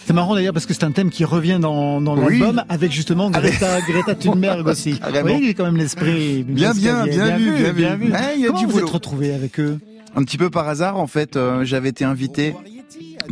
C'est 0.06 0.12
marrant 0.14 0.36
d'ailleurs 0.36 0.54
parce 0.54 0.66
que 0.66 0.74
c'est 0.74 0.84
un 0.84 0.92
thème 0.92 1.10
qui 1.10 1.24
revient 1.24 1.60
dans, 1.62 2.02
dans 2.02 2.18
Oui. 2.18 2.40
l'album 2.40 2.64
avec 2.68 2.92
justement 2.92 3.30
Greta, 3.32 3.80
Greta 3.88 4.16
Thunberg 4.16 4.68
aussi. 4.68 5.00
Oui, 5.24 5.38
il 5.40 5.48
y 5.48 5.50
a 5.50 5.54
quand 5.54 5.64
même 5.66 5.78
l'esprit. 5.78 6.44
Bien, 6.44 6.74
bien, 6.74 7.06
bien 7.06 7.38
vu, 7.38 7.52
bien 7.74 7.96
vu. 7.96 8.12
Ouais, 8.12 8.20
il 8.36 8.42
y 8.42 8.46
a 8.46 8.48
Comment 8.48 8.60
du 8.60 8.66
vous 8.66 8.72
boulot. 8.74 8.86
êtes 8.88 8.94
retrouvés 8.94 9.34
avec 9.34 9.60
eux? 9.60 9.80
Un 10.18 10.24
petit 10.24 10.38
peu 10.38 10.50
par 10.50 10.68
hasard, 10.68 10.98
en 10.98 11.08
fait, 11.08 11.36
euh, 11.38 11.64
j'avais 11.66 11.90
été 11.90 12.04
invité 12.06 12.54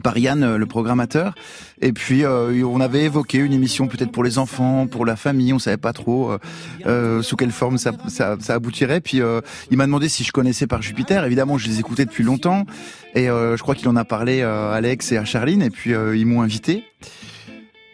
par 0.01 0.17
Yann, 0.17 0.43
euh, 0.43 0.57
le 0.57 0.65
programmateur, 0.65 1.35
et 1.81 1.93
puis 1.93 2.23
euh, 2.23 2.63
on 2.65 2.81
avait 2.81 3.03
évoqué 3.03 3.37
une 3.37 3.53
émission 3.53 3.87
peut-être 3.87 4.11
pour 4.11 4.23
les 4.23 4.37
enfants, 4.37 4.87
pour 4.87 5.05
la 5.05 5.15
famille, 5.15 5.53
on 5.53 5.59
savait 5.59 5.77
pas 5.77 5.93
trop 5.93 6.31
euh, 6.31 6.37
euh, 6.85 7.21
sous 7.21 7.35
quelle 7.35 7.51
forme 7.51 7.77
ça, 7.77 7.91
ça, 8.07 8.37
ça 8.39 8.55
aboutirait. 8.55 9.01
Puis 9.01 9.21
euh, 9.21 9.41
il 9.69 9.77
m'a 9.77 9.85
demandé 9.85 10.09
si 10.09 10.23
je 10.23 10.31
connaissais 10.31 10.67
par 10.67 10.81
Jupiter. 10.81 11.25
Évidemment, 11.25 11.57
je 11.57 11.67
les 11.67 11.79
écoutais 11.79 12.05
depuis 12.05 12.23
longtemps, 12.23 12.65
et 13.13 13.29
euh, 13.29 13.57
je 13.57 13.61
crois 13.61 13.75
qu'il 13.75 13.87
en 13.89 13.95
a 13.95 14.05
parlé 14.05 14.41
à 14.41 14.71
Alex 14.71 15.11
et 15.11 15.17
à 15.17 15.25
Charline, 15.25 15.61
et 15.61 15.69
puis 15.69 15.91
ils 15.91 16.25
m'ont 16.25 16.41
invité. 16.41 16.83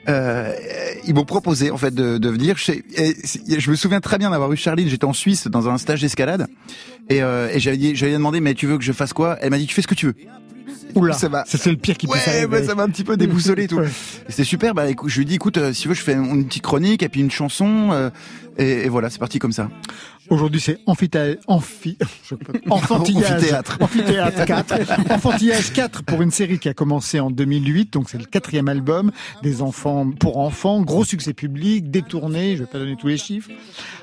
Euh, 0.08 0.54
ils 1.06 1.14
m'ont 1.14 1.26
proposé 1.26 1.70
en 1.70 1.78
fait 1.78 1.94
de, 1.94 2.18
de 2.18 2.30
venir. 2.30 2.56
Je, 2.58 2.72
je 3.60 3.70
me 3.70 3.76
souviens 3.76 4.00
très 4.00 4.18
bien 4.18 4.32
d'avoir 4.32 4.52
eu 4.52 4.58
Charline. 4.58 4.88
J'étais 4.88 5.06
en 5.06 5.14
Suisse 5.14 5.48
dans 5.48 5.70
un 5.70 5.78
stage 5.78 6.02
d'escalade 6.02 6.48
et, 7.10 7.22
euh, 7.22 7.50
et 7.54 7.60
j'avais 7.60 8.14
demandé 8.14 8.40
mais 8.40 8.56
tu 8.56 8.66
veux 8.66 8.78
que 8.78 8.84
je 8.84 8.94
fasse 8.94 9.14
quoi? 9.14 9.38
Elle 9.42 9.52
m'a 9.52 9.58
dit 9.60 9.68
tu 9.68 9.76
fais 9.76 9.84
ce 9.84 9.88
que 9.88 9.94
tu 9.94 10.08
veux. 10.08 10.16
Oula, 10.96 11.14
Ça 11.14 11.30
va. 11.30 11.44
c'est 11.46 11.70
le 11.70 11.78
pire 11.78 11.98
qui 11.98 12.08
puisse 12.08 12.26
Ouais, 12.26 12.32
arriver. 12.32 12.48
bah, 12.48 12.64
ça 12.64 12.76
m'a 12.76 12.84
un 12.84 12.90
petit 12.90 13.04
peu 13.04 13.16
déboussolé 13.18 13.64
et 13.64 13.68
tout. 13.68 13.78
Ouais. 13.78 13.90
C'était 14.28 14.44
super. 14.44 14.74
Bah 14.74 14.90
écoute, 14.90 15.10
je 15.10 15.18
lui 15.20 15.26
dit 15.26 15.36
écoute, 15.36 15.58
euh, 15.58 15.72
si 15.74 15.84
tu 15.84 15.88
veux, 15.88 15.94
je 15.94 16.02
fais 16.02 16.14
une 16.14 16.46
petite 16.48 16.64
chronique 16.64 17.04
et 17.04 17.10
puis 17.10 17.22
une 17.22 17.32
chanson. 17.32 17.90
euh, 17.92 18.10
et, 18.58 18.86
et 18.86 18.90
voilà, 18.90 19.10
c'est 19.10 19.20
parti 19.20 19.40
comme 19.40 19.52
ça. 19.54 19.70
Aujourd'hui, 20.30 20.60
c'est 20.62 20.78
amphithéâtre, 20.86 21.42
amphi, 21.48 21.98
enfantillage, 22.70 23.32
Amphithéâtre. 23.32 23.78
amphithéâtre 23.80 24.46
4, 24.46 24.76
enfantillage 25.12 25.74
4 25.74 26.04
pour 26.04 26.22
une 26.22 26.30
série 26.30 26.60
qui 26.60 26.70
a 26.70 26.74
commencé 26.76 27.20
en 27.20 27.32
2008, 27.32 27.94
donc 27.94 28.10
c'est 28.10 28.18
le 28.20 28.26
quatrième 28.26 28.68
album 28.68 29.12
des 29.42 29.62
enfants 29.64 30.12
pour 30.12 30.38
enfants, 30.38 30.82
gros 30.82 31.04
succès 31.06 31.34
public, 31.34 31.90
détourné, 31.90 32.58
je 32.58 32.64
vais 32.64 32.70
pas 32.70 32.78
donner 32.80 32.96
tous 32.96 33.08
les 33.08 33.18
chiffres. 33.18 33.50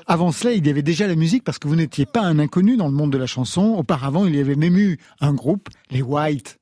Avant 0.05 0.31
cela, 0.33 0.53
il 0.53 0.65
y 0.65 0.69
avait 0.69 0.81
déjà 0.81 1.07
la 1.07 1.15
musique 1.15 1.43
parce 1.45 1.59
que 1.59 1.67
vous 1.67 1.75
n'étiez 1.77 2.05
pas 2.05 2.21
un 2.23 2.39
inconnu 2.39 2.75
dans 2.77 2.87
le 2.87 2.93
monde 2.93 3.11
de 3.11 3.17
la 3.17 3.27
chanson. 3.27 3.61
Auparavant, 3.77 4.25
il 4.25 4.35
y 4.35 4.39
avait 4.39 4.55
même 4.55 4.77
eu 4.77 4.97
un 5.21 5.33
groupe, 5.33 5.69
les 5.91 6.01
White. 6.01 6.57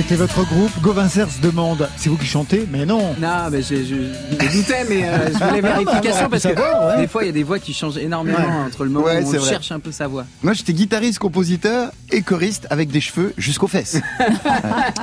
C'était 0.00 0.16
votre 0.16 0.44
groupe. 0.46 0.70
Gauvin 0.80 1.08
Cers 1.10 1.28
demande, 1.42 1.86
c'est 1.98 2.08
vous 2.08 2.16
qui 2.16 2.24
chantez 2.24 2.66
Mais 2.70 2.86
non. 2.86 3.14
Non, 3.20 3.50
mais 3.52 3.60
je, 3.60 3.74
je, 3.76 3.94
je 4.40 4.56
doutais, 4.56 4.86
mais 4.88 5.06
euh, 5.06 5.26
je 5.26 5.32
voulais 5.44 5.60
Ah, 5.62 5.74
vérification 5.74 6.22
bah, 6.22 6.28
parce 6.30 6.42
que 6.44 6.48
savoir, 6.48 6.86
ouais. 6.96 7.02
des 7.02 7.06
fois 7.06 7.22
il 7.22 7.26
y 7.26 7.28
a 7.28 7.32
des 7.32 7.42
voix 7.42 7.58
qui 7.58 7.74
changent 7.74 7.98
énormément 7.98 8.38
Ouais. 8.38 8.66
entre 8.66 8.84
le 8.84 8.90
moment 8.90 9.04
Ouais, 9.04 9.22
où 9.22 9.28
on 9.36 9.44
cherche 9.44 9.70
un 9.72 9.78
peu 9.78 9.92
sa 9.92 10.06
voix. 10.06 10.24
Moi, 10.42 10.54
j'étais 10.54 10.72
guitariste, 10.72 11.18
compositeur 11.18 11.90
et 12.10 12.22
choriste 12.22 12.66
avec 12.70 12.88
des 12.90 13.02
cheveux 13.02 13.34
jusqu'aux 13.36 13.66
fesses. 13.68 13.98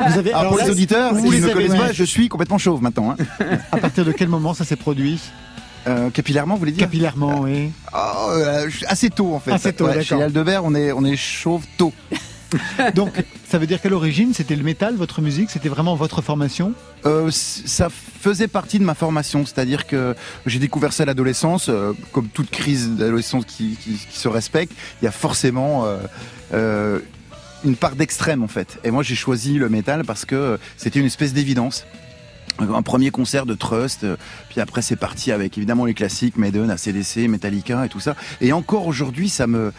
Vous 0.07 0.17
avez, 0.17 0.31
Alors, 0.31 0.39
alors 0.39 0.49
pour 0.53 0.57
là, 0.57 0.63
les 0.65 0.71
auditeurs, 0.71 1.13
vous 1.13 1.29
les 1.31 1.41
ne 1.41 1.47
me 1.47 1.53
connaissent 1.53 1.75
pas, 1.75 1.91
je 1.93 2.03
suis 2.03 2.27
complètement 2.27 2.57
chauve 2.57 2.81
maintenant. 2.81 3.11
Hein. 3.11 3.45
À 3.71 3.77
partir 3.77 4.03
de 4.03 4.11
quel 4.11 4.29
moment 4.29 4.55
ça 4.55 4.65
s'est 4.65 4.75
produit? 4.77 5.19
Euh, 5.85 6.09
capillairement, 6.09 6.55
vous 6.55 6.59
voulez 6.61 6.71
dire? 6.71 6.85
Capillairement, 6.85 7.41
oui. 7.41 7.69
Oh, 7.93 8.29
euh, 8.31 8.67
assez 8.87 9.09
tôt 9.11 9.35
en 9.35 9.39
fait. 9.39 9.51
Assez 9.51 9.73
tôt, 9.73 9.85
Ouais, 9.85 10.01
Chez. 10.03 10.21
Aldebert, 10.21 10.65
on 10.65 10.73
est 10.73 10.91
on 10.91 11.05
est 11.05 11.15
chauve 11.15 11.63
tôt. 11.77 11.93
Donc, 12.95 13.23
ça 13.47 13.57
veut 13.57 13.67
dire 13.67 13.81
qu'à 13.81 13.89
l'origine, 13.89 14.33
c'était 14.33 14.55
le 14.55 14.63
métal, 14.63 14.95
votre 14.95 15.21
musique, 15.21 15.49
c'était 15.49 15.69
vraiment 15.69 15.95
votre 15.95 16.21
formation 16.21 16.73
Euh, 17.05 17.29
ça 17.31 17.89
faisait 17.89 18.47
partie 18.47 18.79
de 18.79 18.83
ma 18.83 18.95
formation, 18.95 19.45
c'est-à-dire 19.45 19.87
que 19.87 20.15
j'ai 20.45 20.59
découvert 20.59 20.93
ça 20.93 21.03
à 21.03 21.05
l'adolescence, 21.05 21.69
euh, 21.69 21.93
comme 22.11 22.27
toute 22.27 22.49
crise 22.49 22.89
d'adolescence 22.91 23.45
qui, 23.45 23.77
se 24.11 24.27
respecte, 24.27 24.73
il 25.01 25.05
y 25.05 25.07
a 25.07 25.11
forcément 25.11 25.85
euh, 26.53 26.99
une 27.63 27.75
part 27.75 27.95
d'extrême 27.95 28.43
en 28.43 28.47
fait. 28.47 28.79
Et 28.83 28.91
moi 28.91 29.03
j'ai 29.03 29.15
choisi 29.15 29.53
le 29.57 29.69
métal 29.69 30.03
parce 30.03 30.25
que 30.25 30.59
c'était 30.75 30.99
une 30.99 31.05
espèce 31.05 31.33
d'évidence. 31.33 31.85
Un 32.59 32.81
premier 32.81 33.11
concert 33.11 33.45
de 33.45 33.53
Trust, 33.53 34.03
puis 34.49 34.59
après 34.59 34.81
c'est 34.81 34.95
parti 34.95 35.31
avec 35.31 35.57
évidemment 35.59 35.85
les 35.85 35.93
classiques, 35.93 36.37
Maiden, 36.37 36.71
ACDC, 36.71 37.27
Metallica 37.29 37.85
et 37.85 37.89
tout 37.89 37.99
ça. 37.99 38.15
Et 38.41 38.51
encore 38.51 38.87
aujourd'hui, 38.87 39.29
ça 39.29 39.45
me, 39.45 39.71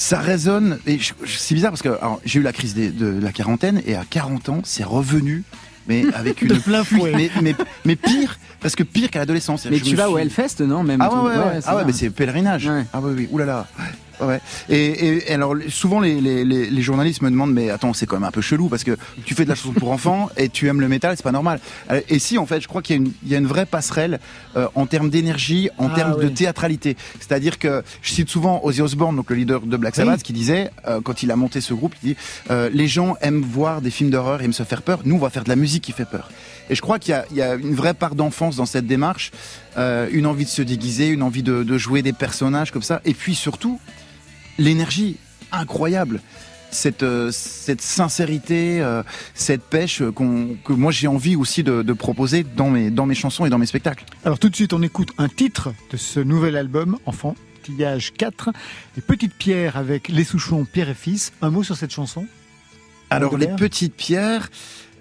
ça 0.00 0.18
résonne. 0.18 0.78
Et 0.86 0.98
c'est 1.26 1.54
bizarre 1.54 1.70
parce 1.72 1.82
que 1.82 1.90
j'ai 2.24 2.40
eu 2.40 2.42
la 2.42 2.52
crise 2.54 2.74
de 2.74 3.18
la 3.20 3.32
quarantaine 3.32 3.82
et 3.86 3.94
à 3.94 4.04
40 4.08 4.48
ans, 4.48 4.60
c'est 4.64 4.82
revenu, 4.82 5.44
mais 5.88 6.04
avec 6.14 6.40
une 6.40 6.48
De 6.48 6.54
plein 6.54 6.84
fouet. 6.84 7.12
mais, 7.14 7.30
mais, 7.42 7.54
mais 7.84 7.96
pire, 7.96 8.38
parce 8.60 8.74
que 8.74 8.82
pire 8.82 9.10
qu'à 9.10 9.18
l'adolescence. 9.18 9.66
Mais 9.66 9.78
tu 9.78 9.94
vas 9.96 10.04
suis- 10.06 10.14
au 10.14 10.18
Hellfest, 10.18 10.60
non 10.60 10.82
même 10.82 11.02
ah 11.02 11.14
ouais, 11.14 11.30
ouais, 11.30 11.36
ouais. 11.36 11.60
ah 11.66 11.76
ouais, 11.76 11.84
mais 11.84 11.92
c'est 11.92 12.08
pèlerinage. 12.10 12.66
Ouais. 12.66 12.84
Ah 12.94 13.00
oui, 13.02 13.12
oui, 13.14 13.28
oulala. 13.30 13.66
Ouais. 14.20 14.40
Et, 14.68 15.30
et, 15.30 15.32
alors, 15.32 15.54
souvent, 15.68 16.00
les, 16.00 16.20
les, 16.20 16.44
les, 16.44 16.68
les 16.70 16.82
journalistes 16.82 17.22
me 17.22 17.30
demandent, 17.30 17.52
mais 17.52 17.70
attends, 17.70 17.92
c'est 17.94 18.06
quand 18.06 18.16
même 18.16 18.28
un 18.28 18.30
peu 18.30 18.40
chelou 18.40 18.68
parce 18.68 18.84
que 18.84 18.96
tu 19.24 19.34
fais 19.34 19.44
de 19.44 19.48
la 19.48 19.54
chanson 19.54 19.72
pour 19.72 19.90
enfants 19.92 20.28
et 20.36 20.48
tu 20.48 20.66
aimes 20.68 20.80
le 20.80 20.88
métal, 20.88 21.16
c'est 21.16 21.22
pas 21.22 21.32
normal. 21.32 21.60
Euh, 21.90 22.00
Et 22.08 22.18
si, 22.18 22.38
en 22.38 22.46
fait, 22.46 22.60
je 22.60 22.68
crois 22.68 22.82
qu'il 22.82 22.96
y, 22.96 22.98
a 22.98 23.02
une- 23.02 23.12
il 23.24 23.28
y 23.30 23.34
a 23.34 23.38
une 23.38 23.46
vraie 23.46 23.66
passerelle 23.66 24.20
euh, 24.56 24.66
en 24.74 24.86
termes 24.86 25.10
d'énergie, 25.10 25.70
en 25.78 25.88
Ah 25.90 25.94
termes 25.94 26.20
de 26.20 26.28
théâtralité. 26.28 26.96
C'est-à-dire 27.18 27.58
que 27.58 27.82
je 28.02 28.10
cite 28.12 28.28
souvent 28.28 28.60
Ozzy 28.64 28.82
Osbourne, 28.82 29.16
donc 29.16 29.30
le 29.30 29.36
leader 29.36 29.60
de 29.62 29.76
Black 29.76 29.94
Sabbath, 29.96 30.22
qui 30.22 30.32
disait, 30.32 30.70
euh, 30.86 31.00
quand 31.02 31.22
il 31.22 31.30
a 31.30 31.36
monté 31.36 31.60
ce 31.60 31.72
groupe, 31.74 31.94
il 32.02 32.10
dit, 32.10 32.16
euh, 32.50 32.68
les 32.72 32.88
gens 32.88 33.16
aiment 33.22 33.42
voir 33.42 33.80
des 33.80 33.90
films 33.90 34.10
d'horreur 34.10 34.42
et 34.42 34.44
aiment 34.44 34.52
se 34.52 34.62
faire 34.64 34.82
peur. 34.82 35.00
Nous, 35.04 35.14
on 35.14 35.18
va 35.18 35.30
faire 35.30 35.44
de 35.44 35.48
la 35.48 35.56
musique 35.56 35.82
qui 35.84 35.92
fait 35.92 36.04
peur. 36.04 36.28
Et 36.68 36.74
je 36.74 36.82
crois 36.82 36.98
qu'il 36.98 37.20
y 37.32 37.36
y 37.36 37.42
a 37.42 37.54
une 37.54 37.74
vraie 37.74 37.94
part 37.94 38.14
d'enfance 38.14 38.56
dans 38.56 38.66
cette 38.66 38.86
démarche, 38.86 39.32
euh, 39.76 40.08
une 40.12 40.26
envie 40.26 40.44
de 40.44 40.50
se 40.50 40.62
déguiser, 40.62 41.08
une 41.08 41.22
envie 41.22 41.42
de, 41.42 41.62
de 41.64 41.78
jouer 41.78 42.02
des 42.02 42.12
personnages 42.12 42.70
comme 42.70 42.82
ça, 42.82 43.00
et 43.04 43.14
puis 43.14 43.34
surtout 43.34 43.80
l'énergie 44.60 45.16
incroyable. 45.50 46.20
cette 46.70 47.02
euh, 47.02 47.30
cette 47.32 47.80
sincérité, 47.80 48.80
euh, 48.80 49.02
cette 49.34 49.62
pêche 49.62 50.02
qu'on 50.14 50.56
que 50.64 50.72
moi 50.72 50.92
j'ai 50.92 51.08
envie 51.08 51.34
aussi 51.34 51.64
de, 51.64 51.82
de 51.82 51.92
proposer 51.92 52.44
dans 52.44 52.70
mes 52.70 52.90
dans 52.90 53.06
mes 53.06 53.16
chansons 53.16 53.44
et 53.44 53.50
dans 53.50 53.58
mes 53.58 53.66
spectacles. 53.66 54.04
Alors 54.24 54.38
tout 54.38 54.48
de 54.48 54.54
suite, 54.54 54.72
on 54.72 54.82
écoute 54.82 55.10
un 55.18 55.28
titre 55.28 55.72
de 55.90 55.96
ce 55.96 56.20
nouvel 56.20 56.56
album, 56.56 56.98
Enfantillage 57.06 58.12
4, 58.12 58.50
Les 58.94 59.02
Petites 59.02 59.34
Pierres 59.34 59.76
avec 59.76 60.08
les 60.08 60.22
Souchons, 60.22 60.64
Pierre 60.64 60.90
et 60.90 60.94
Fils. 60.94 61.32
Un 61.42 61.50
mot 61.50 61.64
sur 61.64 61.76
cette 61.76 61.92
chanson 61.92 62.26
Alors 63.08 63.36
les 63.36 63.48
petites 63.48 63.94
pierres, 63.94 64.48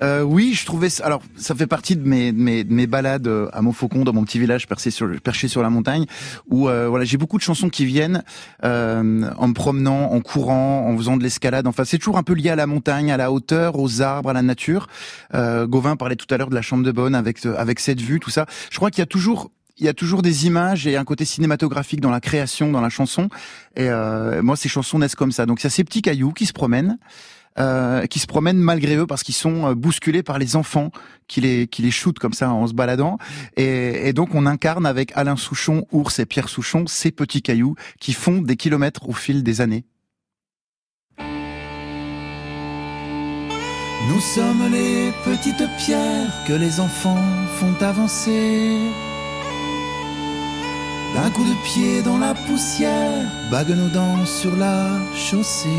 euh, 0.02 0.22
oui, 0.22 0.54
je 0.54 0.66
trouvais. 0.66 0.89
ça- 0.89 1.06
Alors 1.06 1.22
ça 1.36 1.56
fait 1.56 1.68
partie 1.68 1.95
de 1.95 2.08
mes 2.08 2.32
de 2.32 2.38
mes, 2.39 2.64
de 2.64 2.74
mes 2.74 2.88
balades 2.88 3.28
euh, 3.28 3.50
à 3.54 3.62
Montfaucon, 3.62 4.04
dans 4.04 4.14
mon 4.14 4.24
petit 4.24 4.39
village 4.39 4.68
perché 4.68 4.91
sur 4.91 5.10
perché 5.22 5.47
sur 5.47 5.62
la 5.62 5.70
montagne, 5.70 6.06
où 6.50 6.70
euh, 6.70 6.88
voilà 6.88 7.06
j'ai 7.06 7.18
beaucoup 7.18 7.38
de 7.38 7.43
chansons 7.43 7.70
qui 7.70 7.86
viennent 7.86 8.24
euh, 8.64 9.30
en 9.38 9.47
me 9.47 9.54
promenant, 9.54 10.12
en 10.12 10.22
courant, 10.22 10.88
en 10.88 10.97
faisant 10.97 11.18
de 11.18 11.24
l'escalade. 11.24 11.68
Enfin 11.68 11.84
c'est 11.86 11.97
toujours 11.97 12.18
un 12.18 12.24
peu 12.24 12.34
lié 12.34 12.50
à 12.50 12.56
la 12.56 12.68
montagne, 12.68 13.12
à 13.12 13.18
la 13.18 13.32
hauteur, 13.32 13.78
aux 13.80 14.02
arbres, 14.02 14.30
à 14.30 14.34
la 14.34 14.41
nature. 14.41 14.88
Euh, 15.34 15.68
Gauvin 15.68 15.95
parlait 15.95 16.16
tout 16.16 16.28
à 16.34 16.38
l'heure 16.38 16.50
de 16.50 16.56
la 16.56 16.62
chambre 16.62 16.84
de 16.84 16.91
bonne 16.91 17.16
avec 17.16 17.45
euh, 17.45 17.56
avec 17.58 17.80
cette 17.80 18.02
vue, 18.02 18.20
tout 18.20 18.30
ça. 18.32 18.45
Je 18.72 18.78
crois 18.78 18.91
qu'il 18.91 19.00
y 19.00 19.04
a 19.04 19.08
toujours 19.08 19.52
il 19.82 19.86
y 19.86 19.89
a 19.89 19.93
toujours 19.93 20.22
des 20.22 20.45
images 20.45 20.88
et 20.88 20.97
un 20.97 21.06
côté 21.06 21.24
cinématographique 21.24 22.02
dans 22.02 22.12
la 22.12 22.20
création, 22.20 22.70
dans 22.70 22.82
la 22.82 22.89
chanson. 22.89 23.30
Et 23.78 23.88
moi, 24.41 24.58
ces 24.58 24.68
chansons 24.68 25.00
naissent 25.00 25.16
comme 25.16 25.32
ça. 25.32 25.45
Donc, 25.45 25.62
il 25.62 25.64
y 25.64 25.68
a 25.68 25.70
ces 25.70 25.86
petits 25.86 26.02
cailloux 26.02 26.34
qui 26.34 26.45
se 26.45 26.52
promènent, 26.52 26.97
euh, 27.60 28.05
qui 28.05 28.20
se 28.20 28.28
promènent 28.28 28.57
malgré 28.57 28.95
eux 28.95 29.07
parce 29.07 29.24
qu'ils 29.24 29.36
sont 29.36 29.68
euh, 29.68 29.76
bousculés 29.76 30.24
par 30.24 30.39
les 30.39 30.55
enfants 30.55 30.91
qui 31.28 31.41
les 31.41 31.68
qui 31.68 31.82
les 31.82 31.91
shootent 31.91 32.20
comme 32.20 32.34
ça 32.34 32.51
en 32.51 32.68
se 32.68 32.74
baladant. 32.74 33.18
Et, 33.57 34.07
et 34.07 34.14
donc, 34.14 34.34
on 34.34 34.45
incarne 34.45 34.86
avec 34.86 35.12
Alain 35.16 35.36
Souchon, 35.36 35.86
Ours 35.91 36.20
et 36.20 36.26
Pierre 36.26 36.49
Souchon 36.49 36.88
ces 36.88 37.12
petits 37.12 37.41
cailloux 37.41 37.76
qui 37.99 38.14
font 38.14 38.41
des 38.41 38.55
kilomètres 38.55 39.10
au 39.10 39.14
fil 39.14 39.43
des 39.43 39.62
années. 39.62 39.86
Nous 44.07 44.22
sommes 44.22 44.72
les 44.72 45.12
petites 45.24 45.68
pierres 45.78 46.32
que 46.47 46.53
les 46.53 46.80
enfants 46.80 47.24
font 47.60 47.76
avancer. 47.84 48.78
D'un 51.14 51.30
coup 51.32 51.43
de 51.43 51.53
pied 51.64 52.01
dans 52.01 52.18
la 52.18 52.34
poussière, 52.34 53.26
bague 53.51 53.70
nos 53.70 53.89
dents 53.89 54.26
sur 54.26 54.55
la 54.55 54.99
chaussée. 55.16 55.70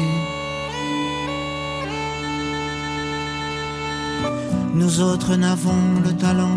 Nous 4.74 5.00
autres 5.00 5.34
n'avons 5.36 6.00
le 6.04 6.12
talent 6.16 6.54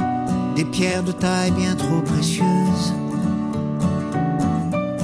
des 0.55 0.65
pierres 0.65 1.03
de 1.03 1.11
taille 1.11 1.51
bien 1.51 1.75
trop 1.75 2.01
précieuses. 2.01 2.93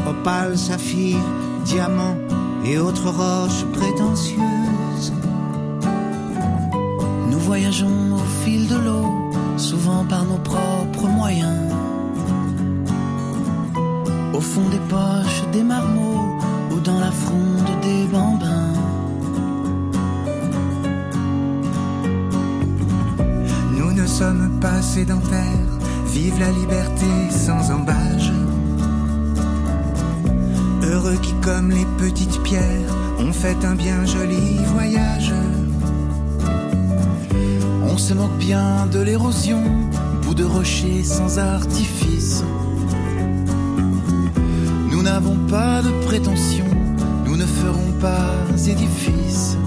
Opale, 0.07 0.57
saphir, 0.57 1.17
diamant 1.65 2.15
et 2.65 2.77
autres 2.77 3.09
roches 3.09 3.65
prétentieuses. 3.73 5.13
Nous 7.31 7.39
voyageons 7.39 8.13
au 8.13 8.43
fil 8.43 8.67
de 8.67 8.75
l'eau, 8.75 9.31
souvent 9.57 10.05
par 10.05 10.25
nos 10.25 10.37
propres 10.37 11.07
moyens. 11.07 11.73
Au 14.33 14.41
fond 14.41 14.69
des 14.69 14.83
poches 14.87 15.43
des 15.51 15.63
marmots 15.63 16.37
ou 16.71 16.79
dans 16.79 16.99
la 16.99 17.11
fronde 17.11 17.69
des 17.81 18.05
bambins. 18.11 18.48
Pas 24.59 24.81
sédentaires, 24.81 25.69
vive 26.07 26.39
la 26.39 26.51
liberté 26.51 27.05
sans 27.29 27.71
embâge. 27.71 28.31
Heureux 30.83 31.17
qui, 31.21 31.33
comme 31.41 31.71
les 31.71 31.85
petites 31.97 32.41
pierres, 32.43 32.95
ont 33.19 33.31
fait 33.31 33.63
un 33.63 33.75
bien 33.75 34.05
joli 34.05 34.57
voyage. 34.73 35.33
On 37.83 37.97
se 37.97 38.13
moque 38.13 38.37
bien 38.37 38.87
de 38.91 38.99
l'érosion, 38.99 39.61
bout 40.23 40.33
de 40.33 40.43
rocher 40.43 41.03
sans 41.03 41.37
artifice. 41.37 42.43
Nous 44.91 45.01
n'avons 45.03 45.37
pas 45.47 45.81
de 45.81 45.91
prétention, 46.05 46.65
nous 47.25 47.37
ne 47.37 47.45
ferons 47.45 47.91
pas 48.01 48.33
édifice. 48.67 49.58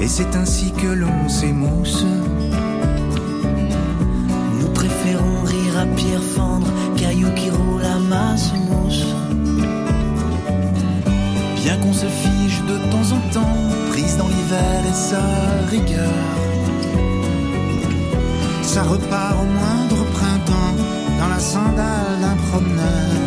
Et 0.00 0.08
c'est 0.08 0.36
ainsi 0.36 0.72
que 0.72 0.86
l'on 0.86 1.28
s'émousse. 1.28 2.04
Nous 4.60 4.68
préférons 4.68 5.42
rire 5.44 5.78
à 5.80 5.86
pierre 5.86 6.22
fendre, 6.22 6.66
caillou 6.96 7.30
qui 7.34 7.50
roule 7.50 7.84
à 7.84 7.98
masse 7.98 8.52
mousse. 8.54 9.06
Bien 11.62 11.76
qu'on 11.78 11.92
se 11.92 12.06
fige 12.06 12.62
de 12.68 12.76
temps 12.90 13.16
en 13.16 13.32
temps, 13.32 13.58
prise 13.90 14.16
dans 14.16 14.28
l'hiver 14.28 14.82
et 14.88 14.94
sa 14.94 15.22
rigueur. 15.70 16.12
Ça 18.62 18.82
repart 18.82 19.36
au 19.42 19.46
moindre 19.46 20.04
printemps 20.12 20.76
dans 21.18 21.28
la 21.28 21.40
sandale 21.40 22.20
d'un 22.20 22.36
promeneur. 22.50 23.17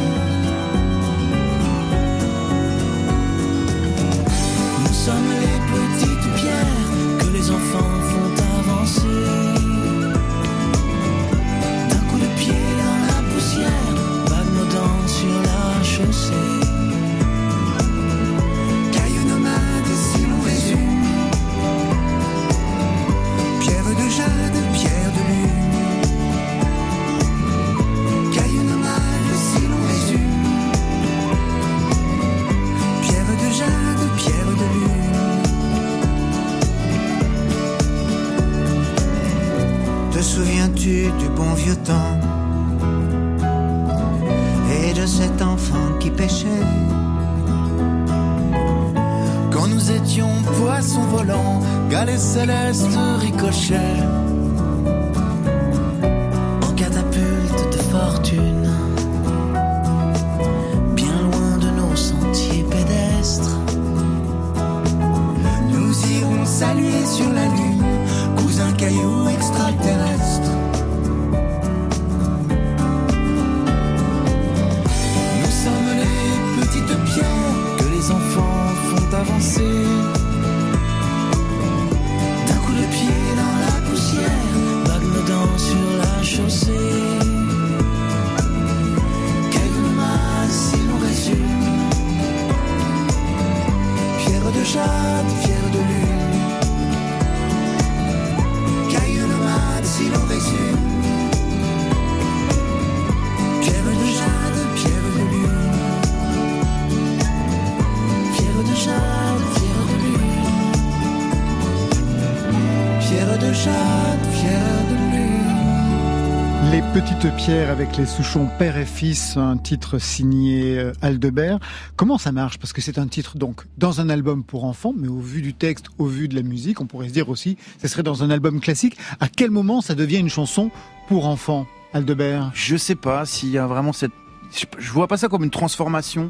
Pierres 117.46 117.72
avec 117.72 117.98
les 117.98 118.06
Souchons 118.06 118.48
père 118.60 118.78
et 118.78 118.86
fils, 118.86 119.36
un 119.36 119.58
titre 119.58 119.98
signé 119.98 120.78
euh, 120.78 120.94
Aldebert. 121.02 121.58
Comment 121.96 122.20
ça 122.20 122.32
marche? 122.32 122.60
Parce 122.60 122.72
que 122.72 122.82
c'est 122.82 123.00
un 123.00 123.08
titre 123.08 123.36
donc 123.36 123.64
dans 123.80 124.00
un 124.00 124.10
album 124.10 124.44
pour 124.44 124.64
enfants, 124.64 124.94
mais 124.96 125.08
au 125.08 125.18
vu 125.18 125.42
du 125.42 125.56
texte, 125.56 125.88
au 125.98 126.06
vu 126.06 126.28
de 126.28 126.36
la 126.36 126.44
musique, 126.44 126.82
on 126.82 126.86
pourrait 126.86 127.08
se 127.08 127.14
dire 127.14 127.30
aussi, 127.30 127.58
ce 127.82 127.88
serait 127.88 128.04
dans 128.04 128.22
un 128.22 128.30
album 128.30 128.60
classique. 128.60 128.96
À 129.20 129.28
quel 129.28 129.50
moment 129.50 129.82
ça 129.82 129.96
devient 129.96 130.20
une 130.20 130.30
chanson 130.30 130.70
pour 131.08 131.26
enfants, 131.26 131.66
Aldebert? 131.94 132.52
Je 132.54 132.78
sais 132.78 132.94
pas 132.94 133.26
s'il 133.26 133.50
y 133.50 133.58
a 133.58 133.66
vraiment 133.66 133.92
cette. 133.92 134.12
Je, 134.56 134.66
je 134.78 134.92
vois 134.92 135.08
pas 135.08 135.18
ça 135.18 135.28
comme 135.28 135.44
une 135.44 135.50
transformation. 135.50 136.30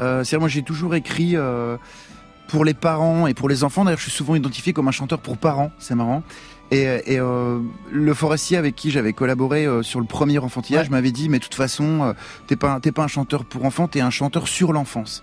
Euh, 0.00 0.22
c'est 0.22 0.38
moi 0.38 0.46
j'ai 0.48 0.62
toujours 0.62 0.94
écrit 0.94 1.34
euh, 1.34 1.76
pour 2.46 2.64
les 2.64 2.74
parents 2.74 3.26
et 3.26 3.34
pour 3.34 3.48
les 3.48 3.64
enfants. 3.64 3.84
D'ailleurs, 3.84 3.98
je 3.98 4.04
suis 4.04 4.12
souvent 4.12 4.36
identifié 4.36 4.72
comme 4.72 4.86
un 4.86 4.92
chanteur 4.92 5.18
pour 5.18 5.36
parents. 5.36 5.72
C'est 5.80 5.96
marrant. 5.96 6.22
Et, 6.70 6.82
et 6.82 7.20
euh, 7.20 7.60
le 7.92 8.14
forestier 8.14 8.56
avec 8.56 8.74
qui 8.74 8.90
j'avais 8.90 9.12
collaboré 9.12 9.66
euh, 9.66 9.82
sur 9.82 10.00
le 10.00 10.06
premier 10.06 10.38
enfantillage 10.38 10.90
m'avait 10.90 11.12
dit 11.12 11.28
mais 11.28 11.38
de 11.38 11.44
toute 11.44 11.54
façon 11.54 12.02
euh, 12.02 12.12
t'es 12.46 12.56
pas 12.56 12.80
t'es 12.80 12.90
pas 12.90 13.04
un 13.04 13.08
chanteur 13.08 13.44
pour 13.44 13.64
enfants, 13.64 13.86
t'es 13.86 14.00
un 14.00 14.10
chanteur 14.10 14.48
sur 14.48 14.72
l'enfance. 14.72 15.22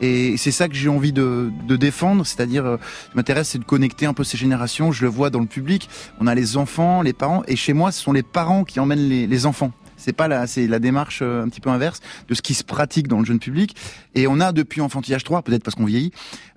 Et 0.00 0.36
c'est 0.36 0.50
ça 0.50 0.68
que 0.68 0.74
j'ai 0.74 0.88
envie 0.88 1.12
de, 1.12 1.50
de 1.66 1.76
défendre, 1.76 2.26
c'est-à-dire, 2.26 2.66
euh, 2.66 2.76
ce 3.04 3.10
qui 3.10 3.16
m'intéresse, 3.16 3.50
c'est 3.50 3.58
de 3.58 3.64
connecter 3.64 4.06
un 4.06 4.12
peu 4.12 4.24
ces 4.24 4.36
générations. 4.36 4.92
Je 4.92 5.02
le 5.04 5.08
vois 5.08 5.30
dans 5.30 5.40
le 5.40 5.46
public. 5.46 5.88
On 6.20 6.26
a 6.26 6.34
les 6.34 6.56
enfants, 6.56 7.00
les 7.00 7.12
parents, 7.12 7.42
et 7.46 7.56
chez 7.56 7.72
moi, 7.72 7.92
ce 7.92 8.02
sont 8.02 8.12
les 8.12 8.22
parents 8.22 8.64
qui 8.64 8.80
emmènent 8.80 9.08
les, 9.08 9.26
les 9.26 9.46
enfants. 9.46 9.70
C'est 10.04 10.12
pas 10.12 10.28
la, 10.28 10.46
c'est 10.46 10.66
la 10.66 10.78
démarche 10.78 11.20
euh, 11.22 11.42
un 11.42 11.48
petit 11.48 11.60
peu 11.60 11.70
inverse 11.70 12.00
de 12.28 12.34
ce 12.34 12.42
qui 12.42 12.52
se 12.52 12.62
pratique 12.62 13.08
dans 13.08 13.18
le 13.18 13.24
jeune 13.24 13.38
public. 13.38 13.74
Et 14.14 14.26
on 14.26 14.38
a 14.40 14.52
depuis 14.52 14.80
Enfantillage 14.80 15.24
3, 15.24 15.42
peut-être 15.42 15.64
parce 15.64 15.74
qu'on 15.74 15.86
vieillit, 15.86 16.12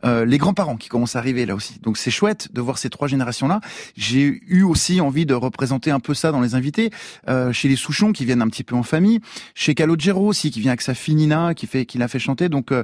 euh, 0.05 0.25
les 0.25 0.37
grands-parents 0.37 0.77
qui 0.77 0.89
commencent 0.89 1.15
à 1.15 1.19
arriver 1.19 1.45
là 1.45 1.55
aussi. 1.55 1.79
Donc 1.81 1.97
c'est 1.97 2.11
chouette 2.11 2.49
de 2.53 2.61
voir 2.61 2.77
ces 2.77 2.89
trois 2.89 3.07
générations-là. 3.07 3.61
J'ai 3.95 4.41
eu 4.47 4.63
aussi 4.63 5.01
envie 5.01 5.25
de 5.25 5.33
représenter 5.33 5.91
un 5.91 5.99
peu 5.99 6.13
ça 6.13 6.31
dans 6.31 6.41
les 6.41 6.55
invités, 6.55 6.91
euh, 7.29 7.51
chez 7.51 7.67
les 7.67 7.75
Souchons 7.75 8.11
qui 8.11 8.25
viennent 8.25 8.41
un 8.41 8.49
petit 8.49 8.63
peu 8.63 8.75
en 8.75 8.83
famille, 8.83 9.21
chez 9.55 9.73
Calogero 9.75 10.27
aussi 10.27 10.51
qui 10.51 10.59
vient 10.59 10.71
avec 10.71 10.81
sa 10.81 10.93
fille 10.93 11.15
Nina 11.15 11.53
qui 11.53 11.67
fait, 11.67 11.85
qui 11.85 11.97
l'a 11.97 12.07
fait 12.07 12.19
chanter. 12.19 12.49
Donc 12.49 12.71
euh, 12.71 12.83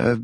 euh, 0.00 0.16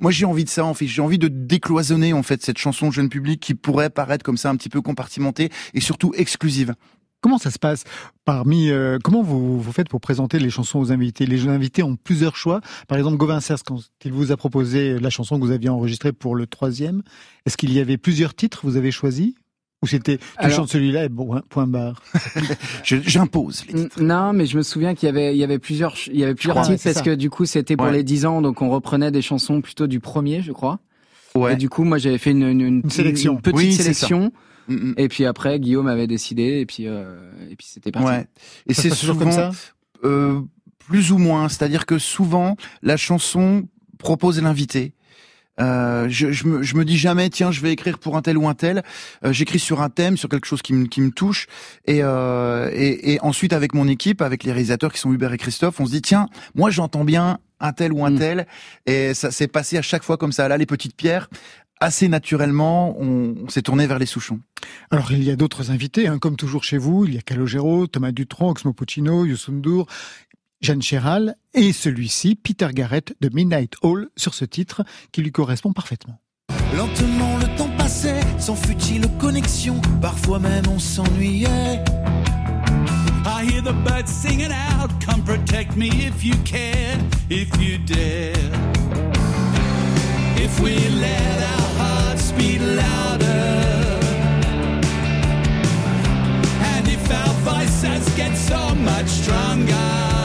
moi 0.00 0.10
j'ai 0.10 0.24
envie 0.24 0.44
de 0.44 0.48
ça 0.48 0.64
en 0.64 0.74
fait, 0.74 0.86
j'ai 0.86 1.02
envie 1.02 1.18
de 1.18 1.28
décloisonner 1.28 2.12
en 2.12 2.22
fait 2.22 2.42
cette 2.42 2.58
chanson 2.58 2.90
jeune 2.90 3.08
public 3.08 3.40
qui 3.40 3.54
pourrait 3.54 3.90
paraître 3.90 4.24
comme 4.24 4.36
ça 4.36 4.50
un 4.50 4.56
petit 4.56 4.68
peu 4.68 4.80
compartimentée 4.80 5.50
et 5.74 5.80
surtout 5.80 6.12
exclusive. 6.16 6.74
Comment 7.22 7.38
ça 7.38 7.50
se 7.50 7.58
passe 7.58 7.84
parmi 8.24 8.70
euh, 8.70 8.98
Comment 9.02 9.22
vous, 9.22 9.60
vous 9.60 9.72
faites 9.72 9.88
pour 9.88 10.00
présenter 10.00 10.38
les 10.38 10.50
chansons 10.50 10.78
aux 10.78 10.92
invités 10.92 11.26
Les 11.26 11.48
invités 11.48 11.82
ont 11.82 11.96
plusieurs 11.96 12.36
choix. 12.36 12.60
Par 12.88 12.98
exemple, 12.98 13.16
Gauvin 13.16 13.40
Cers, 13.40 13.62
quand 13.64 13.80
il 14.04 14.12
vous 14.12 14.30
a 14.32 14.36
proposé 14.36 14.98
la 15.00 15.10
chanson 15.10 15.38
que 15.40 15.44
vous 15.44 15.50
aviez 15.50 15.68
enregistrée 15.68 16.12
pour 16.12 16.36
le 16.36 16.46
troisième, 16.46 17.02
est-ce 17.46 17.56
qu'il 17.56 17.72
y 17.72 17.80
avait 17.80 17.96
plusieurs 17.96 18.34
titres 18.34 18.60
vous 18.62 18.76
avez 18.76 18.92
choisi 18.92 19.34
Ou 19.82 19.86
c'était 19.88 20.18
tu 20.18 20.24
Alors- 20.36 20.56
chantes 20.56 20.68
celui-là 20.68 21.04
et 21.04 21.08
bon, 21.08 21.40
point 21.48 21.66
barre 21.66 22.00
J'impose. 22.84 23.64
Non, 23.98 24.32
mais 24.32 24.46
je 24.46 24.56
me 24.56 24.62
souviens 24.62 24.94
qu'il 24.94 25.06
y 25.06 25.10
avait, 25.10 25.34
il 25.34 25.38
y 25.38 25.44
avait 25.44 25.58
plusieurs, 25.58 25.94
il 26.06 26.18
y 26.18 26.24
avait 26.24 26.34
plusieurs 26.34 26.62
titres 26.62 26.82
parce 26.84 26.96
ça. 26.96 27.02
que 27.02 27.14
du 27.14 27.30
coup 27.30 27.44
c'était 27.44 27.76
pour 27.76 27.86
Ouais. 27.86 27.92
les 27.92 28.04
10 28.04 28.26
ans, 28.26 28.42
donc 28.42 28.62
on 28.62 28.70
reprenait 28.70 29.10
des 29.10 29.22
chansons 29.22 29.60
plutôt 29.60 29.86
du 29.86 30.00
premier, 30.00 30.42
je 30.42 30.52
crois. 30.52 30.78
Ouais. 31.34 31.52
Et 31.54 31.56
du 31.56 31.68
coup, 31.68 31.84
moi 31.84 31.98
j'avais 31.98 32.18
fait 32.18 32.30
une, 32.30 32.42
une, 32.44 32.60
une- 32.60 32.90
sélection. 32.90 33.34
une 33.34 33.40
petite 33.42 33.56
Oui, 33.56 33.72
sélection. 33.72 34.32
Mm. 34.68 34.94
Et 34.96 35.08
puis 35.08 35.24
après, 35.26 35.58
Guillaume 35.60 35.86
avait 35.88 36.06
décidé, 36.06 36.60
et 36.60 36.66
puis 36.66 36.86
euh, 36.86 37.16
et 37.50 37.56
puis 37.56 37.66
c'était 37.68 37.92
parti. 37.92 38.08
Ouais. 38.08 38.26
Et 38.66 38.74
Ça 38.74 38.82
se 38.82 38.82
c'est 38.82 38.88
passe 38.90 39.00
toujours 39.00 39.14
souvent 39.16 39.24
comme 39.30 39.34
ça 39.34 39.50
euh, 40.04 40.40
plus 40.78 41.12
ou 41.12 41.18
moins, 41.18 41.48
c'est-à-dire 41.48 41.86
que 41.86 41.98
souvent 41.98 42.56
la 42.82 42.96
chanson 42.96 43.68
propose 43.98 44.40
l'invité. 44.42 44.92
Euh, 45.58 46.06
je, 46.10 46.32
je, 46.32 46.46
me, 46.46 46.62
je 46.62 46.76
me 46.76 46.84
dis 46.84 46.98
jamais 46.98 47.30
tiens 47.30 47.50
je 47.50 47.62
vais 47.62 47.72
écrire 47.72 47.98
pour 47.98 48.14
un 48.18 48.20
tel 48.20 48.36
ou 48.36 48.46
un 48.46 48.52
tel 48.52 48.82
Euh, 49.24 49.32
j'écris 49.32 49.58
sur 49.58 49.80
un 49.80 49.88
thème 49.88 50.18
sur 50.18 50.28
quelque 50.28 50.46
chose 50.46 50.60
qui 50.60 50.74
me 50.74 50.84
qui 50.86 51.00
me 51.00 51.10
touche 51.10 51.46
et, 51.86 52.00
euh, 52.02 52.68
et 52.74 53.14
et 53.14 53.20
ensuite 53.22 53.54
avec 53.54 53.72
mon 53.72 53.88
équipe 53.88 54.20
avec 54.20 54.44
les 54.44 54.52
réalisateurs 54.52 54.92
qui 54.92 55.00
sont 55.00 55.14
Hubert 55.14 55.32
et 55.32 55.38
Christophe 55.38 55.80
on 55.80 55.86
se 55.86 55.92
dit 55.92 56.02
tiens 56.02 56.28
moi 56.54 56.68
j'entends 56.68 57.04
bien 57.04 57.38
un 57.58 57.72
tel 57.72 57.94
ou 57.94 58.04
un 58.04 58.10
Mm. 58.10 58.18
tel 58.18 58.46
et 58.84 59.14
ça 59.14 59.30
s'est 59.30 59.48
passé 59.48 59.78
à 59.78 59.82
chaque 59.82 60.02
fois 60.02 60.18
comme 60.18 60.30
ça 60.30 60.46
là 60.46 60.58
les 60.58 60.66
petites 60.66 60.94
pierres 60.94 61.30
assez 61.80 62.08
naturellement 62.08 62.96
on, 62.98 63.34
on 63.44 63.48
s'est 63.48 63.62
tourné 63.62 63.86
vers 63.86 63.98
les 63.98 64.06
Souchons 64.06 64.40
Alors, 64.90 65.12
il 65.12 65.22
y 65.22 65.30
a 65.30 65.36
d'autres 65.36 65.70
invités, 65.70 66.08
hein, 66.08 66.18
comme 66.18 66.36
toujours 66.36 66.64
chez 66.64 66.78
vous. 66.78 67.04
Il 67.04 67.14
y 67.14 67.18
a 67.18 67.22
Calogero, 67.22 67.86
Thomas 67.86 68.12
Dutronc, 68.12 68.50
Oxmo 68.50 68.72
Puccino, 68.72 69.24
Youssou 69.24 69.52
N'Dour, 69.52 69.86
Jeanne 70.60 70.82
Chéral 70.82 71.36
et 71.54 71.72
celui-ci, 71.72 72.34
Peter 72.34 72.68
Garrett 72.72 73.14
de 73.20 73.28
Midnight 73.32 73.74
Hall, 73.82 74.08
sur 74.16 74.34
ce 74.34 74.44
titre 74.44 74.82
qui 75.12 75.22
lui 75.22 75.32
correspond 75.32 75.72
parfaitement. 75.72 76.20
Lentement 76.76 77.38
le 77.38 77.56
temps 77.56 77.70
passait, 77.76 78.20
sans 78.38 78.56
futile 78.56 79.06
connexion, 79.18 79.80
parfois 80.00 80.38
même 80.38 80.64
on 80.68 80.78
s'ennuyait. 80.78 81.84
I 83.28 83.44
hear 83.44 83.62
the 83.62 83.74
birds 83.84 84.10
singing 84.10 84.52
out, 84.52 84.90
come 85.04 85.22
protect 85.22 85.76
me 85.76 85.88
if 85.88 86.24
you 86.24 86.34
can, 86.44 87.08
if 87.28 87.48
you 87.60 87.78
dare. 87.78 89.15
So 98.46 98.74
much 98.76 99.08
stronger, 99.08 100.15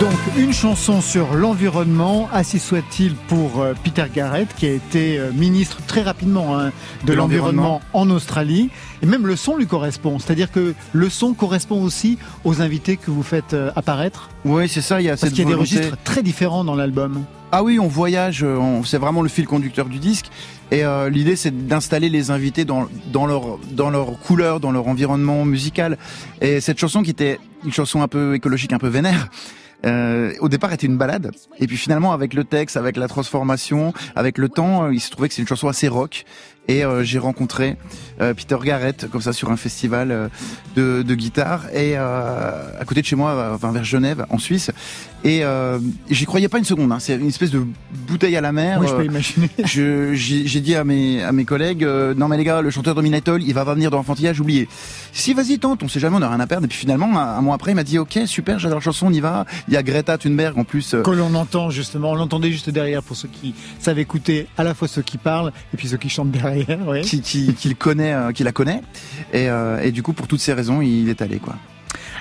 Donc, 0.00 0.12
une 0.36 0.52
chanson 0.52 1.00
sur 1.00 1.32
l'environnement, 1.34 2.28
ainsi 2.30 2.58
soit-il 2.58 3.14
pour 3.14 3.62
euh, 3.62 3.72
Peter 3.82 4.04
Garrett, 4.14 4.46
qui 4.54 4.66
a 4.66 4.72
été 4.72 5.18
euh, 5.18 5.30
ministre 5.32 5.78
très 5.86 6.02
rapidement 6.02 6.58
hein, 6.58 6.70
de, 7.04 7.12
De 7.12 7.12
l'environnement 7.14 7.80
en 7.94 8.10
Australie. 8.10 8.68
Et 9.02 9.06
même 9.06 9.26
le 9.26 9.36
son 9.36 9.56
lui 9.56 9.66
correspond. 9.66 10.18
C'est-à-dire 10.18 10.52
que 10.52 10.74
le 10.92 11.08
son 11.08 11.32
correspond 11.32 11.82
aussi 11.82 12.18
aux 12.44 12.60
invités 12.60 12.98
que 12.98 13.10
vous 13.10 13.22
faites 13.22 13.54
euh, 13.54 13.70
apparaître. 13.74 14.28
oui 14.44 14.68
c'est 14.68 14.82
ça 14.82 15.00
il 15.00 15.04
y 15.04 15.08
a 15.08 15.12
Parce 15.12 15.22
cette 15.22 15.30
qu'il 15.32 15.44
y 15.44 15.46
a 15.46 15.48
des 15.48 15.54
registres 15.54 15.96
très 16.04 16.22
différents 16.22 16.62
dans 16.64 16.74
l'album. 16.74 17.24
Ah 17.52 17.62
oui, 17.62 17.78
on 17.78 17.88
voyage, 17.88 18.42
on- 18.42 18.84
c'est 18.84 18.98
vraiment 18.98 19.22
le 19.22 19.30
fil 19.30 19.46
conducteur 19.46 19.86
du 19.86 19.98
disque. 19.98 20.26
Et 20.72 20.84
euh, 20.84 21.08
l'idée, 21.08 21.36
c'est 21.36 21.66
d'installer 21.68 22.10
les 22.10 22.30
invités 22.30 22.66
dans, 22.66 22.86
dans, 23.12 23.24
leur, 23.24 23.58
dans 23.72 23.88
leur 23.88 24.18
couleur, 24.20 24.60
dans 24.60 24.72
leur 24.72 24.88
environnement 24.88 25.44
musical. 25.46 25.96
Et 26.42 26.60
cette 26.60 26.78
chanson, 26.78 27.02
qui 27.02 27.10
était 27.12 27.38
une 27.64 27.72
chanson 27.72 28.02
un 28.02 28.08
peu 28.08 28.34
écologique, 28.34 28.72
un 28.74 28.78
peu 28.78 28.88
vénère, 28.88 29.28
euh, 29.84 30.32
au 30.40 30.48
départ 30.48 30.72
était 30.72 30.86
une 30.86 30.96
balade. 30.96 31.32
Et 31.58 31.66
puis 31.66 31.76
finalement, 31.76 32.12
avec 32.12 32.34
le 32.34 32.44
texte, 32.44 32.76
avec 32.76 32.96
la 32.96 33.08
transformation, 33.08 33.92
avec 34.14 34.38
le 34.38 34.48
temps, 34.48 34.84
euh, 34.84 34.94
il 34.94 35.00
se 35.00 35.10
trouvait 35.10 35.28
que 35.28 35.34
c'est 35.34 35.42
une 35.42 35.48
chanson 35.48 35.68
assez 35.68 35.88
rock. 35.88 36.24
Et 36.68 36.84
euh, 36.84 37.04
j'ai 37.04 37.20
rencontré 37.20 37.76
euh, 38.20 38.34
Peter 38.34 38.56
Garrett, 38.64 39.08
comme 39.08 39.20
ça, 39.20 39.32
sur 39.32 39.52
un 39.52 39.56
festival 39.56 40.10
euh, 40.10 40.28
de, 40.74 41.02
de 41.02 41.14
guitare, 41.14 41.66
et 41.72 41.96
euh, 41.96 42.80
à 42.80 42.84
côté 42.84 43.02
de 43.02 43.06
chez 43.06 43.14
moi, 43.14 43.52
enfin 43.54 43.70
vers 43.70 43.84
Genève, 43.84 44.26
en 44.30 44.38
Suisse. 44.38 44.72
Et 45.28 45.44
euh, 45.44 45.78
j'y 46.10 46.24
croyais 46.24 46.48
pas 46.48 46.58
une 46.58 46.64
seconde. 46.64 46.92
Hein. 46.92 46.98
C'est 47.00 47.16
une 47.16 47.26
espèce 47.28 47.50
de 47.50 47.62
bouteille 48.06 48.36
à 48.36 48.40
la 48.40 48.52
mer. 48.52 48.78
Moi, 48.78 48.86
je 48.86 48.92
Euh, 48.92 48.96
peux 48.98 49.04
imaginer. 49.04 49.50
je- 49.64 50.14
j'ai 50.14 50.60
dit 50.60 50.74
à 50.76 50.84
mes 50.84 51.22
à 51.22 51.32
mes 51.32 51.44
collègues 51.44 51.82
euh, 51.84 52.14
non 52.14 52.28
mais 52.28 52.36
les 52.36 52.44
gars 52.44 52.60
le 52.60 52.70
chanteur 52.70 52.94
de 52.94 53.02
Minatol 53.02 53.42
il 53.42 53.52
va 53.54 53.64
pas 53.64 53.74
venir 53.74 53.90
dans 53.90 53.96
l'enfantillage 53.96 54.40
oubliez 54.40 54.68
si 55.12 55.34
vas-y 55.34 55.58
tente 55.58 55.82
on 55.82 55.88
sait 55.88 55.98
jamais 56.00 56.16
on 56.18 56.22
a 56.22 56.28
rien 56.28 56.40
à 56.40 56.46
perdre 56.46 56.64
et 56.64 56.68
puis 56.68 56.78
finalement 56.78 57.18
un, 57.18 57.38
un 57.38 57.40
mois 57.40 57.54
après 57.54 57.72
il 57.72 57.74
m'a 57.74 57.82
dit 57.84 57.98
ok 57.98 58.20
super 58.26 58.58
j'adore 58.58 58.78
la 58.78 58.82
chanson 58.84 59.06
on 59.08 59.12
y 59.12 59.20
va 59.20 59.44
il 59.68 59.74
y 59.74 59.76
a 59.76 59.82
Greta 59.82 60.16
Thunberg 60.18 60.56
en 60.58 60.64
plus 60.64 60.94
euh, 60.94 61.02
Que 61.02 61.10
l'on 61.10 61.34
entend 61.34 61.70
justement, 61.70 62.12
on 62.12 62.14
l'entendait 62.14 62.50
juste 62.50 62.70
derrière 62.70 63.02
pour 63.02 63.16
ceux 63.16 63.28
qui 63.28 63.54
savent 63.80 63.98
écouter 63.98 64.46
à 64.56 64.64
la 64.64 64.74
fois 64.74 64.88
ceux 64.88 65.02
qui 65.02 65.18
parlent 65.18 65.52
et 65.74 65.76
puis 65.76 65.88
ceux 65.88 65.96
qui 65.98 66.08
chantent 66.08 66.30
derrière. 66.30 66.86
ouais. 66.86 67.00
qui, 67.02 67.20
qui, 67.20 67.52
qui 67.54 67.68
le 67.68 67.74
connaît 67.74 68.12
euh, 68.14 68.32
qui 68.32 68.44
la 68.44 68.52
connaît 68.52 68.80
et, 69.32 69.48
euh, 69.50 69.80
et 69.82 69.90
du 69.92 70.02
coup 70.02 70.12
pour 70.12 70.26
toutes 70.28 70.40
ces 70.40 70.52
raisons 70.52 70.80
il 70.82 71.08
est 71.08 71.20
allé 71.22 71.38
quoi 71.38 71.56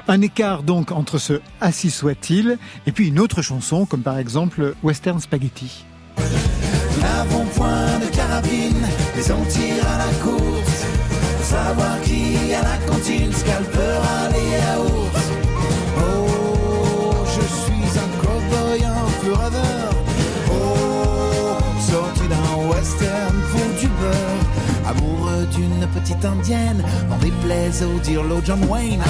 Un 0.08 0.22
écart 0.22 0.62
donc 0.64 0.92
entre 0.92 1.18
ce 1.18 1.42
Assis 1.62 1.90
soit-il 1.90 2.58
et 2.86 2.92
puis 2.92 3.08
une 3.08 3.20
autre 3.20 3.42
chanson 3.42 3.86
comme 3.86 4.02
par 4.02 4.18
exemple 4.20 4.76
Western 4.84 5.20
Spaghetti. 5.20 5.86
L'avant-point 7.02 8.00
de 8.00 8.16
carabine, 8.16 8.86
les 9.16 9.32
on 9.32 9.44
tire 9.46 9.88
à 9.88 9.98
la 9.98 10.14
course. 10.24 10.86
Pour 11.38 11.46
savoir 11.46 12.02
qui 12.02 12.54
à 12.54 12.62
la 12.62 12.78
cantine 12.86 13.34
scalpera 13.34 14.30
les 14.32 14.52
yaourts. 14.58 15.25
Petite 26.06 26.26
indienne. 26.26 26.84
N'en 27.10 27.18
déplaise 27.18 27.84
au 27.84 28.00
John 28.46 28.64
Wayne. 28.66 29.02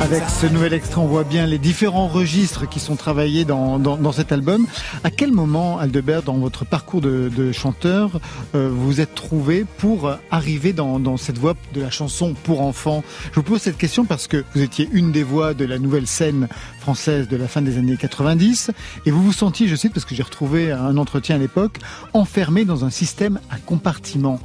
Avec 0.00 0.22
ce 0.30 0.46
nouvel 0.46 0.72
extrait, 0.72 1.00
on 1.00 1.06
voit 1.06 1.24
bien 1.24 1.46
les 1.46 1.58
différents 1.58 2.06
registres 2.06 2.66
qui 2.66 2.80
sont 2.80 2.96
travaillés 2.96 3.44
dans, 3.44 3.78
dans, 3.78 3.98
dans 3.98 4.12
cet 4.12 4.32
album. 4.32 4.66
À 5.04 5.10
quel 5.10 5.32
moment, 5.32 5.78
Aldebert, 5.78 6.22
dans 6.22 6.38
votre 6.38 6.64
parcours 6.64 7.02
de, 7.02 7.30
de 7.34 7.52
chanteur, 7.52 8.18
euh, 8.54 8.70
vous 8.72 8.86
vous 8.86 9.00
êtes 9.02 9.14
trouvé 9.14 9.66
pour 9.76 10.10
arriver 10.30 10.72
dans, 10.72 10.98
dans 10.98 11.18
cette 11.18 11.36
voie 11.36 11.54
de 11.74 11.82
la 11.82 11.90
chanson 11.90 12.34
pour 12.44 12.62
enfants? 12.62 13.04
Je 13.32 13.36
vous 13.36 13.42
pose 13.42 13.60
cette 13.60 13.76
question 13.76 14.06
parce 14.06 14.26
que 14.26 14.42
vous 14.54 14.62
étiez 14.62 14.88
une 14.92 15.12
des 15.12 15.22
voix 15.22 15.52
de 15.52 15.66
la 15.66 15.78
nouvelle 15.78 16.06
scène 16.06 16.48
française 16.86 17.26
de 17.26 17.36
la 17.36 17.48
fin 17.48 17.62
des 17.62 17.78
années 17.78 17.96
90 17.96 18.70
et 19.06 19.10
vous 19.10 19.20
vous 19.20 19.32
sentiez, 19.32 19.66
je 19.66 19.74
sais, 19.74 19.88
parce 19.88 20.04
que 20.04 20.14
j'ai 20.14 20.22
retrouvé 20.22 20.70
un 20.70 20.96
entretien 20.98 21.34
à 21.34 21.38
l'époque, 21.38 21.78
enfermé 22.12 22.64
dans 22.64 22.84
un 22.84 22.90
système 22.90 23.40
à 23.50 23.56
compartiments. 23.56 24.38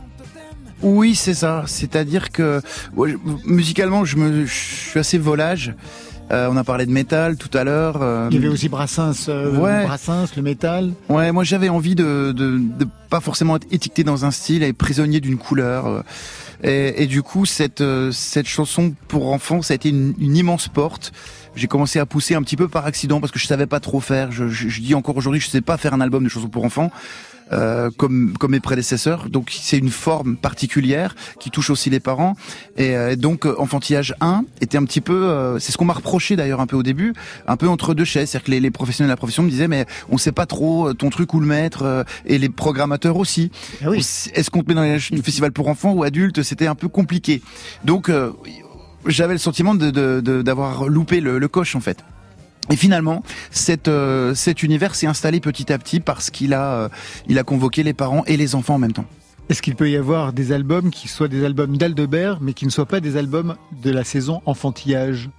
Oui, 0.82 1.14
c'est 1.14 1.36
ça. 1.36 1.66
C'est-à-dire 1.68 2.32
que 2.32 2.60
musicalement, 3.46 4.06
je, 4.06 4.18
me, 4.18 4.46
je 4.48 4.52
suis 4.54 5.00
assez 5.00 5.20
volage. 5.20 5.76
Euh, 6.32 6.48
on 6.52 6.58
a 6.58 6.64
parlé 6.64 6.88
de 6.88 6.92
métal 6.92 7.36
tout 7.38 7.56
à 7.56 7.64
l'heure. 7.64 7.98
euh, 8.02 8.28
Il 8.32 8.36
y 8.36 8.40
avait 8.40 8.48
aussi 8.48 8.70
Brassens, 8.70 9.28
euh, 9.30 9.56
Ouais. 9.60 9.86
Brassens, 9.86 10.36
le 10.36 10.42
métal. 10.42 10.94
Ouais, 11.10 11.32
moi 11.32 11.44
j'avais 11.44 11.70
envie 11.70 11.94
de, 11.94 12.32
de, 12.36 12.58
de 12.58 12.88
pas 13.12 13.20
forcément 13.20 13.58
être 13.58 13.68
étiqueté 13.70 14.04
dans 14.04 14.26
un 14.26 14.32
style 14.32 14.64
et 14.64 14.74
prisonnier 14.74 15.20
d'une 15.20 15.38
couleur. 15.38 16.04
Et, 16.64 17.04
et 17.04 17.08
du 17.08 17.24
coup, 17.24 17.46
cette, 17.46 17.82
euh, 17.82 18.12
cette 18.12 18.48
chanson 18.48 18.94
pour 19.08 19.32
enfants, 19.32 19.62
ça 19.62 19.74
a 19.74 19.76
été 19.76 19.90
une, 19.90 20.14
une 20.20 20.36
immense 20.38 20.68
porte. 20.68 21.12
J'ai 21.56 21.68
commencé 21.68 22.00
à 22.00 22.06
pousser 22.06 22.36
un 22.36 22.44
petit 22.44 22.56
peu 22.56 22.68
par 22.68 22.86
accident 22.86 23.20
parce 23.20 23.32
que 23.32 23.40
je 23.40 23.48
savais 23.48 23.68
pas 23.68 23.80
trop 23.80 24.00
faire. 24.00 24.32
Je, 24.32 24.48
je, 24.48 24.70
je 24.70 24.82
dis 24.82 24.96
encore 24.96 25.18
aujourd'hui, 25.18 25.42
je 25.42 25.50
sais 25.50 25.62
pas 25.62 25.78
faire 25.78 25.94
un 25.94 26.02
album 26.02 26.24
de 26.24 26.30
chansons 26.30 26.50
pour 26.50 26.64
enfants. 26.64 26.92
Euh, 27.52 27.90
comme 27.98 28.34
comme 28.40 28.52
mes 28.52 28.60
prédécesseurs, 28.60 29.30
donc 29.30 29.52
c'est 29.52 29.78
une 29.78 29.90
forme 29.90 30.36
particulière 30.38 31.16
qui 31.40 31.50
touche 31.52 31.70
aussi 31.70 31.90
les 31.90 32.00
parents. 32.00 32.36
Et 32.78 32.96
euh, 32.96 33.16
donc 33.16 33.46
euh, 33.46 33.56
enfantillage 33.58 34.16
1 34.22 34.44
était 34.62 34.78
un 34.78 34.86
petit 34.86 35.02
peu, 35.02 35.14
euh, 35.30 35.60
c'est 35.60 35.72
ce 35.72 35.78
qu'on 35.78 35.86
m'a 35.86 35.94
reproché 35.94 36.36
d'ailleurs 36.36 36.62
un 36.62 36.68
peu 36.68 36.76
au 36.76 36.84
début, 36.84 37.14
un 37.48 37.58
peu 37.58 37.68
entre 37.68 37.94
deux 37.94 38.06
chaises, 38.06 38.30
c'est-à-dire 38.30 38.46
que 38.46 38.52
les, 38.52 38.60
les 38.60 38.72
professionnels 38.72 39.10
de 39.10 39.14
la 39.14 39.18
profession 39.18 39.44
me 39.44 39.50
disaient 39.50 39.68
mais 39.68 39.86
on 40.10 40.18
sait 40.18 40.32
pas 40.32 40.46
trop 40.46 40.90
euh, 40.90 40.94
ton 40.94 41.10
truc 41.10 41.34
où 41.34 41.40
le 41.40 41.46
mettre, 41.48 41.84
euh, 41.84 42.04
et 42.26 42.38
les 42.38 42.50
programmateurs 42.50 43.18
aussi. 43.18 43.52
Est-ce 44.36 44.50
qu'on 44.50 44.64
te 44.64 44.68
met 44.70 44.76
dans 44.76 44.84
les 44.84 45.00
festivals 45.00 45.52
pour 45.52 45.68
enfants 45.68 45.92
ou 45.94 46.04
adultes? 46.04 46.44
C'était 46.44 46.68
un 46.68 46.76
peu 46.76 46.88
compliqué. 46.88 47.42
Donc 47.86 48.10
euh, 48.10 48.32
j'avais 49.08 49.34
le 49.34 49.40
sentiment 49.40 49.74
de- 49.76 49.90
de- 49.92 50.22
de- 50.22 50.42
d'avoir 50.42 50.88
loupé 50.88 51.20
le, 51.22 51.40
le 51.40 51.48
coche 51.48 51.76
en 51.76 51.80
fait. 51.82 51.98
Et 52.70 52.76
finalement, 52.76 53.24
cet, 53.50 53.88
euh, 53.88 54.36
cet 54.36 54.64
univers 54.64 54.96
s'est 54.96 55.08
installé 55.08 55.40
petit 55.40 55.74
à 55.74 55.78
petit 55.78 56.00
parce 56.00 56.30
qu'il 56.30 56.54
a, 56.54 56.74
euh, 56.74 56.90
il 57.28 57.40
a 57.40 57.44
convoqué 57.44 57.84
les 57.84 57.94
parents 57.94 58.24
et 58.26 58.38
les 58.38 58.56
enfants 58.56 58.76
en 58.76 58.80
même 58.80 58.94
temps. 58.94 59.06
Est-ce 59.50 59.62
qu'il 59.62 59.76
peut 59.76 59.90
y 59.90 59.98
avoir 59.98 60.32
des 60.32 60.54
albums 60.54 60.92
qui 60.92 61.08
soient 61.08 61.28
des 61.28 61.44
albums 61.44 61.76
d'Aldebert, 61.76 62.40
mais 62.40 62.54
qui 62.54 62.66
ne 62.66 62.72
soient 62.72 62.86
pas 62.86 63.02
des 63.02 63.18
albums 63.18 63.56
de 63.84 63.92
la 63.92 64.04
saison 64.04 64.42
enfantillage? 64.46 65.30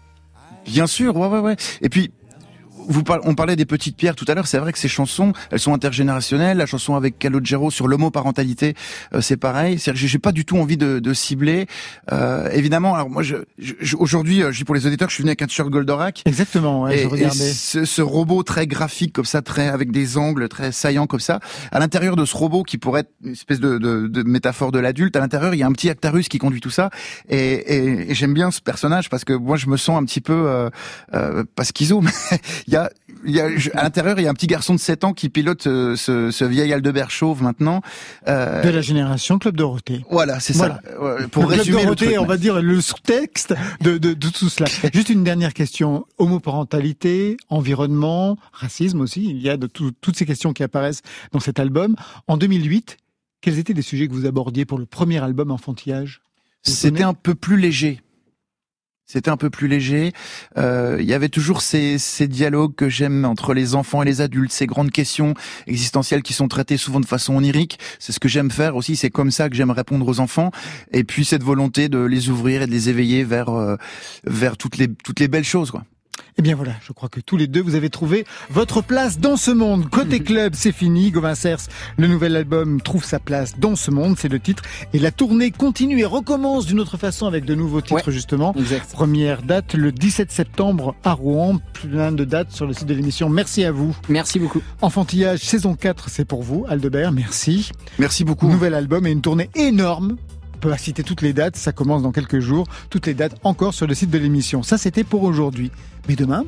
Bien 0.66 0.86
sûr, 0.86 1.16
ouais, 1.16 1.28
ouais, 1.28 1.38
ouais. 1.38 1.56
Et 1.80 1.88
puis, 1.88 2.10
vous 2.88 3.02
par- 3.02 3.20
on 3.24 3.34
parlait 3.34 3.56
des 3.56 3.64
petites 3.66 3.96
pierres 3.96 4.14
tout 4.16 4.24
à 4.28 4.34
l'heure. 4.34 4.46
C'est 4.46 4.58
vrai 4.58 4.72
que 4.72 4.78
ces 4.78 4.88
chansons, 4.88 5.32
elles 5.50 5.58
sont 5.60 5.74
intergénérationnelles. 5.74 6.56
La 6.56 6.66
chanson 6.66 6.94
avec 6.94 7.18
Calogero 7.18 7.70
sur 7.70 7.88
l'homoparentalité, 7.88 8.74
euh, 9.14 9.20
c'est 9.20 9.36
pareil. 9.36 9.78
C'est 9.78 9.94
j'ai 9.96 10.18
pas 10.18 10.32
du 10.32 10.44
tout 10.44 10.56
envie 10.58 10.76
de, 10.76 10.98
de 10.98 11.14
cibler. 11.14 11.66
Euh, 12.12 12.48
évidemment, 12.52 12.94
alors 12.94 13.10
moi, 13.10 13.22
je, 13.22 13.36
je- 13.58 13.96
aujourd'hui, 13.96 14.42
euh, 14.42 14.52
je 14.52 14.58
dis 14.58 14.64
pour 14.64 14.74
les 14.74 14.86
auditeurs, 14.86 15.08
je 15.08 15.14
suis 15.14 15.22
venu 15.22 15.30
avec 15.30 15.42
un 15.42 15.46
t-shirt 15.46 15.68
Goldorak. 15.70 16.22
Exactement, 16.26 16.82
ouais, 16.82 16.94
et, 16.94 16.98
je 16.98 17.02
et 17.04 17.06
regardais. 17.06 17.52
ce, 17.52 17.84
ce 17.84 18.02
robot 18.02 18.42
très 18.42 18.66
graphique 18.66 19.12
comme 19.12 19.24
ça, 19.24 19.42
très 19.42 19.68
avec 19.68 19.90
des 19.92 20.16
angles 20.16 20.48
très 20.48 20.72
saillants 20.72 21.06
comme 21.06 21.20
ça. 21.20 21.40
À 21.70 21.78
l'intérieur 21.78 22.16
de 22.16 22.24
ce 22.24 22.36
robot 22.36 22.62
qui 22.62 22.78
pourrait 22.78 23.00
être 23.00 23.12
une 23.24 23.32
espèce 23.32 23.60
de, 23.60 23.78
de, 23.78 24.06
de 24.06 24.22
métaphore 24.22 24.72
de 24.72 24.78
l'adulte, 24.78 25.16
à 25.16 25.20
l'intérieur 25.20 25.54
il 25.54 25.58
y 25.58 25.62
a 25.62 25.66
un 25.66 25.72
petit 25.72 25.90
Actarus 25.90 26.28
qui 26.28 26.38
conduit 26.38 26.60
tout 26.60 26.70
ça. 26.70 26.90
Et, 27.28 27.38
et, 27.38 28.10
et 28.10 28.14
j'aime 28.14 28.34
bien 28.34 28.50
ce 28.50 28.60
personnage 28.60 29.08
parce 29.08 29.24
que 29.24 29.32
moi 29.32 29.56
je 29.56 29.66
me 29.68 29.76
sens 29.76 30.00
un 30.00 30.04
petit 30.04 30.20
peu 30.20 30.32
euh, 30.46 30.70
euh, 31.14 31.44
pas 31.54 31.64
schizo, 31.64 32.00
mais 32.02 32.10
il 32.72 32.74
y 32.74 32.78
a 32.78 32.90
il 33.24 33.30
y 33.36 33.40
a, 33.40 33.44
à 33.74 33.84
l'intérieur, 33.84 34.18
il 34.18 34.24
y 34.24 34.26
a 34.26 34.30
un 34.30 34.34
petit 34.34 34.48
garçon 34.48 34.74
de 34.74 34.80
7 34.80 35.04
ans 35.04 35.12
qui 35.12 35.28
pilote 35.28 35.68
euh, 35.68 35.94
ce, 35.94 36.32
ce 36.32 36.44
vieil 36.44 36.72
Aldebert 36.72 37.10
chauve 37.12 37.40
maintenant. 37.40 37.80
Euh, 38.26 38.62
De 38.64 38.70
la 38.70 38.80
génération 38.80 39.38
Club 39.38 39.56
Dorothée. 39.56 40.04
Voilà, 40.10 40.40
c'est 40.40 40.54
Voilà. 40.56 40.80
ça. 40.84 41.00
Ouais, 41.00 41.26
Pour 41.28 41.42
le 41.42 41.48
Club 41.48 41.58
résumer 41.60 41.76
le 41.78 41.82
Dorothée, 41.84 42.06
truc. 42.06 42.18
on 42.20 42.24
va 42.26 42.36
dire 42.36 42.60
le 42.60 42.80
sous-texte 42.80 43.54
de, 43.80 43.96
de, 43.98 44.14
de 44.14 44.28
tout 44.28 44.48
cela. 44.48 44.68
Juste 44.92 45.10
une 45.10 45.22
dernière 45.22 45.54
question. 45.54 46.04
Homoparentalité, 46.18 47.36
environnement, 47.48 48.36
racisme 48.52 49.00
aussi. 49.00 49.30
Il 49.30 49.40
y 49.40 49.48
a 49.48 49.56
de 49.56 49.66
tout- 49.68 49.92
toutes 50.00 50.16
ces 50.16 50.26
questions 50.26 50.52
qui 50.52 50.62
apparaissent 50.64 51.02
dans 51.30 51.40
cet 51.40 51.60
album. 51.60 51.94
En 52.26 52.36
2008, 52.36 52.96
quels 53.40 53.58
étaient 53.58 53.72
les 53.72 53.82
sujets 53.82 54.08
que 54.08 54.12
vous 54.14 54.26
abordiez 54.26 54.64
pour 54.64 54.78
le 54.78 54.86
premier 54.86 55.18
album 55.22 55.50
Enfantillage? 55.52 56.22
C'était 56.62 57.02
un 57.04 57.14
peu 57.14 57.34
plus 57.36 57.56
léger. 57.56 58.00
C'était 59.12 59.30
un 59.30 59.36
peu 59.36 59.50
plus 59.50 59.68
léger. 59.68 60.12
Euh, 60.56 60.96
Il 60.98 61.06
y 61.06 61.12
avait 61.12 61.28
toujours 61.28 61.60
ces, 61.60 61.98
ces 61.98 62.28
dialogues 62.28 62.74
que 62.74 62.88
j'aime 62.88 63.26
entre 63.26 63.52
les 63.52 63.74
enfants 63.74 64.02
et 64.02 64.06
les 64.06 64.22
adultes, 64.22 64.52
ces 64.52 64.66
grandes 64.66 64.90
questions 64.90 65.34
existentielles 65.66 66.22
qui 66.22 66.32
sont 66.32 66.48
traitées 66.48 66.78
souvent 66.78 66.98
de 66.98 67.04
façon 67.04 67.34
onirique. 67.34 67.78
C'est 67.98 68.12
ce 68.12 68.20
que 68.20 68.28
j'aime 68.28 68.50
faire 68.50 68.74
aussi. 68.74 68.96
C'est 68.96 69.10
comme 69.10 69.30
ça 69.30 69.50
que 69.50 69.54
j'aime 69.54 69.70
répondre 69.70 70.08
aux 70.08 70.18
enfants. 70.18 70.50
Et 70.92 71.04
puis 71.04 71.26
cette 71.26 71.42
volonté 71.42 71.90
de 71.90 71.98
les 71.98 72.30
ouvrir 72.30 72.62
et 72.62 72.66
de 72.66 72.70
les 72.70 72.88
éveiller 72.88 73.22
vers 73.22 73.50
euh, 73.50 73.76
vers 74.24 74.56
toutes 74.56 74.78
les 74.78 74.88
toutes 74.88 75.20
les 75.20 75.28
belles 75.28 75.44
choses, 75.44 75.70
quoi. 75.70 75.84
Eh 76.38 76.42
bien 76.42 76.54
voilà, 76.54 76.72
je 76.86 76.92
crois 76.92 77.08
que 77.08 77.20
tous 77.20 77.36
les 77.36 77.46
deux, 77.46 77.60
vous 77.60 77.74
avez 77.74 77.90
trouvé 77.90 78.24
votre 78.50 78.82
place 78.82 79.18
dans 79.18 79.36
ce 79.36 79.50
monde. 79.50 79.88
Côté 79.90 80.20
club, 80.24 80.54
c'est 80.56 80.72
fini. 80.72 81.10
Gauvin 81.10 81.34
Cers, 81.34 81.60
le 81.98 82.06
nouvel 82.06 82.36
album 82.36 82.80
trouve 82.80 83.04
sa 83.04 83.18
place 83.18 83.58
dans 83.58 83.76
ce 83.76 83.90
monde, 83.90 84.16
c'est 84.18 84.28
le 84.28 84.40
titre. 84.40 84.62
Et 84.92 84.98
la 84.98 85.10
tournée 85.10 85.50
continue 85.50 86.00
et 86.00 86.04
recommence 86.04 86.66
d'une 86.66 86.80
autre 86.80 86.96
façon 86.96 87.26
avec 87.26 87.44
de 87.44 87.54
nouveaux 87.54 87.82
titres, 87.82 88.10
justement. 88.10 88.54
Première 88.92 89.42
date, 89.42 89.74
le 89.74 89.92
17 89.92 90.32
septembre 90.32 90.94
à 91.04 91.12
Rouen. 91.12 91.60
Plein 91.74 92.12
de 92.12 92.24
dates 92.24 92.50
sur 92.52 92.66
le 92.66 92.72
site 92.72 92.86
de 92.86 92.94
l'émission. 92.94 93.28
Merci 93.28 93.64
à 93.64 93.72
vous. 93.72 93.94
Merci 94.08 94.38
beaucoup. 94.38 94.62
Enfantillage, 94.80 95.40
saison 95.40 95.74
4, 95.74 96.08
c'est 96.08 96.24
pour 96.24 96.42
vous. 96.42 96.64
Aldebert, 96.68 97.12
merci. 97.12 97.70
Merci 97.98 98.24
beaucoup. 98.24 98.48
Nouvel 98.48 98.74
album 98.74 99.06
et 99.06 99.10
une 99.10 99.20
tournée 99.22 99.50
énorme. 99.54 100.16
On 100.64 100.68
peut 100.68 100.76
citer 100.76 101.02
toutes 101.02 101.22
les 101.22 101.32
dates, 101.32 101.56
ça 101.56 101.72
commence 101.72 102.02
dans 102.02 102.12
quelques 102.12 102.38
jours. 102.38 102.68
Toutes 102.88 103.08
les 103.08 103.14
dates 103.14 103.34
encore 103.42 103.74
sur 103.74 103.88
le 103.88 103.94
site 103.94 104.10
de 104.10 104.18
l'émission. 104.18 104.62
Ça, 104.62 104.78
c'était 104.78 105.02
pour 105.02 105.24
aujourd'hui. 105.24 105.72
Mais 106.08 106.14
demain, 106.14 106.44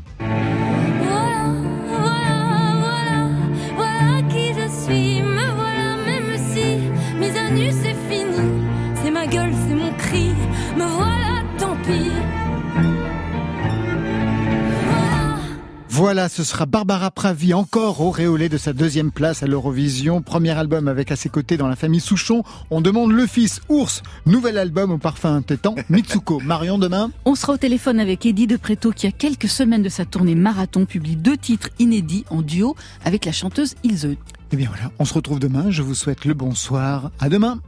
Voilà, 16.05 16.29
ce 16.29 16.45
sera 16.45 16.67
Barbara 16.67 17.11
Pravi, 17.11 17.55
encore 17.55 18.03
auréolée 18.03 18.51
de 18.51 18.59
sa 18.59 18.75
deuxième 18.75 19.11
place 19.11 19.43
à 19.43 19.47
l'Eurovision. 19.47 20.21
Premier 20.21 20.51
album 20.51 20.87
avec 20.87 21.11
à 21.11 21.17
ses 21.17 21.31
côtés 21.31 21.57
dans 21.57 21.67
la 21.67 21.77
famille 21.77 21.99
Souchon. 21.99 22.43
On 22.71 22.83
demande 22.83 23.11
le 23.11 23.27
fils, 23.27 23.63
Ours. 23.71 24.03
Nouvel 24.27 24.59
album 24.59 24.91
au 24.91 24.99
parfum 24.99 25.41
tétan, 25.41 25.75
Mitsuko. 25.89 26.41
Marion, 26.41 26.77
demain? 26.77 27.11
On 27.25 27.35
sera 27.35 27.55
au 27.55 27.57
téléphone 27.57 27.99
avec 28.01 28.27
Eddie 28.27 28.47
de 28.47 28.59
Préto 28.59 28.93
qui, 28.93 29.07
a 29.07 29.13
quelques 29.13 29.49
semaines 29.49 29.83
de 29.83 29.89
sa 29.89 30.05
tournée 30.05 30.35
marathon, 30.35 30.85
publie 30.85 31.17
deux 31.17 31.39
titres 31.39 31.71
inédits 31.79 32.27
en 32.29 32.43
duo 32.43 32.77
avec 33.07 33.25
la 33.25 33.33
chanteuse 33.33 33.75
Ilse. 33.83 34.09
Eh 34.53 34.57
bien 34.57 34.69
voilà, 34.69 34.93
on 34.99 35.07
se 35.07 35.15
retrouve 35.15 35.41
demain. 35.41 35.71
Je 35.71 35.81
vous 35.81 35.95
souhaite 35.95 36.27
le 36.27 36.35
bonsoir. 36.35 37.13
À 37.19 37.31
demain. 37.31 37.61